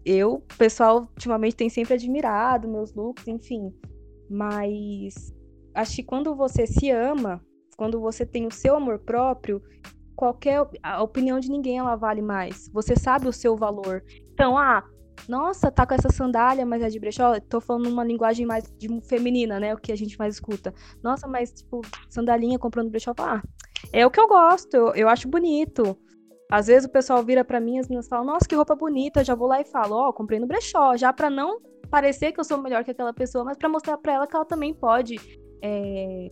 eu, 0.04 0.44
pessoal 0.58 1.02
ultimamente 1.02 1.58
tem 1.58 1.70
sempre 1.70 1.94
admirado 1.94 2.68
meus 2.68 2.92
looks, 2.96 3.28
enfim. 3.28 3.72
Mas 4.28 5.32
acho 5.76 5.98
que 5.98 6.04
quando 6.04 6.36
você 6.36 6.66
se 6.66 6.90
ama, 6.90 7.40
quando 7.78 8.02
você 8.02 8.26
tem 8.26 8.48
o 8.48 8.52
seu 8.52 8.78
amor 8.78 8.98
próprio, 8.98 9.62
qualquer 10.22 10.64
a 10.84 11.02
opinião 11.02 11.40
de 11.40 11.50
ninguém 11.50 11.80
ela 11.80 11.96
vale 11.96 12.22
mais. 12.22 12.70
Você 12.72 12.96
sabe 12.96 13.28
o 13.28 13.34
seu 13.34 13.56
valor. 13.56 14.04
Então, 14.34 14.56
ah, 14.56 14.84
nossa, 15.28 15.72
tá 15.72 15.84
com 15.84 15.96
essa 15.96 16.10
sandália, 16.10 16.64
mas 16.64 16.84
é 16.84 16.90
de 16.90 17.00
brechó. 17.00 17.40
Tô 17.40 17.60
falando 17.60 17.88
uma 17.90 18.04
linguagem 18.04 18.46
mais 18.46 18.72
de 18.78 18.88
feminina, 19.02 19.60
né? 19.60 19.74
O 19.74 19.78
que 19.78 19.92
a 19.92 19.96
gente 19.96 20.20
mais 20.20 20.36
escuta. 20.36 20.72
Nossa, 21.04 21.28
mas 21.28 21.52
tipo, 21.52 21.82
sandalinha 22.08 22.60
comprando 22.60 22.92
brechó, 22.92 23.14
ah, 23.18 23.42
é 23.92 24.06
o 24.06 24.12
que 24.12 24.20
eu 24.20 24.28
gosto, 24.28 24.76
eu, 24.76 24.94
eu 24.94 25.10
acho 25.10 25.28
bonito. 25.28 25.98
Às 26.52 26.68
vezes 26.68 26.88
o 26.88 26.92
pessoal 26.92 27.24
vira 27.24 27.44
para 27.44 27.60
mim, 27.60 27.80
as 27.80 27.88
meninas 27.88 28.08
falam, 28.08 28.26
nossa, 28.26 28.48
que 28.48 28.54
roupa 28.54 28.76
bonita, 28.76 29.22
eu 29.22 29.26
já 29.26 29.34
vou 29.34 29.48
lá 29.48 29.60
e 29.60 29.66
falo, 29.66 29.96
ó, 29.96 30.10
oh, 30.10 30.14
comprei 30.14 30.40
no 30.40 30.46
brechó, 30.46 30.96
já 30.96 31.12
para 31.12 31.32
não 31.32 31.60
parecer 31.90 32.32
que 32.32 32.40
eu 32.40 32.44
sou 32.44 32.62
melhor 32.62 32.84
que 32.84 32.92
aquela 32.92 33.12
pessoa, 33.14 33.44
mas 33.44 33.58
para 33.58 33.70
mostrar 33.70 33.98
para 33.98 34.14
ela 34.14 34.28
que 34.28 34.36
ela 34.36 34.46
também 34.46 34.72
pode 34.72 35.16
é, 35.64 36.32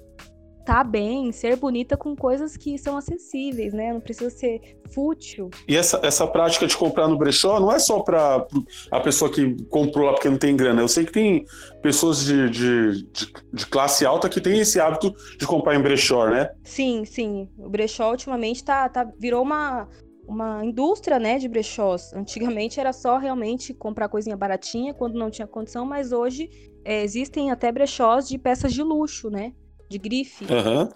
tá 0.66 0.84
bem, 0.84 1.32
ser 1.32 1.56
bonita 1.56 1.98
com 1.98 2.16
coisas 2.16 2.56
que 2.56 2.78
são 2.78 2.98
acessíveis, 2.98 3.74
né? 3.74 3.94
Não 3.94 4.00
precisa 4.00 4.30
ser 4.30 4.78
fútil. 4.94 5.50
E 5.68 5.76
essa, 5.76 6.00
essa 6.04 6.28
prática 6.28 6.68
de 6.68 6.78
comprar 6.78 7.08
no 7.08 7.18
brechó 7.18 7.60
não 7.60 7.72
é 7.72 7.80
só 7.80 8.02
para 8.02 8.46
a 8.92 9.00
pessoa 9.00 9.32
que 9.32 9.56
comprou 9.66 10.06
lá 10.06 10.14
porque 10.14 10.30
não 10.30 10.38
tem 10.38 10.56
grana. 10.56 10.82
Eu 10.82 10.88
sei 10.88 11.06
que 11.06 11.12
tem 11.12 11.46
pessoas 11.82 12.24
de, 12.24 12.50
de, 12.50 13.04
de, 13.12 13.34
de 13.54 13.66
classe 13.68 14.06
alta 14.06 14.30
que 14.30 14.42
têm 14.42 14.60
esse 14.60 14.80
hábito 14.80 15.14
de 15.38 15.46
comprar 15.48 15.76
em 15.76 15.82
brechó, 15.82 16.28
né? 16.30 16.50
Sim, 16.64 17.04
sim. 17.06 17.50
O 17.58 17.70
brechó 17.70 18.12
ultimamente 18.12 18.64
tá, 18.64 18.88
tá, 18.90 19.08
virou 19.20 19.42
uma, 19.42 19.88
uma 20.28 20.64
indústria, 20.64 21.18
né, 21.18 21.40
de 21.40 21.48
brechós. 21.48 22.14
Antigamente 22.14 22.80
era 22.80 22.94
só 22.94 23.18
realmente 23.18 23.74
comprar 23.74 24.08
coisinha 24.08 24.38
baratinha 24.38 24.94
quando 24.94 25.18
não 25.18 25.32
tinha 25.32 25.48
condição, 25.48 25.86
mas 25.86 26.12
hoje 26.12 26.50
é, 26.86 27.04
existem 27.04 27.50
até 27.50 27.72
brechós 27.72 28.28
de 28.28 28.38
peças 28.38 28.72
de 28.72 28.84
luxo, 28.84 29.30
né, 29.30 29.54
de 29.90 29.98
grife. 29.98 30.46
Uhum. 30.46 30.90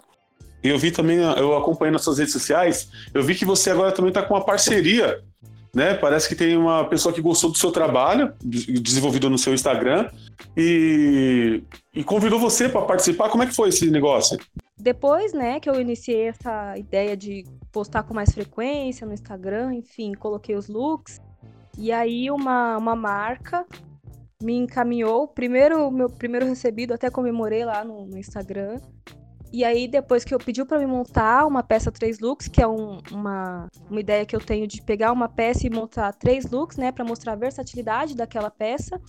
E 0.62 0.68
eu 0.68 0.78
vi 0.78 0.90
também, 0.90 1.18
eu 1.18 1.56
acompanhei 1.56 1.92
nas 1.92 2.02
suas 2.02 2.18
redes 2.18 2.32
sociais, 2.32 2.88
eu 3.12 3.22
vi 3.22 3.34
que 3.34 3.44
você 3.44 3.70
agora 3.70 3.92
também 3.92 4.08
está 4.08 4.22
com 4.22 4.32
uma 4.32 4.44
parceria, 4.44 5.22
né? 5.74 5.92
Parece 5.94 6.26
que 6.26 6.34
tem 6.34 6.56
uma 6.56 6.84
pessoa 6.88 7.12
que 7.12 7.20
gostou 7.20 7.50
do 7.50 7.58
seu 7.58 7.70
trabalho, 7.70 8.32
desenvolvido 8.42 9.28
no 9.28 9.36
seu 9.36 9.52
Instagram, 9.52 10.08
e, 10.56 11.62
e 11.92 12.02
convidou 12.02 12.38
você 12.38 12.68
para 12.68 12.80
participar. 12.82 13.28
Como 13.28 13.42
é 13.42 13.46
que 13.46 13.54
foi 13.54 13.68
esse 13.68 13.90
negócio? 13.90 14.38
Depois, 14.78 15.32
né, 15.32 15.60
que 15.60 15.68
eu 15.68 15.80
iniciei 15.80 16.28
essa 16.28 16.76
ideia 16.78 17.16
de 17.16 17.44
postar 17.70 18.02
com 18.04 18.14
mais 18.14 18.32
frequência 18.32 19.06
no 19.06 19.12
Instagram, 19.12 19.74
enfim, 19.74 20.14
coloquei 20.14 20.56
os 20.56 20.68
looks. 20.68 21.20
E 21.76 21.92
aí 21.92 22.30
uma, 22.30 22.76
uma 22.78 22.96
marca 22.96 23.66
me 24.44 24.54
encaminhou, 24.56 25.26
primeiro 25.26 25.90
meu 25.90 26.10
primeiro 26.10 26.46
recebido, 26.46 26.92
até 26.92 27.10
comemorei 27.10 27.64
lá 27.64 27.84
no, 27.84 28.06
no 28.06 28.18
Instagram. 28.18 28.78
E 29.52 29.64
aí 29.64 29.86
depois 29.86 30.24
que 30.24 30.34
eu 30.34 30.38
pediu 30.38 30.66
para 30.66 30.78
me 30.78 30.86
montar 30.86 31.46
uma 31.46 31.62
peça 31.62 31.90
três 31.90 32.18
looks, 32.18 32.48
que 32.48 32.60
é 32.60 32.66
um, 32.66 32.98
uma, 33.12 33.68
uma 33.88 34.00
ideia 34.00 34.26
que 34.26 34.34
eu 34.34 34.40
tenho 34.40 34.66
de 34.66 34.82
pegar 34.82 35.12
uma 35.12 35.28
peça 35.28 35.66
e 35.66 35.70
montar 35.70 36.12
três 36.12 36.50
looks, 36.50 36.76
né, 36.76 36.90
para 36.90 37.04
mostrar 37.04 37.32
a 37.32 37.36
versatilidade 37.36 38.16
daquela 38.16 38.50
peça. 38.50 39.00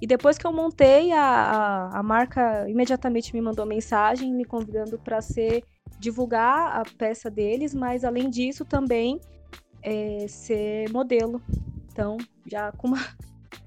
E 0.00 0.06
depois 0.06 0.38
que 0.38 0.46
eu 0.46 0.52
montei, 0.52 1.12
a, 1.12 1.22
a, 1.22 1.98
a 1.98 2.02
marca 2.02 2.66
imediatamente 2.68 3.34
me 3.34 3.42
mandou 3.42 3.66
mensagem 3.66 4.32
me 4.32 4.46
convidando 4.46 4.98
para 4.98 5.20
ser 5.20 5.62
divulgar 5.98 6.80
a 6.80 6.82
peça 6.96 7.30
deles, 7.30 7.74
mas 7.74 8.02
além 8.02 8.30
disso 8.30 8.64
também 8.64 9.20
é, 9.82 10.24
ser 10.26 10.90
modelo. 10.90 11.42
Então, 11.92 12.16
já 12.46 12.72
com, 12.72 12.88
uma, 12.88 12.98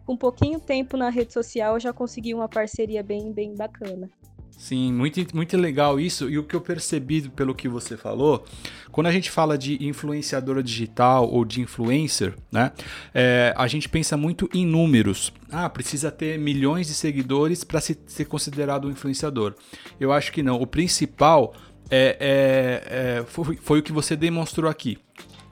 com 0.06 0.17
pouquinho 0.17 0.60
tempo 0.60 0.98
na 0.98 1.10
rede 1.10 1.34
social, 1.34 1.76
eu 1.76 1.80
já 1.80 1.93
consegui 1.93 2.34
uma 2.34 2.50
parceria 2.50 3.04
bem, 3.04 3.32
bem 3.32 3.56
bacana. 3.56 4.10
Sim, 4.58 4.93
muito, 4.93 5.19
muito 5.36 5.58
legal 5.58 6.00
isso. 6.00 6.30
E 6.30 6.38
o 6.38 6.43
que 6.43 6.56
eu 6.56 6.62
percebi 6.62 7.28
pelo 7.30 7.56
que 7.56 7.67
você 7.67 7.98
falou, 7.98 8.46
quando 8.91 9.08
a 9.08 9.12
gente 9.12 9.30
fala 9.30 9.58
de 9.58 9.84
influenciadora 9.86 10.63
digital 10.63 11.30
ou 11.30 11.43
de 11.43 11.60
influencer, 11.62 12.36
né? 12.52 12.72
É, 13.13 13.54
a 13.58 13.67
gente 13.67 13.89
pensa 13.89 14.15
muito 14.15 14.50
em 14.54 14.65
números. 14.65 15.34
Ah, 15.52 15.69
precisa 15.69 16.12
ter 16.12 16.38
milhões 16.38 16.88
de 16.88 16.93
seguidores 16.93 17.63
para 17.63 17.82
se, 17.82 18.00
ser 18.06 18.26
considerado 18.26 18.88
um 18.88 18.91
influenciador. 18.91 19.56
Eu 20.00 20.12
acho 20.13 20.32
que 20.32 20.43
não. 20.43 20.62
O 20.62 20.67
principal 20.67 21.54
é, 21.89 22.17
é, 22.19 23.19
é 23.19 23.26
foi, 23.26 23.58
foi 23.58 23.80
o 23.80 23.84
que 23.84 23.91
você 23.91 24.15
demonstrou 24.15 24.69
aqui 24.69 24.98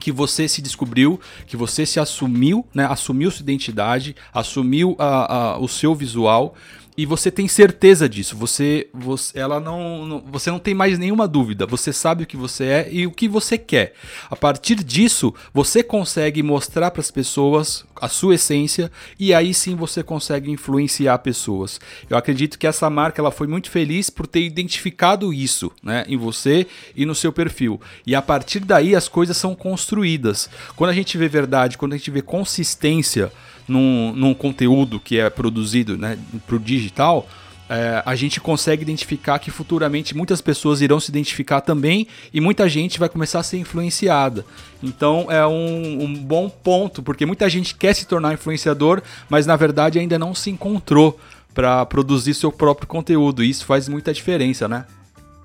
que 0.02 0.10
você 0.10 0.48
se 0.48 0.60
descobriu, 0.60 1.20
que 1.46 1.56
você 1.56 1.86
se 1.86 2.00
assumiu, 2.00 2.66
né? 2.74 2.84
Assumiu 2.90 3.30
sua 3.30 3.44
identidade, 3.44 4.16
assumiu 4.34 4.96
a, 4.98 5.34
a, 5.34 5.58
o 5.58 5.68
seu 5.68 5.94
visual 5.94 6.56
e 6.96 7.06
você 7.06 7.30
tem 7.30 7.48
certeza 7.48 8.08
disso. 8.08 8.36
Você, 8.36 8.88
você, 8.92 9.38
ela 9.38 9.58
não, 9.58 10.04
não, 10.04 10.20
você 10.20 10.50
não 10.50 10.58
tem 10.58 10.74
mais 10.74 10.98
nenhuma 10.98 11.26
dúvida. 11.26 11.66
Você 11.66 11.92
sabe 11.92 12.24
o 12.24 12.26
que 12.26 12.36
você 12.36 12.64
é 12.64 12.88
e 12.90 13.06
o 13.06 13.10
que 13.10 13.26
você 13.28 13.56
quer. 13.56 13.94
A 14.30 14.36
partir 14.36 14.82
disso, 14.84 15.34
você 15.54 15.82
consegue 15.82 16.42
mostrar 16.42 16.90
para 16.90 17.00
as 17.00 17.10
pessoas 17.10 17.84
a 17.96 18.08
sua 18.08 18.34
essência 18.34 18.90
e 19.18 19.32
aí 19.32 19.54
sim 19.54 19.74
você 19.74 20.02
consegue 20.02 20.50
influenciar 20.50 21.18
pessoas. 21.18 21.80
Eu 22.10 22.16
acredito 22.16 22.58
que 22.58 22.66
essa 22.66 22.90
marca 22.90 23.22
ela 23.22 23.30
foi 23.30 23.46
muito 23.46 23.70
feliz 23.70 24.10
por 24.10 24.26
ter 24.26 24.42
identificado 24.42 25.32
isso, 25.32 25.70
né, 25.82 26.04
em 26.08 26.16
você 26.16 26.66
e 26.96 27.06
no 27.06 27.14
seu 27.14 27.32
perfil. 27.32 27.80
E 28.06 28.14
a 28.14 28.20
partir 28.20 28.60
daí 28.60 28.94
as 28.94 29.08
coisas 29.08 29.36
são 29.36 29.54
construídas. 29.54 30.50
Quando 30.76 30.90
a 30.90 30.94
gente 30.94 31.16
vê 31.16 31.28
verdade, 31.28 31.78
quando 31.78 31.94
a 31.94 31.96
gente 31.96 32.10
vê 32.10 32.20
consistência 32.20 33.32
num, 33.68 34.12
num 34.14 34.34
conteúdo 34.34 35.00
que 35.00 35.18
é 35.18 35.30
produzido 35.30 35.96
né, 35.96 36.18
para 36.46 36.56
o 36.56 36.58
digital, 36.58 37.26
é, 37.68 38.02
a 38.04 38.14
gente 38.14 38.38
consegue 38.38 38.82
identificar 38.82 39.38
que 39.38 39.50
futuramente 39.50 40.14
muitas 40.14 40.42
pessoas 40.42 40.82
irão 40.82 41.00
se 41.00 41.10
identificar 41.10 41.62
também 41.62 42.06
e 42.32 42.40
muita 42.40 42.68
gente 42.68 42.98
vai 42.98 43.08
começar 43.08 43.40
a 43.40 43.42
ser 43.42 43.56
influenciada. 43.56 44.44
Então 44.82 45.26
é 45.30 45.46
um, 45.46 46.04
um, 46.04 46.14
bom 46.14 46.50
ponto, 46.50 47.02
porque 47.02 47.24
muita 47.24 47.48
gente 47.48 47.74
quer 47.74 47.94
se 47.94 48.06
tornar 48.06 48.34
influenciador, 48.34 49.00
mas 49.28 49.46
na 49.46 49.56
verdade 49.56 49.98
ainda 49.98 50.18
não 50.18 50.34
se 50.34 50.50
encontrou 50.50 51.18
para 51.54 51.86
produzir 51.86 52.34
seu 52.34 52.52
próprio 52.52 52.86
conteúdo. 52.86 53.42
E 53.42 53.48
isso 53.48 53.64
faz 53.64 53.88
muita 53.88 54.12
diferença, 54.12 54.68
né? 54.68 54.84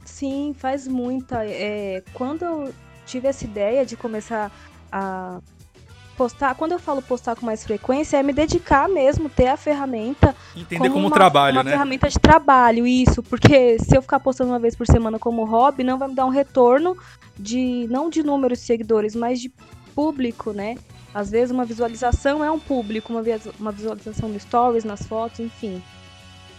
Sim, 0.04 0.54
faz 0.58 0.86
muita. 0.86 1.46
É, 1.46 2.04
quando 2.14 2.44
eu 2.44 2.74
tive 3.06 3.28
essa 3.28 3.46
ideia 3.46 3.86
de 3.86 3.96
começar 3.96 4.52
a 4.92 5.40
postar, 6.18 6.56
quando 6.56 6.72
eu 6.72 6.80
falo 6.80 7.02
postar 7.02 7.36
com 7.36 7.46
mais 7.46 7.64
frequência, 7.64 8.18
é 8.18 8.24
me 8.24 8.34
dedicar 8.34 8.90
mesmo, 8.90 9.30
ter 9.30 9.48
a 9.48 9.56
ferramenta. 9.56 10.36
Entender 10.56 10.78
como, 10.78 10.94
como 10.94 11.08
uma, 11.08 11.16
trabalho, 11.16 11.58
uma 11.58 11.64
né? 11.64 11.70
Uma 11.70 11.78
ferramenta 11.78 12.10
de 12.10 12.20
trabalho, 12.20 12.88
isso. 12.88 13.22
Porque 13.22 13.78
se 13.80 13.96
eu 13.96 14.02
ficar 14.02 14.20
postando 14.20 14.52
uma 14.52 14.60
vez 14.60 14.76
por 14.76 14.88
semana 14.88 15.20
como 15.20 15.46
hobby, 15.46 15.84
não 15.84 15.98
vai 15.98 16.08
me 16.08 16.16
dar 16.16 16.26
um 16.26 16.30
retorno 16.30 16.98
de, 17.38 17.88
não 17.90 18.10
de 18.10 18.24
números 18.24 18.60
de 18.60 18.66
seguidores, 18.66 19.16
mas 19.16 19.40
de 19.40 19.52
público, 19.94 20.52
né? 20.52 20.76
Às 21.14 21.30
vezes 21.30 21.52
uma 21.52 21.66
visualização 21.66 22.44
é 22.44 22.52
um 22.52 22.60
público, 22.60 23.14
uma, 23.14 23.24
uma 23.60 23.72
visualização 23.72 24.28
no 24.28 24.40
stories, 24.40 24.84
nas 24.84 25.04
fotos, 25.04 25.40
enfim. 25.40 25.82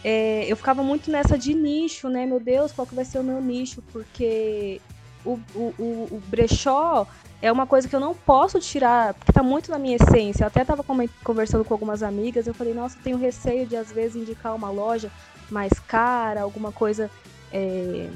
É, 0.05 0.45
eu 0.47 0.57
ficava 0.57 0.83
muito 0.83 1.11
nessa 1.11 1.37
de 1.37 1.53
nicho, 1.53 2.09
né? 2.09 2.25
Meu 2.25 2.39
Deus, 2.39 2.73
qual 2.73 2.87
que 2.87 2.95
vai 2.95 3.05
ser 3.05 3.19
o 3.19 3.25
meu 3.25 3.43
nicho? 3.43 3.83
Porque 3.93 4.81
o, 5.25 5.39
o, 5.55 5.75
o, 5.79 6.09
o 6.13 6.23
brechó 6.29 7.07
é 7.41 7.53
uma 7.53 7.67
coisa 7.67 7.89
que 7.89 7.95
eu 7.95 8.01
não 8.01 8.15
posso 8.15 8.59
tirar, 8.59 9.15
porque 9.15 9.33
tá 9.33 9.43
muito 9.43 9.71
na 9.71 9.79
minha 9.79 9.97
essência. 9.97 10.43
Eu 10.43 10.49
até 10.49 10.65
tava 10.65 10.85
conversando 11.23 11.65
com 11.65 11.73
algumas 11.73 12.03
amigas, 12.03 12.47
eu 12.47 12.55
falei, 12.55 12.75
nossa, 12.75 12.99
eu 12.99 13.03
tenho 13.03 13.17
receio 13.17 13.67
de 13.67 13.77
às 13.77 13.93
vezes 13.93 14.17
indicar 14.17 14.55
uma 14.55 14.71
loja 14.71 15.11
mais 15.51 15.73
cara, 15.79 16.43
alguma 16.43 16.73
coisa. 16.73 17.11
É... 17.53 18.09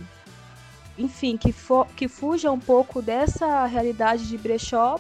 Enfim, 0.99 1.37
que, 1.37 1.55
que 1.97 2.09
fuja 2.09 2.51
um 2.51 2.59
pouco 2.59 3.01
dessa 3.01 3.65
realidade 3.67 4.29
de 4.29 4.37
brechó, 4.37 4.99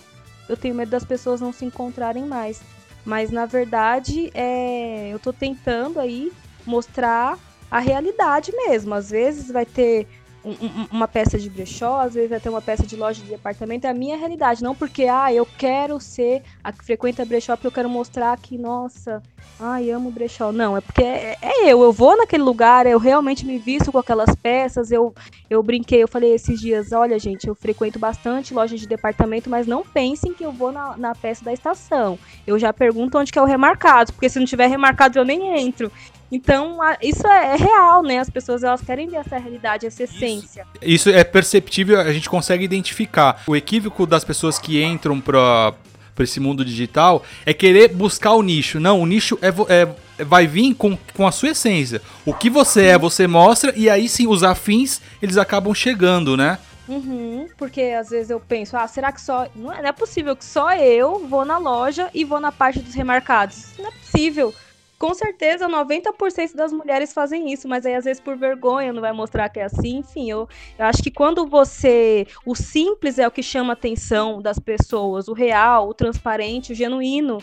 eu 0.49 0.57
tenho 0.57 0.75
medo 0.75 0.91
das 0.91 1.05
pessoas 1.05 1.41
não 1.41 1.53
se 1.53 1.65
encontrarem 1.65 2.25
mais. 2.25 2.63
Mas 3.05 3.31
na 3.31 3.47
verdade, 3.47 4.31
é, 4.35 5.11
eu 5.13 5.19
tô 5.19 5.33
tentando 5.33 5.99
aí 5.99 6.33
mostrar 6.65 7.39
a 7.71 7.81
realidade 7.81 8.53
mesmo. 8.53 8.95
Às 8.95 9.11
vezes 9.11 9.51
vai 9.51 9.67
ter 9.67 10.07
um, 10.45 10.87
uma 10.91 11.09
peça 11.09 11.39
de 11.39 11.49
brechó, 11.49 12.01
às 12.01 12.15
vezes 12.15 12.43
ter 12.43 12.49
uma 12.49 12.63
peça 12.63 12.87
de 12.87 12.97
loja 12.97 13.23
de 13.23 13.29
departamento, 13.29 13.87
é 13.87 13.91
a 13.91 13.95
minha 13.95 14.17
realidade, 14.17 14.63
não 14.63 14.75
porque, 14.75 15.05
ah, 15.05 15.33
eu 15.33 15.47
quero 15.59 16.01
ser 16.01 16.43
a 16.63 16.73
que 16.73 16.85
frequenta 16.85 17.25
brechó 17.25 17.57
porque 17.57 17.67
eu 17.67 17.73
quero 17.73 17.89
mostrar 17.89 18.37
que, 18.39 18.59
nossa, 18.59 19.23
ai, 19.59 19.91
amo 19.91 20.11
brechó. 20.11 20.51
Não, 20.53 20.77
é 20.77 20.81
porque 20.81 21.03
é, 21.03 21.37
é, 21.41 21.73
eu, 21.73 21.83
eu 21.83 21.93
vou 21.93 22.17
naquele 22.17 22.43
lugar, 22.43 22.87
eu 22.87 22.99
realmente 22.99 23.47
me 23.47 23.59
visto 23.59 23.93
com 23.93 23.99
aquelas 23.99 24.35
peças, 24.35 24.91
eu, 24.91 25.15
eu 25.49 25.63
brinquei, 25.63 26.03
eu 26.03 26.09
falei 26.09 26.35
esses 26.35 26.61
dias, 26.61 26.93
olha, 26.93 27.19
gente, 27.19 27.47
eu 27.47 27.55
frequento 27.55 27.99
bastante 27.99 28.55
loja 28.55 28.77
de 28.77 28.87
departamento, 28.87 29.49
mas 29.49 29.67
não 29.67 29.85
pensem 29.85 30.35
que 30.35 30.45
eu 30.45 30.53
vou 30.53 30.73
na, 30.73 30.97
na 30.97 31.15
peça 31.15 31.45
da 31.45 31.53
estação. 31.53 32.19
Eu 32.47 32.59
já 32.59 32.73
pergunto 32.73 33.19
onde 33.19 33.31
que 33.31 33.39
é 33.39 33.43
o 33.43 33.47
remarcado, 33.47 34.13
porque 34.13 34.29
se 34.29 34.39
não 34.39 34.47
tiver 34.47 34.67
remarcado 34.67 35.19
eu 35.19 35.25
nem 35.25 35.61
entro. 35.61 35.91
Então, 36.33 36.79
isso 37.03 37.27
é, 37.27 37.53
é, 37.53 37.57
real, 37.57 38.03
né? 38.03 38.19
As 38.19 38.31
pessoas 38.31 38.65
elas 38.65 38.81
querem 38.81 39.07
ver 39.07 39.17
essa 39.17 39.37
realidade, 39.37 39.87
essa 39.87 40.05
essência. 40.05 40.67
Isso, 40.81 41.11
isso 41.11 41.11
é 41.11 41.23
perceptível, 41.23 42.01
a 42.01 42.11
gente 42.11 42.31
consegue 42.31 42.65
identificar. 42.65 43.43
O 43.47 43.55
equívoco 43.55 44.07
das 44.07 44.25
pessoas 44.25 44.59
que 44.59 44.83
entram 44.83 45.21
para 45.21 45.75
para 46.15 46.25
esse 46.25 46.39
mundo 46.39 46.63
digital 46.63 47.23
é 47.47 47.55
querer 47.55 47.89
buscar 47.89 48.33
o 48.33 48.43
nicho. 48.43 48.79
Não, 48.79 49.01
o 49.01 49.07
nicho 49.07 49.39
é, 49.41 49.49
é, 49.49 50.25
vai 50.25 50.47
vir 50.47 50.75
com, 50.75 50.97
com 51.15 51.27
a 51.27 51.33
sua 51.33 51.51
essência. 51.51 52.03
O 52.27 52.35
que 52.35 52.51
você 52.51 52.87
é, 52.87 52.99
você 52.99 53.27
mostra, 53.27 53.73
e 53.75 53.89
aí 53.89 54.09
sim 54.09 54.27
os 54.27 54.43
afins 54.43 55.01
eles 55.23 55.39
acabam 55.39 55.75
chegando, 55.75 56.37
né? 56.37 56.59
Uhum, 56.89 57.47
porque 57.57 57.81
às 57.81 58.11
vezes 58.11 58.29
eu 58.31 58.41
penso, 58.41 58.77
ah, 58.77 58.87
será 58.87 59.13
que 59.13 59.21
só. 59.21 59.47
Não 59.55 59.73
é, 59.73 59.81
não 59.81 59.89
é 59.89 59.93
possível 59.93 60.37
que 60.37 60.45
só 60.45 60.75
eu 60.75 61.27
vou 61.27 61.45
na 61.45 61.57
loja 61.57 62.11
e 62.13 62.25
vou 62.25 62.41
na 62.41 62.53
parte 62.53 62.81
dos 62.81 62.95
remarcados. 62.95 63.69
Não 63.79 63.89
é 63.89 63.93
possível. 63.93 64.55
Com 65.03 65.15
certeza, 65.15 65.69
90% 65.69 66.55
das 66.55 66.73
mulheres 66.73 67.13
fazem 67.13 67.53
isso, 67.53 67.67
mas 67.67 67.85
aí 67.85 67.97
às 67.97 68.05
vezes 68.05 68.23
por 68.23 68.37
vergonha 68.37 68.93
não 68.93 69.01
vai 69.01 69.13
mostrar 69.13 69.49
que 69.49 69.59
é 69.59 69.65
assim. 69.65 69.97
Enfim, 69.97 70.31
eu, 70.31 70.49
eu 70.79 70.87
acho 70.87 71.03
que 71.03 71.11
quando 71.11 71.45
você. 71.45 72.25
O 72.47 72.55
simples 72.55 73.19
é 73.19 73.27
o 73.27 73.31
que 73.33 73.43
chama 73.43 73.73
a 73.73 73.75
atenção 73.75 74.41
das 74.41 74.61
pessoas, 74.61 75.27
o 75.27 75.33
real, 75.33 75.89
o 75.89 75.93
transparente, 75.93 76.71
o 76.71 76.75
genuíno 76.77 77.39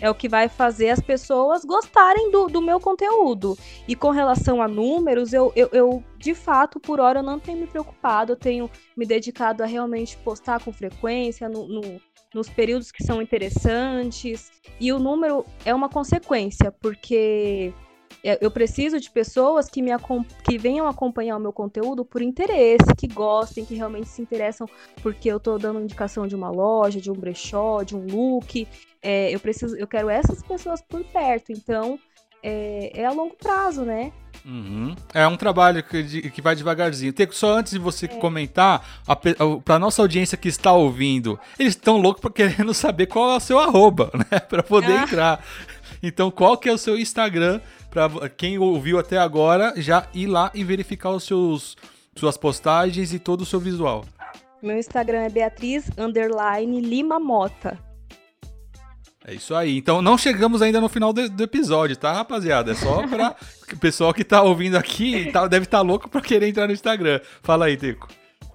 é 0.00 0.08
o 0.10 0.14
que 0.14 0.28
vai 0.28 0.48
fazer 0.48 0.90
as 0.90 1.00
pessoas 1.00 1.64
gostarem 1.64 2.30
do, 2.30 2.46
do 2.46 2.62
meu 2.62 2.80
conteúdo. 2.80 3.56
E 3.86 3.94
com 3.94 4.10
relação 4.10 4.62
a 4.62 4.68
números, 4.68 5.32
eu, 5.32 5.52
eu, 5.54 5.68
eu, 5.72 6.04
de 6.16 6.34
fato, 6.34 6.78
por 6.78 7.00
hora, 7.00 7.20
eu 7.20 7.22
não 7.24 7.38
tenho 7.38 7.58
me 7.58 7.66
preocupado, 7.66 8.32
eu 8.32 8.36
tenho 8.36 8.70
me 8.96 9.04
dedicado 9.04 9.62
a 9.62 9.66
realmente 9.66 10.16
postar 10.18 10.62
com 10.62 10.72
frequência, 10.72 11.48
no, 11.48 11.66
no, 11.66 12.00
nos 12.34 12.48
períodos 12.48 12.90
que 12.90 13.04
são 13.04 13.22
interessantes. 13.22 14.50
E 14.80 14.92
o 14.92 14.98
número 14.98 15.44
é 15.64 15.74
uma 15.74 15.88
consequência, 15.88 16.70
porque 16.70 17.72
é, 18.24 18.38
eu 18.44 18.50
preciso 18.50 18.98
de 19.00 19.10
pessoas 19.10 19.68
que, 19.68 19.80
me 19.80 19.90
que 20.44 20.58
venham 20.58 20.86
acompanhar 20.86 21.36
o 21.36 21.40
meu 21.40 21.52
conteúdo 21.52 22.04
por 22.04 22.20
interesse, 22.20 22.94
que 22.96 23.06
gostem, 23.06 23.64
que 23.64 23.74
realmente 23.74 24.08
se 24.08 24.20
interessam 24.20 24.68
porque 25.02 25.30
eu 25.30 25.36
estou 25.36 25.58
dando 25.58 25.80
indicação 25.80 26.26
de 26.26 26.34
uma 26.34 26.50
loja, 26.50 27.00
de 27.00 27.10
um 27.10 27.14
brechó, 27.14 27.82
de 27.82 27.96
um 27.96 28.06
look. 28.06 28.66
É, 29.00 29.34
eu 29.34 29.40
preciso, 29.40 29.76
eu 29.76 29.86
quero 29.86 30.08
essas 30.08 30.42
pessoas 30.42 30.82
por 30.82 31.04
perto. 31.04 31.52
Então, 31.52 31.98
é, 32.42 33.00
é 33.00 33.04
a 33.04 33.12
longo 33.12 33.36
prazo, 33.36 33.84
né? 33.84 34.12
Uhum. 34.48 34.96
É 35.12 35.26
um 35.26 35.36
trabalho 35.36 35.82
que, 35.82 36.30
que 36.30 36.40
vai 36.40 36.56
devagarzinho. 36.56 37.12
Só 37.32 37.58
antes 37.58 37.74
de 37.74 37.78
você 37.78 38.06
é. 38.06 38.08
comentar, 38.08 38.82
para 39.62 39.78
nossa 39.78 40.00
audiência 40.00 40.38
que 40.38 40.48
está 40.48 40.72
ouvindo, 40.72 41.38
eles 41.58 41.74
estão 41.74 41.98
loucos 41.98 42.32
querendo 42.32 42.72
saber 42.74 43.06
qual 43.06 43.32
é 43.32 43.36
o 43.36 43.40
seu 43.40 43.58
arroba, 43.58 44.10
né? 44.16 44.40
Para 44.40 44.62
poder 44.62 44.92
ah. 44.92 45.02
entrar. 45.02 45.44
Então, 46.02 46.30
qual 46.30 46.56
que 46.56 46.68
é 46.68 46.72
o 46.72 46.78
seu 46.78 46.98
Instagram? 46.98 47.60
Para 47.90 48.28
quem 48.30 48.58
ouviu 48.58 48.98
até 48.98 49.18
agora, 49.18 49.74
já 49.76 50.06
ir 50.14 50.26
lá 50.26 50.50
e 50.54 50.64
verificar 50.64 51.10
os 51.10 51.24
seus 51.24 51.76
suas 52.14 52.36
postagens 52.36 53.12
e 53.12 53.18
todo 53.18 53.42
o 53.42 53.46
seu 53.46 53.60
visual. 53.60 54.04
Meu 54.60 54.76
Instagram 54.76 55.20
é 55.20 55.30
Beatriz 55.30 55.88
Lima 56.80 57.20
Mota. 57.20 57.78
É 59.28 59.34
isso 59.34 59.54
aí. 59.54 59.76
Então 59.76 60.00
não 60.00 60.16
chegamos 60.16 60.62
ainda 60.62 60.80
no 60.80 60.88
final 60.88 61.12
do, 61.12 61.28
do 61.28 61.42
episódio, 61.42 61.94
tá, 61.94 62.10
rapaziada? 62.12 62.72
É 62.72 62.74
só 62.74 63.06
para 63.06 63.36
o 63.70 63.76
pessoal 63.78 64.14
que 64.14 64.24
tá 64.24 64.42
ouvindo 64.42 64.78
aqui 64.78 65.30
tá, 65.30 65.46
deve 65.46 65.66
estar 65.66 65.78
tá 65.78 65.82
louco 65.82 66.08
para 66.08 66.22
querer 66.22 66.48
entrar 66.48 66.66
no 66.66 66.72
Instagram. 66.72 67.20
Fala 67.42 67.66
aí, 67.66 67.76
Teco. 67.76 68.08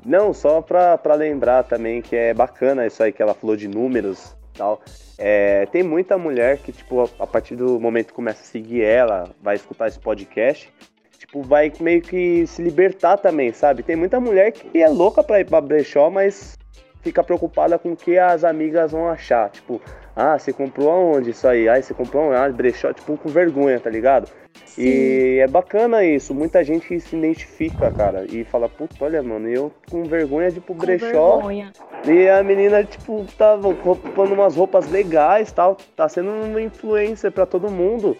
Não, 0.03 0.33
só 0.33 0.61
para 0.61 1.13
lembrar 1.13 1.63
também 1.63 2.01
que 2.01 2.15
é 2.15 2.33
bacana 2.33 2.87
isso 2.87 3.03
aí 3.03 3.11
que 3.11 3.21
ela 3.21 3.35
falou 3.35 3.55
de 3.55 3.67
números 3.67 4.35
tal. 4.57 4.81
É, 5.15 5.67
tem 5.67 5.83
muita 5.83 6.17
mulher 6.17 6.57
que, 6.57 6.71
tipo, 6.71 7.07
a 7.19 7.27
partir 7.27 7.55
do 7.55 7.79
momento 7.79 8.07
que 8.07 8.13
começa 8.13 8.41
a 8.41 8.45
seguir 8.45 8.81
ela, 8.81 9.29
vai 9.43 9.55
escutar 9.55 9.87
esse 9.87 9.99
podcast, 9.99 10.73
tipo, 11.19 11.43
vai 11.43 11.71
meio 11.79 12.01
que 12.01 12.47
se 12.47 12.63
libertar 12.63 13.17
também, 13.17 13.53
sabe? 13.53 13.83
Tem 13.83 13.95
muita 13.95 14.19
mulher 14.19 14.51
que 14.51 14.81
é 14.81 14.89
louca 14.89 15.23
pra 15.23 15.39
ir 15.39 15.45
pra 15.45 15.61
brechó, 15.61 16.09
mas 16.09 16.57
fica 17.01 17.23
preocupada 17.23 17.77
com 17.77 17.91
o 17.91 17.95
que 17.95 18.17
as 18.17 18.43
amigas 18.43 18.91
vão 18.91 19.07
achar. 19.07 19.49
Tipo, 19.51 19.79
ah, 20.15 20.37
você 20.37 20.53
comprou 20.53 20.89
aonde 20.89 21.31
isso 21.31 21.47
aí? 21.47 21.67
Ah, 21.67 21.81
você 21.81 21.93
comprou 21.93 22.23
aonde? 22.23 22.35
Ah, 22.35 22.49
brechó, 22.49 22.93
tipo, 22.93 23.17
com 23.17 23.29
vergonha, 23.29 23.79
tá 23.79 23.89
ligado? 23.89 24.29
Sim. 24.65 24.81
E 24.81 25.39
é 25.39 25.47
bacana 25.47 26.03
isso, 26.03 26.33
muita 26.33 26.63
gente 26.63 26.99
se 26.99 27.15
identifica, 27.15 27.91
cara, 27.91 28.25
e 28.29 28.43
fala, 28.43 28.69
puta, 28.69 28.95
olha, 29.01 29.21
mano, 29.21 29.47
eu 29.47 29.71
com 29.89 30.03
vergonha 30.03 30.51
de 30.51 30.57
ir 30.57 30.61
pro 30.61 30.75
com 30.75 30.85
brechó. 30.85 31.37
Vergonha. 31.37 31.71
E 32.05 32.27
a 32.29 32.43
menina, 32.43 32.83
tipo, 32.83 33.25
tava 33.37 33.67
ocupando 33.67 34.33
umas 34.33 34.55
roupas 34.55 34.89
legais 34.89 35.51
tal, 35.51 35.77
tá 35.95 36.07
sendo 36.07 36.29
uma 36.29 36.61
influência 36.61 37.31
para 37.31 37.45
todo 37.45 37.69
mundo. 37.69 38.17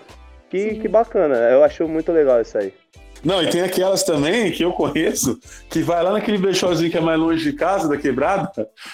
Que, 0.50 0.76
que 0.76 0.88
bacana, 0.88 1.36
eu 1.36 1.64
acho 1.64 1.88
muito 1.88 2.12
legal 2.12 2.40
isso 2.40 2.56
aí. 2.58 2.72
Não, 3.24 3.42
e 3.42 3.50
tem 3.50 3.62
aquelas 3.62 4.04
também 4.04 4.52
que 4.52 4.64
eu 4.64 4.74
conheço, 4.74 5.40
que 5.70 5.82
vai 5.82 6.04
lá 6.04 6.12
naquele 6.12 6.38
brechózinho 6.38 6.92
que 6.92 6.98
é 6.98 7.02
mais 7.02 7.18
longe 7.18 7.42
de 7.50 7.54
casa, 7.58 7.88
da 7.88 7.96
quebrada, 7.96 8.52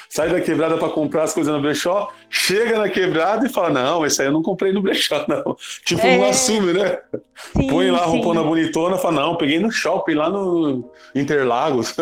sai 0.08 0.30
da 0.30 0.40
quebrada 0.40 0.78
para 0.78 0.90
comprar 0.90 1.24
as 1.24 1.34
coisas 1.34 1.52
no 1.52 1.60
brechó, 1.60 2.10
chega 2.30 2.78
na 2.78 2.90
quebrada 2.90 3.46
e 3.46 3.50
fala: 3.50 3.70
Não, 3.70 4.06
esse 4.06 4.22
aí 4.22 4.28
eu 4.28 4.32
não 4.32 4.44
comprei 4.44 4.72
no 4.72 4.82
brechó, 4.82 5.26
não. 5.28 5.56
Tipo, 5.84 6.06
é... 6.06 6.18
não 6.18 6.30
assume, 6.30 6.74
né? 6.74 7.00
Sim, 7.36 7.68
Põe 7.68 7.90
lá 7.90 8.04
a 8.04 8.06
roupona 8.06 8.44
bonitona 8.44 8.96
e 8.96 9.00
fala: 9.00 9.22
Não, 9.22 9.36
peguei 9.36 9.60
no 9.60 9.72
shopping 9.72 10.14
lá 10.14 10.30
no 10.30 10.92
Interlagos. 11.16 11.96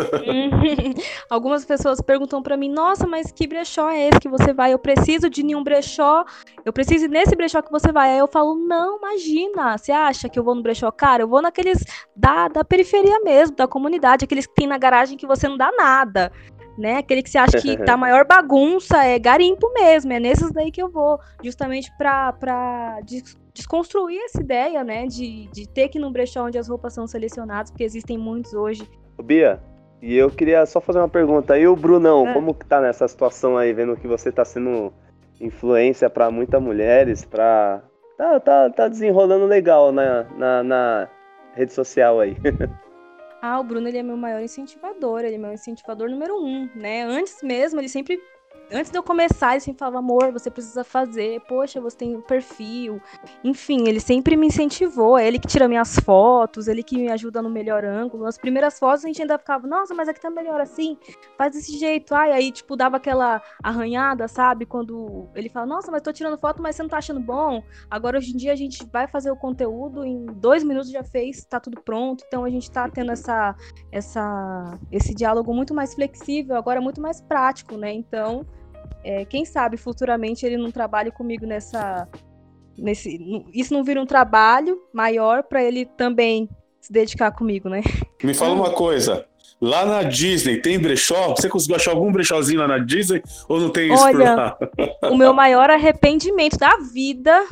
Algumas 1.30 1.64
pessoas 1.64 2.00
perguntam 2.00 2.42
para 2.42 2.56
mim: 2.56 2.68
Nossa, 2.68 3.06
mas 3.06 3.32
que 3.32 3.46
brechó 3.46 3.88
é 3.88 4.08
esse 4.08 4.20
que 4.20 4.28
você 4.28 4.52
vai? 4.52 4.72
Eu 4.72 4.78
preciso 4.78 5.30
de 5.30 5.42
nenhum 5.42 5.62
brechó, 5.62 6.24
eu 6.64 6.72
preciso 6.72 7.06
ir 7.06 7.08
nesse 7.08 7.34
brechó 7.34 7.62
que 7.62 7.70
você 7.70 7.90
vai. 7.90 8.10
Aí 8.10 8.18
eu 8.18 8.28
falo: 8.28 8.54
Não, 8.54 8.98
imagina, 8.98 9.78
você 9.78 9.92
acha 9.92 10.28
que 10.28 10.38
eu 10.38 10.44
vou 10.44 10.54
no 10.54 10.62
brechó? 10.62 10.90
Cara, 10.90 11.22
eu 11.22 11.28
vou 11.28 11.40
naqueles 11.40 11.84
da, 12.14 12.48
da 12.48 12.64
periferia 12.64 13.20
mesmo, 13.20 13.56
da 13.56 13.66
comunidade, 13.66 14.24
aqueles 14.24 14.46
que 14.46 14.54
tem 14.54 14.66
na 14.66 14.78
garagem 14.78 15.16
que 15.16 15.26
você 15.26 15.48
não 15.48 15.56
dá 15.56 15.70
nada, 15.72 16.32
né? 16.78 16.98
Aquele 16.98 17.22
que 17.22 17.30
você 17.30 17.38
acha 17.38 17.58
que 17.60 17.76
tá 17.78 17.96
maior 17.98 18.26
bagunça, 18.26 19.04
é 19.04 19.18
garimpo 19.18 19.72
mesmo, 19.74 20.12
é 20.12 20.20
nesses 20.20 20.50
daí 20.52 20.70
que 20.70 20.82
eu 20.82 20.88
vou, 20.90 21.18
justamente 21.42 21.90
pra, 21.98 22.32
pra 22.32 22.98
desconstruir 23.52 24.20
essa 24.24 24.40
ideia, 24.40 24.84
né, 24.84 25.06
de, 25.06 25.48
de 25.48 25.68
ter 25.68 25.88
que 25.88 25.98
ir 25.98 26.00
num 26.00 26.12
brechó 26.12 26.46
onde 26.46 26.58
as 26.58 26.68
roupas 26.68 26.94
são 26.94 27.06
selecionadas, 27.06 27.70
porque 27.70 27.84
existem 27.84 28.16
muitos 28.16 28.54
hoje. 28.54 28.88
Bia, 29.22 29.60
e 30.00 30.16
eu 30.16 30.30
queria 30.30 30.64
só 30.64 30.80
fazer 30.80 30.98
uma 30.98 31.08
pergunta, 31.08 31.58
e 31.58 31.66
o 31.66 31.74
Brunão, 31.74 32.28
é. 32.28 32.32
como 32.32 32.54
que 32.54 32.64
tá 32.64 32.80
nessa 32.80 33.06
situação 33.08 33.56
aí, 33.56 33.72
vendo 33.72 33.96
que 33.96 34.06
você 34.06 34.30
tá 34.30 34.44
sendo 34.44 34.92
influência 35.40 36.08
para 36.08 36.30
muitas 36.30 36.62
mulheres, 36.62 37.24
para 37.24 37.82
tá, 38.16 38.40
tá, 38.40 38.70
tá 38.70 38.88
desenrolando 38.88 39.46
legal 39.46 39.92
na, 39.92 40.24
na, 40.36 40.62
na 40.62 41.08
rede 41.54 41.72
social 41.72 42.20
aí. 42.20 42.36
ah, 43.40 43.60
o 43.60 43.64
Bruno 43.64 43.88
ele 43.88 43.98
é 43.98 44.02
meu 44.02 44.16
maior 44.16 44.40
incentivador, 44.42 45.20
ele 45.20 45.36
é 45.36 45.38
meu 45.38 45.52
incentivador 45.52 46.08
número 46.10 46.36
um, 46.36 46.68
né? 46.74 47.02
Antes 47.02 47.42
mesmo, 47.42 47.80
ele 47.80 47.88
sempre 47.88 48.20
antes 48.70 48.90
de 48.90 48.98
eu 48.98 49.02
começar, 49.02 49.52
ele 49.52 49.60
sempre 49.60 49.78
falava, 49.78 49.98
amor, 49.98 50.32
você 50.32 50.50
precisa 50.50 50.84
fazer, 50.84 51.40
poxa, 51.42 51.80
você 51.80 51.96
tem 51.96 52.16
um 52.16 52.20
perfil. 52.20 53.00
Enfim, 53.42 53.88
ele 53.88 54.00
sempre 54.00 54.36
me 54.36 54.46
incentivou, 54.46 55.18
é 55.18 55.26
ele 55.26 55.38
que 55.38 55.46
tira 55.46 55.68
minhas 55.68 55.98
fotos, 55.98 56.68
ele 56.68 56.82
que 56.82 56.96
me 56.96 57.10
ajuda 57.10 57.40
no 57.40 57.50
melhor 57.50 57.84
ângulo. 57.84 58.24
Nas 58.24 58.38
primeiras 58.38 58.78
fotos 58.78 59.04
a 59.04 59.08
gente 59.08 59.22
ainda 59.22 59.38
ficava, 59.38 59.66
nossa, 59.66 59.94
mas 59.94 60.08
aqui 60.08 60.20
tá 60.20 60.30
melhor 60.30 60.60
assim, 60.60 60.98
faz 61.36 61.52
desse 61.52 61.78
jeito. 61.78 62.14
Ai, 62.14 62.32
aí, 62.32 62.52
tipo, 62.52 62.76
dava 62.76 62.96
aquela 62.96 63.42
arranhada, 63.62 64.28
sabe? 64.28 64.66
Quando 64.66 65.28
ele 65.34 65.48
fala, 65.48 65.66
nossa, 65.66 65.90
mas 65.90 66.02
tô 66.02 66.12
tirando 66.12 66.38
foto, 66.38 66.62
mas 66.62 66.76
você 66.76 66.82
não 66.82 66.90
tá 66.90 66.98
achando 66.98 67.20
bom. 67.20 67.62
Agora, 67.90 68.18
hoje 68.18 68.32
em 68.32 68.36
dia, 68.36 68.52
a 68.52 68.56
gente 68.56 68.84
vai 68.92 69.06
fazer 69.06 69.30
o 69.30 69.36
conteúdo, 69.36 70.04
em 70.04 70.26
dois 70.26 70.62
minutos 70.62 70.90
já 70.90 71.04
fez, 71.04 71.44
tá 71.44 71.58
tudo 71.58 71.80
pronto. 71.80 72.24
Então 72.26 72.44
a 72.44 72.50
gente 72.50 72.70
tá 72.70 72.88
tendo 72.88 73.12
essa, 73.12 73.54
essa, 73.90 74.78
esse 74.90 75.14
diálogo 75.14 75.54
muito 75.54 75.74
mais 75.74 75.94
flexível, 75.94 76.56
agora 76.56 76.80
muito 76.80 77.00
mais 77.00 77.20
prático, 77.20 77.76
né? 77.76 77.92
Então 77.92 78.46
é, 79.04 79.24
quem 79.24 79.44
sabe 79.44 79.76
futuramente 79.76 80.44
ele 80.44 80.56
não 80.56 80.70
trabalhe 80.70 81.10
comigo 81.10 81.46
nessa. 81.46 82.08
Nesse, 82.76 83.18
isso 83.52 83.74
não 83.74 83.82
vira 83.82 84.00
um 84.00 84.06
trabalho 84.06 84.80
maior 84.92 85.42
para 85.42 85.62
ele 85.62 85.84
também 85.84 86.48
se 86.80 86.92
dedicar 86.92 87.32
comigo, 87.32 87.68
né? 87.68 87.82
Me 88.22 88.32
fala 88.32 88.54
uma 88.54 88.70
coisa. 88.70 89.26
Lá 89.60 89.84
na 89.84 90.04
Disney 90.04 90.60
tem 90.60 90.78
brechó? 90.78 91.30
Você 91.30 91.48
conseguiu 91.48 91.76
achar 91.76 91.90
algum 91.90 92.12
brechózinho 92.12 92.60
lá 92.60 92.68
na 92.68 92.78
Disney 92.78 93.22
ou 93.48 93.60
não 93.60 93.70
tem 93.70 93.92
isso 93.92 94.04
Olha, 94.04 94.56
o 95.10 95.16
meu 95.16 95.34
maior 95.34 95.68
arrependimento 95.68 96.56
da 96.56 96.76
vida 96.76 97.44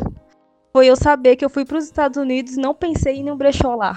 foi 0.73 0.87
eu 0.87 0.95
saber 0.95 1.35
que 1.35 1.45
eu 1.45 1.51
fui 1.51 1.65
para 1.65 1.79
os 1.79 1.85
Estados 1.85 2.17
Unidos 2.17 2.57
e 2.57 2.61
não 2.61 2.75
pensei 2.75 3.17
em 3.17 3.31
um 3.31 3.37
brechó 3.37 3.75
lá. 3.75 3.97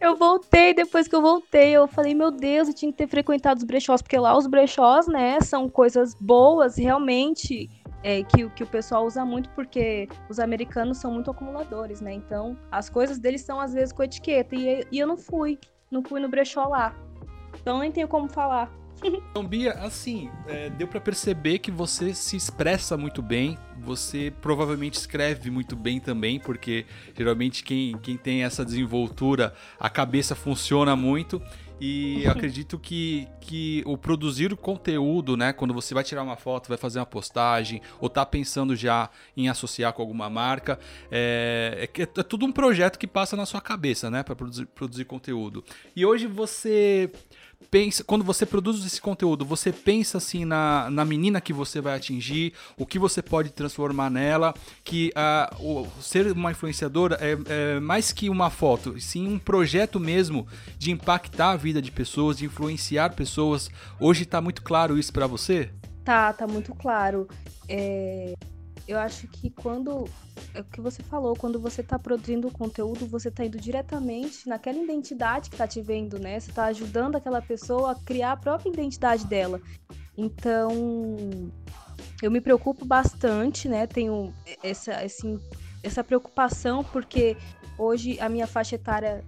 Eu 0.00 0.16
voltei, 0.16 0.74
depois 0.74 1.08
que 1.08 1.14
eu 1.14 1.22
voltei, 1.22 1.70
eu 1.72 1.86
falei, 1.86 2.14
meu 2.14 2.30
Deus, 2.30 2.68
eu 2.68 2.74
tinha 2.74 2.90
que 2.92 2.98
ter 2.98 3.08
frequentado 3.08 3.58
os 3.58 3.64
brechós, 3.64 4.02
porque 4.02 4.18
lá 4.18 4.36
os 4.36 4.46
brechós, 4.46 5.06
né, 5.06 5.40
são 5.40 5.68
coisas 5.68 6.14
boas, 6.14 6.76
realmente, 6.76 7.68
é, 8.02 8.22
que, 8.22 8.48
que 8.50 8.62
o 8.62 8.66
pessoal 8.66 9.06
usa 9.06 9.24
muito, 9.24 9.48
porque 9.50 10.08
os 10.28 10.38
americanos 10.38 10.98
são 10.98 11.10
muito 11.10 11.30
acumuladores, 11.30 12.00
né, 12.00 12.12
então 12.12 12.56
as 12.70 12.88
coisas 12.90 13.18
deles 13.18 13.42
são 13.42 13.60
às 13.60 13.72
vezes 13.72 13.92
com 13.92 14.02
etiqueta, 14.02 14.54
e, 14.54 14.86
e 14.92 14.98
eu 14.98 15.06
não 15.06 15.16
fui 15.16 15.58
não 15.90 16.02
fui 16.02 16.20
no 16.20 16.28
brechó 16.28 16.66
lá. 16.66 16.94
Então 17.60 17.78
nem 17.78 17.90
tenho 17.90 18.08
como 18.08 18.28
falar. 18.28 18.70
Então, 19.02 19.46
Bia, 19.46 19.72
assim, 19.74 20.30
é, 20.46 20.70
deu 20.70 20.88
para 20.88 21.00
perceber 21.00 21.58
que 21.58 21.70
você 21.70 22.14
se 22.14 22.36
expressa 22.36 22.96
muito 22.96 23.20
bem, 23.20 23.58
você 23.78 24.32
provavelmente 24.40 24.94
escreve 24.94 25.50
muito 25.50 25.76
bem 25.76 26.00
também, 26.00 26.40
porque 26.40 26.86
geralmente 27.14 27.62
quem, 27.62 27.96
quem 27.98 28.16
tem 28.16 28.42
essa 28.42 28.64
desenvoltura, 28.64 29.54
a 29.78 29.90
cabeça 29.90 30.34
funciona 30.34 30.96
muito. 30.96 31.42
E 31.78 32.24
eu 32.24 32.30
acredito 32.30 32.78
que, 32.78 33.28
que 33.38 33.82
o 33.84 33.98
produzir 33.98 34.50
o 34.50 34.56
conteúdo, 34.56 35.36
né? 35.36 35.52
Quando 35.52 35.74
você 35.74 35.92
vai 35.92 36.02
tirar 36.02 36.22
uma 36.22 36.36
foto, 36.36 36.68
vai 36.68 36.78
fazer 36.78 36.98
uma 36.98 37.04
postagem, 37.04 37.82
ou 38.00 38.08
tá 38.08 38.24
pensando 38.24 38.74
já 38.74 39.10
em 39.36 39.50
associar 39.50 39.92
com 39.92 40.00
alguma 40.00 40.30
marca, 40.30 40.78
é, 41.10 41.86
é, 41.94 42.02
é 42.02 42.22
tudo 42.22 42.46
um 42.46 42.52
projeto 42.52 42.98
que 42.98 43.06
passa 43.06 43.36
na 43.36 43.44
sua 43.44 43.60
cabeça, 43.60 44.10
né? 44.10 44.22
Para 44.22 44.34
produzir, 44.34 44.64
produzir 44.66 45.04
conteúdo. 45.04 45.62
E 45.94 46.06
hoje 46.06 46.26
você 46.26 47.12
pensa, 47.70 48.04
quando 48.04 48.24
você 48.24 48.46
produz 48.46 48.84
esse 48.84 49.00
conteúdo, 49.00 49.44
você 49.44 49.72
pensa 49.72 50.18
assim 50.18 50.44
na, 50.44 50.90
na 50.90 51.04
menina 51.04 51.40
que 51.40 51.52
você 51.52 51.80
vai 51.80 51.96
atingir, 51.96 52.52
o 52.76 52.86
que 52.86 52.98
você 52.98 53.20
pode 53.20 53.50
transformar 53.50 54.10
nela, 54.10 54.54
que 54.84 55.12
uh, 55.16 55.62
o, 55.62 56.02
ser 56.02 56.32
uma 56.32 56.50
influenciadora 56.50 57.18
é, 57.20 57.36
é, 57.46 57.80
mais 57.80 58.12
que 58.12 58.30
uma 58.30 58.50
foto, 58.50 58.98
sim 59.00 59.26
um 59.28 59.38
projeto 59.38 59.98
mesmo 59.98 60.46
de 60.78 60.90
impactar 60.90 61.52
a 61.52 61.56
vida 61.56 61.82
de 61.82 61.90
pessoas, 61.90 62.38
de 62.38 62.44
influenciar 62.44 63.14
pessoas. 63.14 63.68
Hoje 64.00 64.22
está 64.22 64.40
muito 64.40 64.62
claro 64.62 64.98
isso 64.98 65.12
para 65.12 65.26
você? 65.26 65.70
Tá, 66.04 66.32
tá 66.32 66.46
muito 66.46 66.74
claro. 66.74 67.28
É, 67.68 68.34
eu 68.86 68.98
acho 68.98 69.26
que 69.28 69.50
quando. 69.50 70.08
É 70.54 70.60
o 70.60 70.64
que 70.64 70.80
você 70.80 71.02
falou, 71.02 71.34
quando 71.34 71.58
você 71.58 71.80
está 71.80 71.98
produzindo 71.98 72.50
conteúdo, 72.50 73.06
você 73.06 73.28
está 73.28 73.44
indo 73.44 73.58
diretamente 73.58 74.48
naquela 74.48 74.78
identidade 74.78 75.50
que 75.50 75.54
está 75.54 75.66
te 75.66 75.80
vendo, 75.80 76.18
né? 76.18 76.38
Você 76.38 76.50
está 76.50 76.66
ajudando 76.66 77.16
aquela 77.16 77.42
pessoa 77.42 77.92
a 77.92 77.94
criar 77.94 78.32
a 78.32 78.36
própria 78.36 78.70
identidade 78.70 79.26
dela. 79.26 79.60
Então, 80.16 80.70
eu 82.22 82.30
me 82.30 82.40
preocupo 82.40 82.84
bastante, 82.84 83.68
né? 83.68 83.86
Tenho 83.86 84.32
essa, 84.62 85.04
esse, 85.04 85.38
essa 85.82 86.04
preocupação, 86.04 86.84
porque 86.84 87.36
hoje 87.76 88.18
a 88.20 88.28
minha 88.28 88.46
faixa 88.46 88.76
etária 88.76 89.24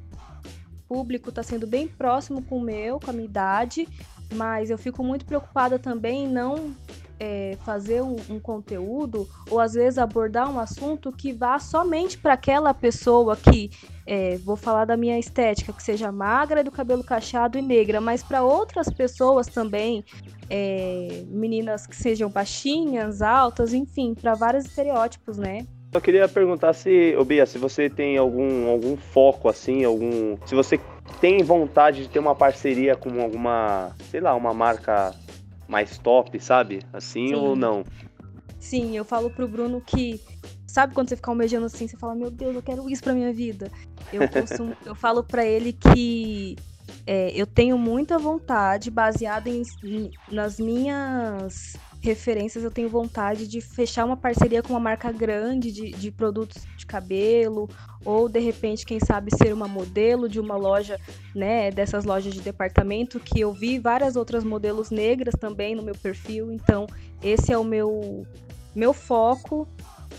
público 0.88 1.28
está 1.28 1.42
sendo 1.42 1.66
bem 1.66 1.86
próximo 1.86 2.42
com 2.42 2.58
o 2.58 2.62
meu, 2.62 2.98
com 2.98 3.10
a 3.10 3.12
minha 3.12 3.26
idade, 3.26 3.86
mas 4.32 4.70
eu 4.70 4.78
fico 4.78 5.04
muito 5.04 5.26
preocupada 5.26 5.78
também 5.78 6.24
em 6.24 6.28
não 6.28 6.74
é, 7.20 7.56
fazer 7.64 8.02
um, 8.02 8.16
um, 8.30 8.38
conteúdo 8.38 9.28
ou 9.50 9.58
às 9.58 9.74
vezes 9.74 9.98
abordar 9.98 10.50
um 10.50 10.58
assunto 10.58 11.10
que 11.10 11.32
vá 11.32 11.58
somente 11.58 12.16
para 12.16 12.34
aquela 12.34 12.72
pessoa 12.72 13.36
que 13.36 13.70
é, 14.06 14.38
vou 14.38 14.56
falar 14.56 14.84
da 14.84 14.96
minha 14.96 15.18
estética, 15.18 15.72
que 15.72 15.82
seja 15.82 16.10
magra, 16.10 16.64
do 16.64 16.70
cabelo 16.70 17.04
cacheado 17.04 17.58
e 17.58 17.62
negra, 17.62 18.00
mas 18.00 18.22
para 18.22 18.42
outras 18.42 18.88
pessoas 18.88 19.46
também, 19.46 20.04
é, 20.48 21.24
meninas 21.26 21.86
que 21.86 21.94
sejam 21.94 22.30
baixinhas, 22.30 23.20
altas, 23.20 23.74
enfim, 23.74 24.14
para 24.14 24.34
vários 24.34 24.64
estereótipos, 24.64 25.36
né? 25.36 25.66
Eu 25.92 26.00
queria 26.02 26.28
perguntar 26.28 26.74
se, 26.74 27.16
ô 27.18 27.24
Bia, 27.24 27.46
se 27.46 27.56
você 27.56 27.88
tem 27.88 28.18
algum, 28.18 28.68
algum 28.68 28.96
foco 28.96 29.48
assim, 29.48 29.84
algum. 29.84 30.36
Se 30.44 30.54
você 30.54 30.78
tem 31.18 31.42
vontade 31.42 32.02
de 32.02 32.08
ter 32.10 32.18
uma 32.18 32.34
parceria 32.34 32.94
com 32.94 33.20
alguma, 33.22 33.92
sei 34.10 34.20
lá, 34.20 34.34
uma 34.34 34.52
marca 34.52 35.14
mais 35.68 35.98
top, 35.98 36.40
sabe? 36.40 36.80
Assim 36.92 37.28
Sim. 37.28 37.34
ou 37.34 37.54
não? 37.54 37.84
Sim, 38.58 38.96
eu 38.96 39.04
falo 39.04 39.30
pro 39.30 39.46
Bruno 39.46 39.80
que 39.80 40.20
sabe 40.66 40.94
quando 40.94 41.08
você 41.08 41.16
fica 41.16 41.30
almejando 41.30 41.66
assim, 41.66 41.86
você 41.86 41.96
fala, 41.96 42.14
meu 42.14 42.30
Deus, 42.30 42.56
eu 42.56 42.62
quero 42.62 42.88
isso 42.90 43.02
pra 43.02 43.12
minha 43.14 43.32
vida. 43.32 43.70
Eu, 44.12 44.28
costumo, 44.28 44.74
eu 44.84 44.94
falo 44.94 45.22
para 45.22 45.44
ele 45.44 45.72
que 45.72 46.56
é, 47.06 47.30
eu 47.34 47.46
tenho 47.46 47.78
muita 47.78 48.18
vontade, 48.18 48.90
baseada 48.90 49.48
em, 49.48 49.62
nas 50.30 50.58
minhas 50.58 51.76
referências, 52.00 52.62
eu 52.62 52.70
tenho 52.70 52.88
vontade 52.88 53.46
de 53.46 53.60
fechar 53.60 54.04
uma 54.04 54.16
parceria 54.16 54.62
com 54.62 54.72
uma 54.72 54.80
marca 54.80 55.10
grande 55.10 55.72
de, 55.72 55.90
de 55.90 56.10
produtos 56.10 56.62
de 56.76 56.86
cabelo, 56.86 57.68
ou 58.04 58.28
de 58.28 58.38
repente, 58.38 58.86
quem 58.86 59.00
sabe, 59.00 59.30
ser 59.36 59.52
uma 59.52 59.66
modelo 59.66 60.28
de 60.28 60.38
uma 60.38 60.56
loja, 60.56 60.98
né, 61.34 61.70
dessas 61.70 62.04
lojas 62.04 62.32
de 62.32 62.40
departamento, 62.40 63.18
que 63.18 63.40
eu 63.40 63.52
vi 63.52 63.78
várias 63.78 64.16
outras 64.16 64.44
modelos 64.44 64.90
negras 64.90 65.34
também 65.38 65.74
no 65.74 65.82
meu 65.82 65.94
perfil, 65.94 66.52
então 66.52 66.86
esse 67.22 67.52
é 67.52 67.58
o 67.58 67.64
meu, 67.64 68.26
meu 68.74 68.92
foco 68.92 69.68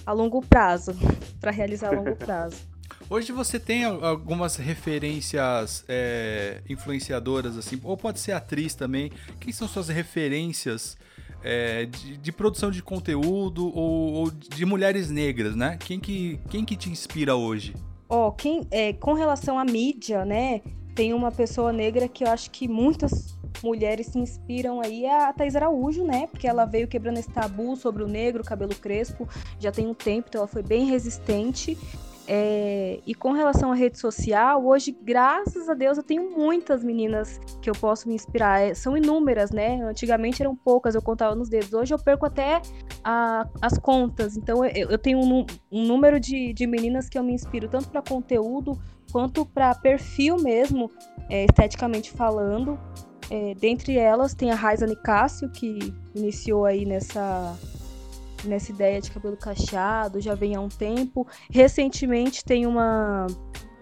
a 0.05 0.11
longo 0.11 0.41
prazo, 0.41 0.91
para 1.39 1.51
realizar 1.51 1.93
a 1.93 1.97
longo 1.97 2.15
prazo. 2.17 2.57
Hoje 3.09 3.31
você 3.31 3.59
tem 3.59 3.85
algumas 3.85 4.55
referências 4.57 5.83
é, 5.87 6.61
influenciadoras, 6.69 7.57
assim, 7.57 7.79
ou 7.83 7.97
pode 7.97 8.19
ser 8.19 8.33
atriz 8.33 8.75
também. 8.75 9.11
Quem 9.39 9.51
são 9.51 9.67
suas 9.67 9.89
referências 9.89 10.95
é, 11.43 11.85
de, 11.85 12.17
de, 12.17 12.31
produção 12.31 12.71
de 12.71 12.81
conteúdo 12.81 13.65
ou, 13.75 14.13
ou, 14.13 14.31
de 14.31 14.65
mulheres 14.65 15.09
negras, 15.09 15.55
né? 15.55 15.77
Quem 15.79 15.99
que, 15.99 16.39
quem 16.49 16.65
que 16.65 16.75
te 16.75 16.89
inspira 16.89 17.35
hoje? 17.35 17.73
Ó, 18.07 18.27
oh, 18.27 18.31
quem 18.31 18.67
é, 18.71 18.93
com 18.93 19.13
relação 19.13 19.59
à 19.59 19.63
mídia, 19.63 20.25
né? 20.25 20.61
Tem 20.95 21.13
uma 21.13 21.31
pessoa 21.31 21.71
negra 21.71 22.07
que 22.07 22.23
eu 22.23 22.29
acho 22.29 22.49
que 22.51 22.67
muitas 22.67 23.37
mulheres 23.63 24.07
se 24.07 24.19
inspiram 24.19 24.81
aí 24.81 25.05
é 25.05 25.25
a 25.25 25.33
Thais 25.33 25.55
Araújo, 25.55 26.03
né? 26.03 26.27
Porque 26.27 26.47
ela 26.47 26.65
veio 26.65 26.87
quebrando 26.87 27.17
esse 27.17 27.29
tabu 27.29 27.75
sobre 27.75 28.03
o 28.03 28.07
negro, 28.07 28.43
cabelo 28.43 28.75
crespo, 28.75 29.27
já 29.59 29.71
tem 29.71 29.87
um 29.87 29.93
tempo, 29.93 30.27
então 30.29 30.39
ela 30.39 30.47
foi 30.47 30.63
bem 30.63 30.85
resistente. 30.85 31.77
É, 32.31 32.99
e 33.07 33.15
com 33.15 33.31
relação 33.31 33.71
à 33.71 33.75
rede 33.75 33.97
social, 33.97 34.63
hoje, 34.63 34.95
graças 35.01 35.67
a 35.67 35.73
Deus, 35.73 35.97
eu 35.97 36.03
tenho 36.03 36.29
muitas 36.29 36.83
meninas 36.83 37.41
que 37.59 37.67
eu 37.67 37.73
posso 37.73 38.07
me 38.07 38.13
inspirar. 38.13 38.61
É, 38.61 38.75
são 38.75 38.95
inúmeras, 38.95 39.49
né? 39.49 39.81
Antigamente 39.81 40.43
eram 40.43 40.55
poucas, 40.55 40.93
eu 40.93 41.01
contava 41.01 41.33
nos 41.33 41.49
dedos. 41.49 41.73
Hoje 41.73 41.91
eu 41.91 41.97
perco 41.97 42.27
até 42.27 42.61
a, 43.03 43.49
as 43.59 43.79
contas. 43.79 44.37
Então 44.37 44.63
eu, 44.63 44.91
eu 44.91 44.97
tenho 44.99 45.17
um, 45.17 45.43
um, 45.71 45.83
número 45.83 46.19
de, 46.19 46.53
de 46.53 46.67
meninas 46.67 47.09
que 47.09 47.17
eu 47.17 47.23
me 47.23 47.33
inspiro, 47.33 47.67
tanto 47.67 47.89
para 47.89 48.03
conteúdo 48.03 48.79
quanto 49.11 49.43
para 49.43 49.73
perfil 49.73 50.37
mesmo, 50.37 50.91
é, 51.31 51.45
esteticamente 51.45 52.11
falando. 52.11 52.79
É, 53.31 53.55
dentre 53.55 53.97
elas 53.97 54.35
tem 54.35 54.51
a 54.51 54.55
Raiza 54.55 54.85
Nicásio, 54.85 55.49
que 55.49 55.91
iniciou 56.13 56.63
aí 56.65 56.85
nessa 56.85 57.57
nessa 58.43 58.71
ideia 58.71 59.01
de 59.01 59.11
cabelo 59.11 59.37
cacheado, 59.37 60.21
já 60.21 60.35
vem 60.35 60.55
há 60.55 60.61
um 60.61 60.69
tempo. 60.69 61.27
Recentemente 61.49 62.43
tem 62.43 62.65
uma 62.65 63.27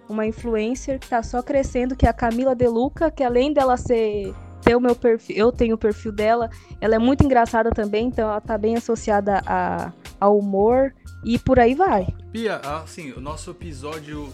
uma 0.09 0.25
influencer 0.25 0.99
que 0.99 1.07
tá 1.07 1.21
só 1.21 1.41
crescendo, 1.43 1.95
que 1.95 2.05
é 2.05 2.09
a 2.09 2.13
Camila 2.13 2.55
Deluca, 2.55 3.11
que 3.11 3.23
além 3.23 3.51
dela 3.51 3.75
ser 3.75 4.33
ter 4.61 4.75
o 4.75 4.79
meu 4.79 4.95
perfil, 4.95 5.35
eu 5.35 5.51
tenho 5.51 5.75
o 5.75 5.77
perfil 5.77 6.11
dela, 6.11 6.49
ela 6.81 6.95
é 6.95 6.99
muito 6.99 7.23
engraçada 7.23 7.69
também, 7.71 8.07
então 8.07 8.29
ela 8.29 8.41
tá 8.41 8.57
bem 8.57 8.75
associada 8.75 9.41
a, 9.45 9.93
ao 10.19 10.37
humor 10.37 10.93
e 11.23 11.37
por 11.37 11.59
aí 11.59 11.75
vai. 11.75 12.07
Pia, 12.31 12.57
assim, 12.57 13.11
o 13.11 13.21
nosso 13.21 13.51
episódio 13.51 14.29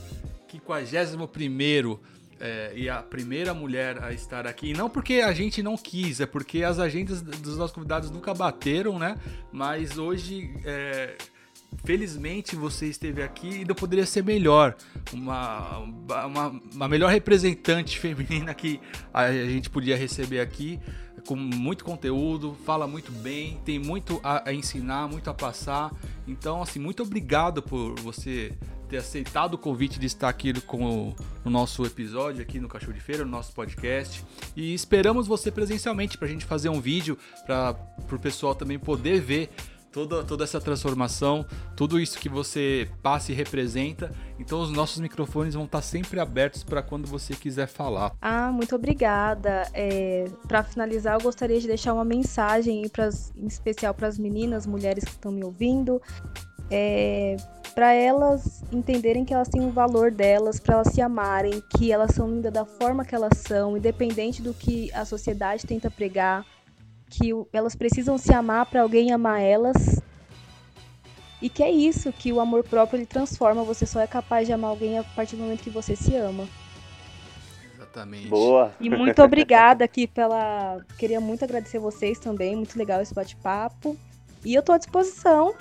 51 0.50 1.28
primeiro 1.28 2.00
é, 2.40 2.74
e 2.76 2.90
a 2.90 3.02
primeira 3.02 3.54
mulher 3.54 4.04
a 4.04 4.12
estar 4.12 4.46
aqui. 4.48 4.72
E 4.72 4.74
não 4.74 4.90
porque 4.90 5.16
a 5.16 5.34
gente 5.34 5.62
não 5.62 5.78
quis, 5.78 6.20
é 6.20 6.26
porque 6.26 6.64
as 6.64 6.80
agendas 6.80 7.22
dos 7.22 7.58
nossos 7.58 7.74
convidados 7.74 8.10
nunca 8.10 8.34
bateram, 8.34 9.00
né? 9.00 9.18
Mas 9.52 9.98
hoje, 9.98 10.54
é, 10.66 11.16
felizmente, 11.84 12.56
você 12.56 12.88
esteve 12.88 13.22
aqui 13.22 13.62
e 13.62 13.66
não 13.66 13.76
poderia 13.76 14.06
ser 14.06 14.24
melhor. 14.24 14.76
Uma, 15.12 15.80
uma, 15.80 16.62
uma 16.74 16.88
melhor 16.88 17.12
representante 17.12 17.98
feminina 18.00 18.54
que 18.54 18.80
a 19.14 19.32
gente 19.32 19.70
podia 19.70 19.96
receber 19.96 20.40
aqui 20.40 20.80
com 21.26 21.36
muito 21.36 21.86
conteúdo, 21.86 22.56
fala 22.66 22.88
muito 22.88 23.12
bem, 23.12 23.60
tem 23.64 23.80
muito 23.80 24.20
a, 24.24 24.52
ensinar, 24.52 25.08
muito 25.08 25.30
a 25.30 25.34
passar. 25.34 25.92
Então, 26.28 26.62
assim, 26.62 26.80
muito 26.80 27.04
obrigado 27.04 27.62
por 27.62 27.98
você 28.00 28.52
ter 28.94 28.98
aceitado 28.98 29.56
o 29.56 29.58
convite 29.58 30.00
de 30.00 30.06
estar 30.06 30.30
aqui 30.30 30.54
com 30.62 30.86
o, 30.86 31.16
no 31.44 31.50
nosso 31.50 31.84
episódio 31.84 32.44
aqui 32.44 32.60
no 32.60 32.68
Cachorro 32.68 32.94
de 32.94 33.00
Feira, 33.00 33.26
no 33.26 33.32
nosso 33.32 33.52
podcast. 33.52 34.24
E 34.56 34.72
esperamos 34.72 35.26
você 35.26 35.50
presencialmente 35.50 36.16
para 36.16 36.28
a 36.28 36.32
gente 36.32 36.46
fazer 36.46 36.70
um 36.70 36.80
vídeo 36.80 37.18
para 37.44 37.76
o 38.12 38.20
pessoal 38.20 38.54
também 38.54 38.78
poder 38.78 39.20
ver 39.20 39.50
toda, 39.92 40.24
toda 40.24 40.44
essa 40.44 40.62
transformação, 40.62 41.44
tudo 41.76 42.00
isso 42.00 42.20
que 42.20 42.30
você 42.30 42.88
passa 43.02 43.32
e 43.32 43.36
representa. 43.36 44.12
Então 44.38 44.62
os 44.62 44.70
nossos 44.70 45.00
microfones 45.00 45.56
vão 45.56 45.66
estar 45.66 45.82
sempre 45.82 46.20
abertos 46.20 46.64
para 46.64 46.84
quando 46.84 47.08
você 47.08 47.34
quiser 47.34 47.68
falar. 47.68 48.12
Ah, 48.22 48.52
muito 48.52 48.76
obrigada. 48.76 49.68
É, 49.74 50.26
para 50.48 50.64
finalizar, 50.64 51.16
eu 51.16 51.22
gostaria 51.24 51.60
de 51.60 51.66
deixar 51.66 51.96
uma 51.96 52.06
mensagem 52.06 52.88
pras, 52.90 53.34
em 53.36 53.48
especial 53.48 53.92
para 53.96 54.08
as 54.08 54.20
meninas, 54.20 54.68
mulheres 54.68 55.04
que 55.04 55.12
estão 55.12 55.32
me 55.32 55.44
ouvindo. 55.44 56.00
É, 56.72 57.38
para 57.74 57.94
elas 57.94 58.64
entenderem 58.72 59.26
que 59.26 59.34
elas 59.34 59.50
têm 59.50 59.66
o 59.66 59.72
valor 59.72 60.12
delas, 60.12 60.60
para 60.60 60.76
elas 60.76 60.88
se 60.90 61.02
amarem, 61.02 61.62
que 61.76 61.92
elas 61.92 62.14
são 62.14 62.30
lindas 62.30 62.54
da 62.54 62.66
forma 62.66 63.04
que 63.04 63.16
elas 63.16 63.38
são, 63.40 63.76
independente 63.76 64.42
do 64.42 64.54
que 64.54 64.92
a 64.94 65.06
sociedade 65.06 65.66
tenta 65.66 65.90
pregar 65.90 66.46
que 67.10 67.32
elas 67.52 67.76
precisam 67.76 68.18
se 68.18 68.34
amar 68.34 68.66
para 68.66 68.82
alguém 68.82 69.12
amar 69.12 69.40
elas. 69.42 70.02
E 71.42 71.50
que 71.50 71.62
é 71.62 71.70
isso, 71.70 72.12
que 72.12 72.32
o 72.32 72.40
amor 72.40 72.64
próprio 72.64 72.98
ele 72.98 73.06
transforma, 73.06 73.64
você 73.64 73.86
só 73.86 74.00
é 74.00 74.08
capaz 74.08 74.48
de 74.48 74.54
amar 74.54 74.72
alguém 74.72 74.98
a 74.98 75.04
partir 75.04 75.36
do 75.36 75.44
momento 75.44 75.62
que 75.62 75.70
você 75.70 75.96
se 75.96 76.16
ama. 76.16 76.48
Exatamente. 77.76 78.28
Boa. 78.28 78.72
E 78.80 78.90
muito 78.90 79.22
obrigada 79.22 79.84
aqui 79.84 80.08
pela. 80.08 80.80
Queria 80.98 81.20
muito 81.20 81.44
agradecer 81.44 81.80
vocês 81.80 82.18
também, 82.18 82.56
muito 82.56 82.78
legal 82.78 83.02
esse 83.02 83.14
bate-papo. 83.14 83.98
E 84.44 84.54
eu 84.54 84.62
estou 84.62 84.74
à 84.74 84.78
disposição 84.78 85.54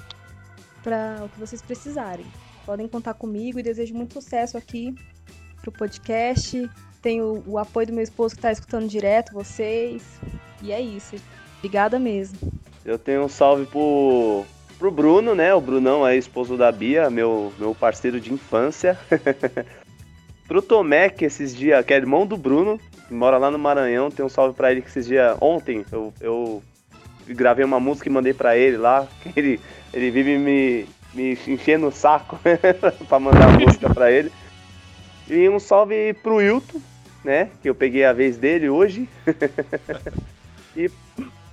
para 0.83 1.24
o 1.24 1.28
que 1.28 1.39
vocês 1.39 1.62
precisarem. 1.62 2.26
Podem 2.66 2.89
contar 2.89 3.14
comigo 3.14 3.59
e 3.59 3.62
desejo 3.62 3.95
muito 3.95 4.14
sucesso 4.14 4.57
aqui 4.57 4.95
pro 5.61 5.72
podcast. 5.72 6.68
Tenho 7.01 7.43
o 7.47 7.59
apoio 7.59 7.89
do 7.89 7.93
meu 7.93 8.03
esposo 8.03 8.35
que 8.35 8.39
está 8.39 8.53
escutando 8.53 8.89
direto 8.89 9.33
vocês. 9.33 10.03
E 10.62 10.70
é 10.72 10.80
isso. 10.80 11.16
Obrigada 11.59 11.99
mesmo. 11.99 12.39
Eu 12.85 12.99
tenho 12.99 13.24
um 13.24 13.28
salve 13.28 13.66
pro, 13.66 14.45
pro 14.78 14.91
Bruno, 14.91 15.35
né? 15.35 15.55
O 15.55 15.61
Brunão 15.61 16.07
é 16.07 16.16
esposo 16.16 16.57
da 16.57 16.70
Bia, 16.70 17.09
meu, 17.11 17.53
meu 17.59 17.74
parceiro 17.74 18.20
de 18.20 18.33
infância. 18.33 18.99
pro 20.47 20.61
Tomé, 20.61 21.09
que 21.09 21.24
esses 21.24 21.55
dias, 21.55 21.85
que 21.85 21.95
é 21.95 21.97
irmão 21.97 22.26
do 22.26 22.37
Bruno, 22.37 22.78
que 23.09 23.14
mora 23.14 23.39
lá 23.39 23.51
no 23.51 23.59
Maranhão, 23.59 24.11
tem 24.11 24.24
um 24.24 24.28
salve 24.28 24.55
para 24.55 24.70
ele 24.70 24.83
que 24.83 24.89
esses 24.89 25.07
dias, 25.07 25.37
ontem, 25.41 25.85
eu, 25.91 26.12
eu 26.20 26.62
gravei 27.29 27.64
uma 27.64 27.81
música 27.81 28.09
e 28.09 28.12
mandei 28.12 28.33
para 28.33 28.57
ele 28.57 28.77
lá. 28.77 29.07
Ele, 29.35 29.61
ele 29.93 30.11
vive 30.11 30.39
me, 30.39 30.87
me 31.14 31.39
enchendo 31.47 31.89
o 31.89 31.93
saco 31.93 32.39
para 33.09 33.20
mandar 33.20 33.49
a 33.49 33.59
música 33.59 33.89
para 33.93 34.11
ele. 34.11 34.33
E 35.29 35.49
um 35.49 35.59
salve 35.59 36.14
pro 36.23 36.37
Wilton, 36.37 36.81
né? 37.25 37.51
Que 37.62 37.70
eu 37.70 37.75
peguei 37.75 38.05
a 38.05 38.12
vez 38.12 38.37
dele 38.37 38.68
hoje. 38.68 39.09
e 40.77 40.91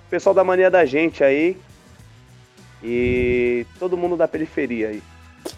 pessoal 0.09 0.33
da 0.33 0.43
mania 0.43 0.71
da 0.71 0.85
gente 0.85 1.23
aí. 1.23 1.57
E 2.83 3.65
todo 3.77 3.97
mundo 3.97 4.15
da 4.15 4.27
periferia 4.27 4.89
aí. 4.89 5.03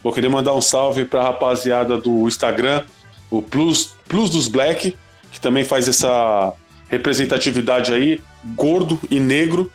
Vou 0.04 0.12
querer 0.12 0.30
mandar 0.30 0.54
um 0.54 0.62
salve 0.62 1.06
pra 1.06 1.24
rapaziada 1.24 1.98
do 1.98 2.28
Instagram, 2.28 2.84
o 3.30 3.42
Plus, 3.42 3.96
Plus 4.08 4.30
dos 4.30 4.48
Black, 4.48 4.96
que 5.32 5.40
também 5.40 5.64
faz 5.64 5.88
essa 5.88 6.54
representatividade 6.90 7.94
aí, 7.94 8.20
gordo 8.56 9.00
e 9.10 9.20
negro. 9.20 9.72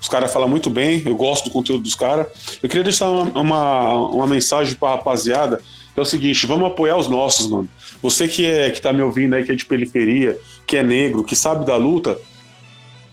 Os 0.00 0.08
caras 0.08 0.32
falam 0.32 0.48
muito 0.48 0.70
bem, 0.70 1.02
eu 1.04 1.16
gosto 1.16 1.46
do 1.46 1.50
conteúdo 1.50 1.82
dos 1.82 1.94
caras. 1.94 2.26
Eu 2.62 2.68
queria 2.68 2.84
deixar 2.84 3.10
uma, 3.10 3.40
uma, 3.40 3.94
uma 4.10 4.26
mensagem 4.26 4.74
pra 4.74 4.90
rapaziada, 4.90 5.60
é 5.96 6.00
o 6.00 6.04
seguinte, 6.04 6.46
vamos 6.46 6.66
apoiar 6.68 6.96
os 6.96 7.08
nossos, 7.08 7.48
mano. 7.48 7.68
Você 8.00 8.28
que, 8.28 8.46
é, 8.46 8.70
que 8.70 8.80
tá 8.80 8.92
me 8.92 9.02
ouvindo 9.02 9.34
aí, 9.34 9.44
que 9.44 9.50
é 9.50 9.54
de 9.54 9.66
periferia, 9.66 10.38
que 10.66 10.76
é 10.76 10.82
negro, 10.82 11.24
que 11.24 11.34
sabe 11.34 11.66
da 11.66 11.76
luta, 11.76 12.16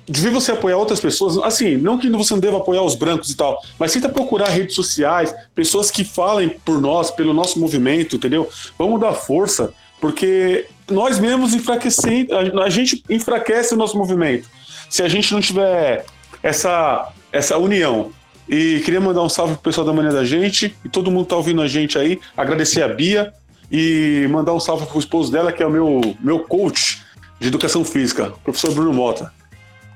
devia 0.07 0.29
você 0.29 0.51
apoiar 0.51 0.77
outras 0.77 0.99
pessoas, 0.99 1.38
assim, 1.39 1.77
não 1.77 1.97
que 1.97 2.09
você 2.09 2.33
não 2.33 2.39
deva 2.39 2.57
apoiar 2.57 2.83
os 2.83 2.95
brancos 2.95 3.31
e 3.31 3.36
tal, 3.36 3.59
mas 3.79 3.91
tenta 3.91 4.07
procurar 4.07 4.49
redes 4.49 4.75
sociais, 4.75 5.33
pessoas 5.55 5.89
que 5.89 6.03
falem 6.03 6.49
por 6.49 6.79
nós, 6.79 7.09
pelo 7.09 7.33
nosso 7.33 7.59
movimento, 7.59 8.15
entendeu? 8.15 8.47
Vamos 8.77 8.99
dar 8.99 9.13
força, 9.13 9.73
porque 9.99 10.67
nós 10.89 11.19
mesmos 11.19 11.55
enfraquecemos, 11.55 12.31
a 12.63 12.69
gente 12.69 13.03
enfraquece 13.09 13.73
o 13.73 13.77
nosso 13.77 13.97
movimento. 13.97 14.47
Se 14.89 15.01
a 15.01 15.07
gente 15.07 15.33
não 15.33 15.41
tiver 15.41 16.05
essa, 16.45 17.11
essa 17.31 17.57
união. 17.57 18.11
E 18.47 18.79
queria 18.85 19.01
mandar 19.01 19.23
um 19.23 19.29
salve 19.29 19.53
pro 19.53 19.63
pessoal 19.63 19.87
da 19.87 19.91
manhã 19.91 20.11
da 20.11 20.23
gente, 20.23 20.75
e 20.85 20.89
todo 20.89 21.09
mundo 21.09 21.25
tá 21.25 21.35
ouvindo 21.35 21.59
a 21.59 21.67
gente 21.67 21.97
aí, 21.97 22.19
agradecer 22.37 22.83
a 22.83 22.87
Bia 22.87 23.33
e 23.71 24.27
mandar 24.29 24.53
um 24.53 24.59
salve 24.59 24.85
pro 24.85 24.99
esposo 24.99 25.31
dela, 25.31 25.51
que 25.51 25.63
é 25.63 25.65
o 25.65 25.71
meu, 25.71 26.15
meu 26.19 26.39
coach 26.41 27.03
de 27.39 27.47
educação 27.47 27.83
física, 27.83 28.31
professor 28.43 28.71
Bruno 28.75 28.93
Mota. 28.93 29.33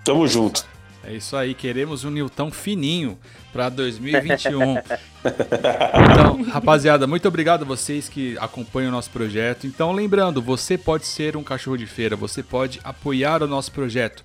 Tamo 0.04 0.28
junto. 0.28 0.66
É 1.04 1.14
isso 1.14 1.36
aí, 1.36 1.54
queremos 1.54 2.04
um 2.04 2.10
Nilton 2.10 2.50
fininho 2.50 3.18
para 3.54 3.70
2021. 3.70 4.78
então, 6.12 6.44
rapaziada, 6.50 7.06
muito 7.06 7.28
obrigado 7.28 7.62
a 7.62 7.66
vocês 7.66 8.10
que 8.10 8.36
acompanham 8.40 8.90
o 8.90 8.92
nosso 8.92 9.12
projeto. 9.12 9.68
Então, 9.68 9.92
lembrando, 9.92 10.42
você 10.42 10.80
pode 10.80 11.06
ser 11.06 11.38
um 11.38 11.44
cachorro 11.44 11.78
de 11.78 11.86
feira, 11.86 12.16
você 12.16 12.42
pode 12.42 12.80
apoiar 12.84 13.44
o 13.44 13.48
nosso 13.48 13.72
projeto. 13.72 14.24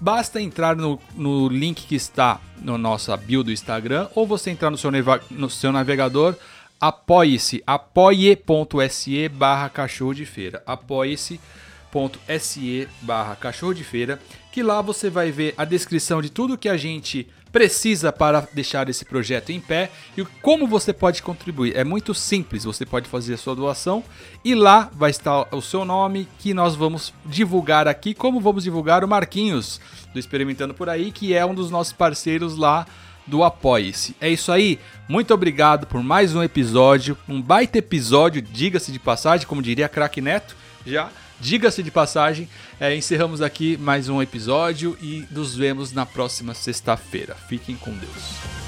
Basta 0.00 0.40
entrar 0.40 0.76
no, 0.76 1.00
no 1.14 1.48
link 1.48 1.86
que 1.86 1.94
está 1.94 2.40
no 2.58 2.76
nossa 2.76 3.16
bio 3.16 3.42
do 3.42 3.52
Instagram 3.52 4.08
ou 4.14 4.26
você 4.26 4.50
entrar 4.50 4.70
no 4.70 4.76
seu, 4.76 4.90
no 5.30 5.48
seu 5.48 5.72
navegador 5.72 6.36
apoie-se, 6.80 7.62
apoie.se 7.66 9.28
barra 9.28 9.68
cachorro 9.68 10.14
de 10.14 10.26
feira. 10.26 10.62
Apoie-se 10.66 11.40
apoia.se 11.86 12.88
barra 13.00 13.36
cachorro 13.36 13.74
de 13.74 13.84
feira, 13.84 14.20
que 14.52 14.62
lá 14.62 14.82
você 14.82 15.08
vai 15.08 15.30
ver 15.30 15.54
a 15.56 15.64
descrição 15.64 16.20
de 16.20 16.30
tudo 16.30 16.58
que 16.58 16.68
a 16.68 16.76
gente 16.76 17.26
precisa 17.52 18.12
para 18.12 18.46
deixar 18.52 18.88
esse 18.90 19.04
projeto 19.04 19.50
em 19.50 19.60
pé 19.60 19.90
e 20.16 20.24
como 20.42 20.66
você 20.66 20.92
pode 20.92 21.22
contribuir. 21.22 21.74
É 21.74 21.84
muito 21.84 22.12
simples, 22.12 22.64
você 22.64 22.84
pode 22.84 23.08
fazer 23.08 23.34
a 23.34 23.38
sua 23.38 23.54
doação 23.54 24.04
e 24.44 24.54
lá 24.54 24.90
vai 24.92 25.10
estar 25.10 25.46
o 25.54 25.62
seu 25.62 25.84
nome 25.84 26.28
que 26.38 26.52
nós 26.52 26.74
vamos 26.74 27.14
divulgar 27.24 27.88
aqui, 27.88 28.12
como 28.12 28.40
vamos 28.40 28.64
divulgar 28.64 29.02
o 29.04 29.08
Marquinhos 29.08 29.80
do 30.12 30.18
Experimentando 30.18 30.74
por 30.74 30.88
aí, 30.88 31.10
que 31.10 31.32
é 31.32 31.46
um 31.46 31.54
dos 31.54 31.70
nossos 31.70 31.92
parceiros 31.92 32.56
lá 32.56 32.86
do 33.26 33.42
Apoie-se. 33.42 34.14
É 34.20 34.28
isso 34.28 34.52
aí, 34.52 34.78
muito 35.08 35.32
obrigado 35.32 35.86
por 35.86 36.02
mais 36.02 36.34
um 36.34 36.42
episódio, 36.42 37.16
um 37.28 37.40
baita 37.40 37.78
episódio, 37.78 38.42
diga-se 38.42 38.92
de 38.92 38.98
passagem, 38.98 39.46
como 39.46 39.62
diria 39.62 39.88
Crack 39.88 40.20
Neto, 40.20 40.54
já 40.84 41.10
Diga-se 41.40 41.82
de 41.82 41.90
passagem, 41.90 42.48
é, 42.80 42.96
encerramos 42.96 43.42
aqui 43.42 43.76
mais 43.76 44.08
um 44.08 44.22
episódio 44.22 44.96
e 45.02 45.26
nos 45.30 45.54
vemos 45.54 45.92
na 45.92 46.06
próxima 46.06 46.54
sexta-feira. 46.54 47.34
Fiquem 47.48 47.76
com 47.76 47.92
Deus. 47.92 48.65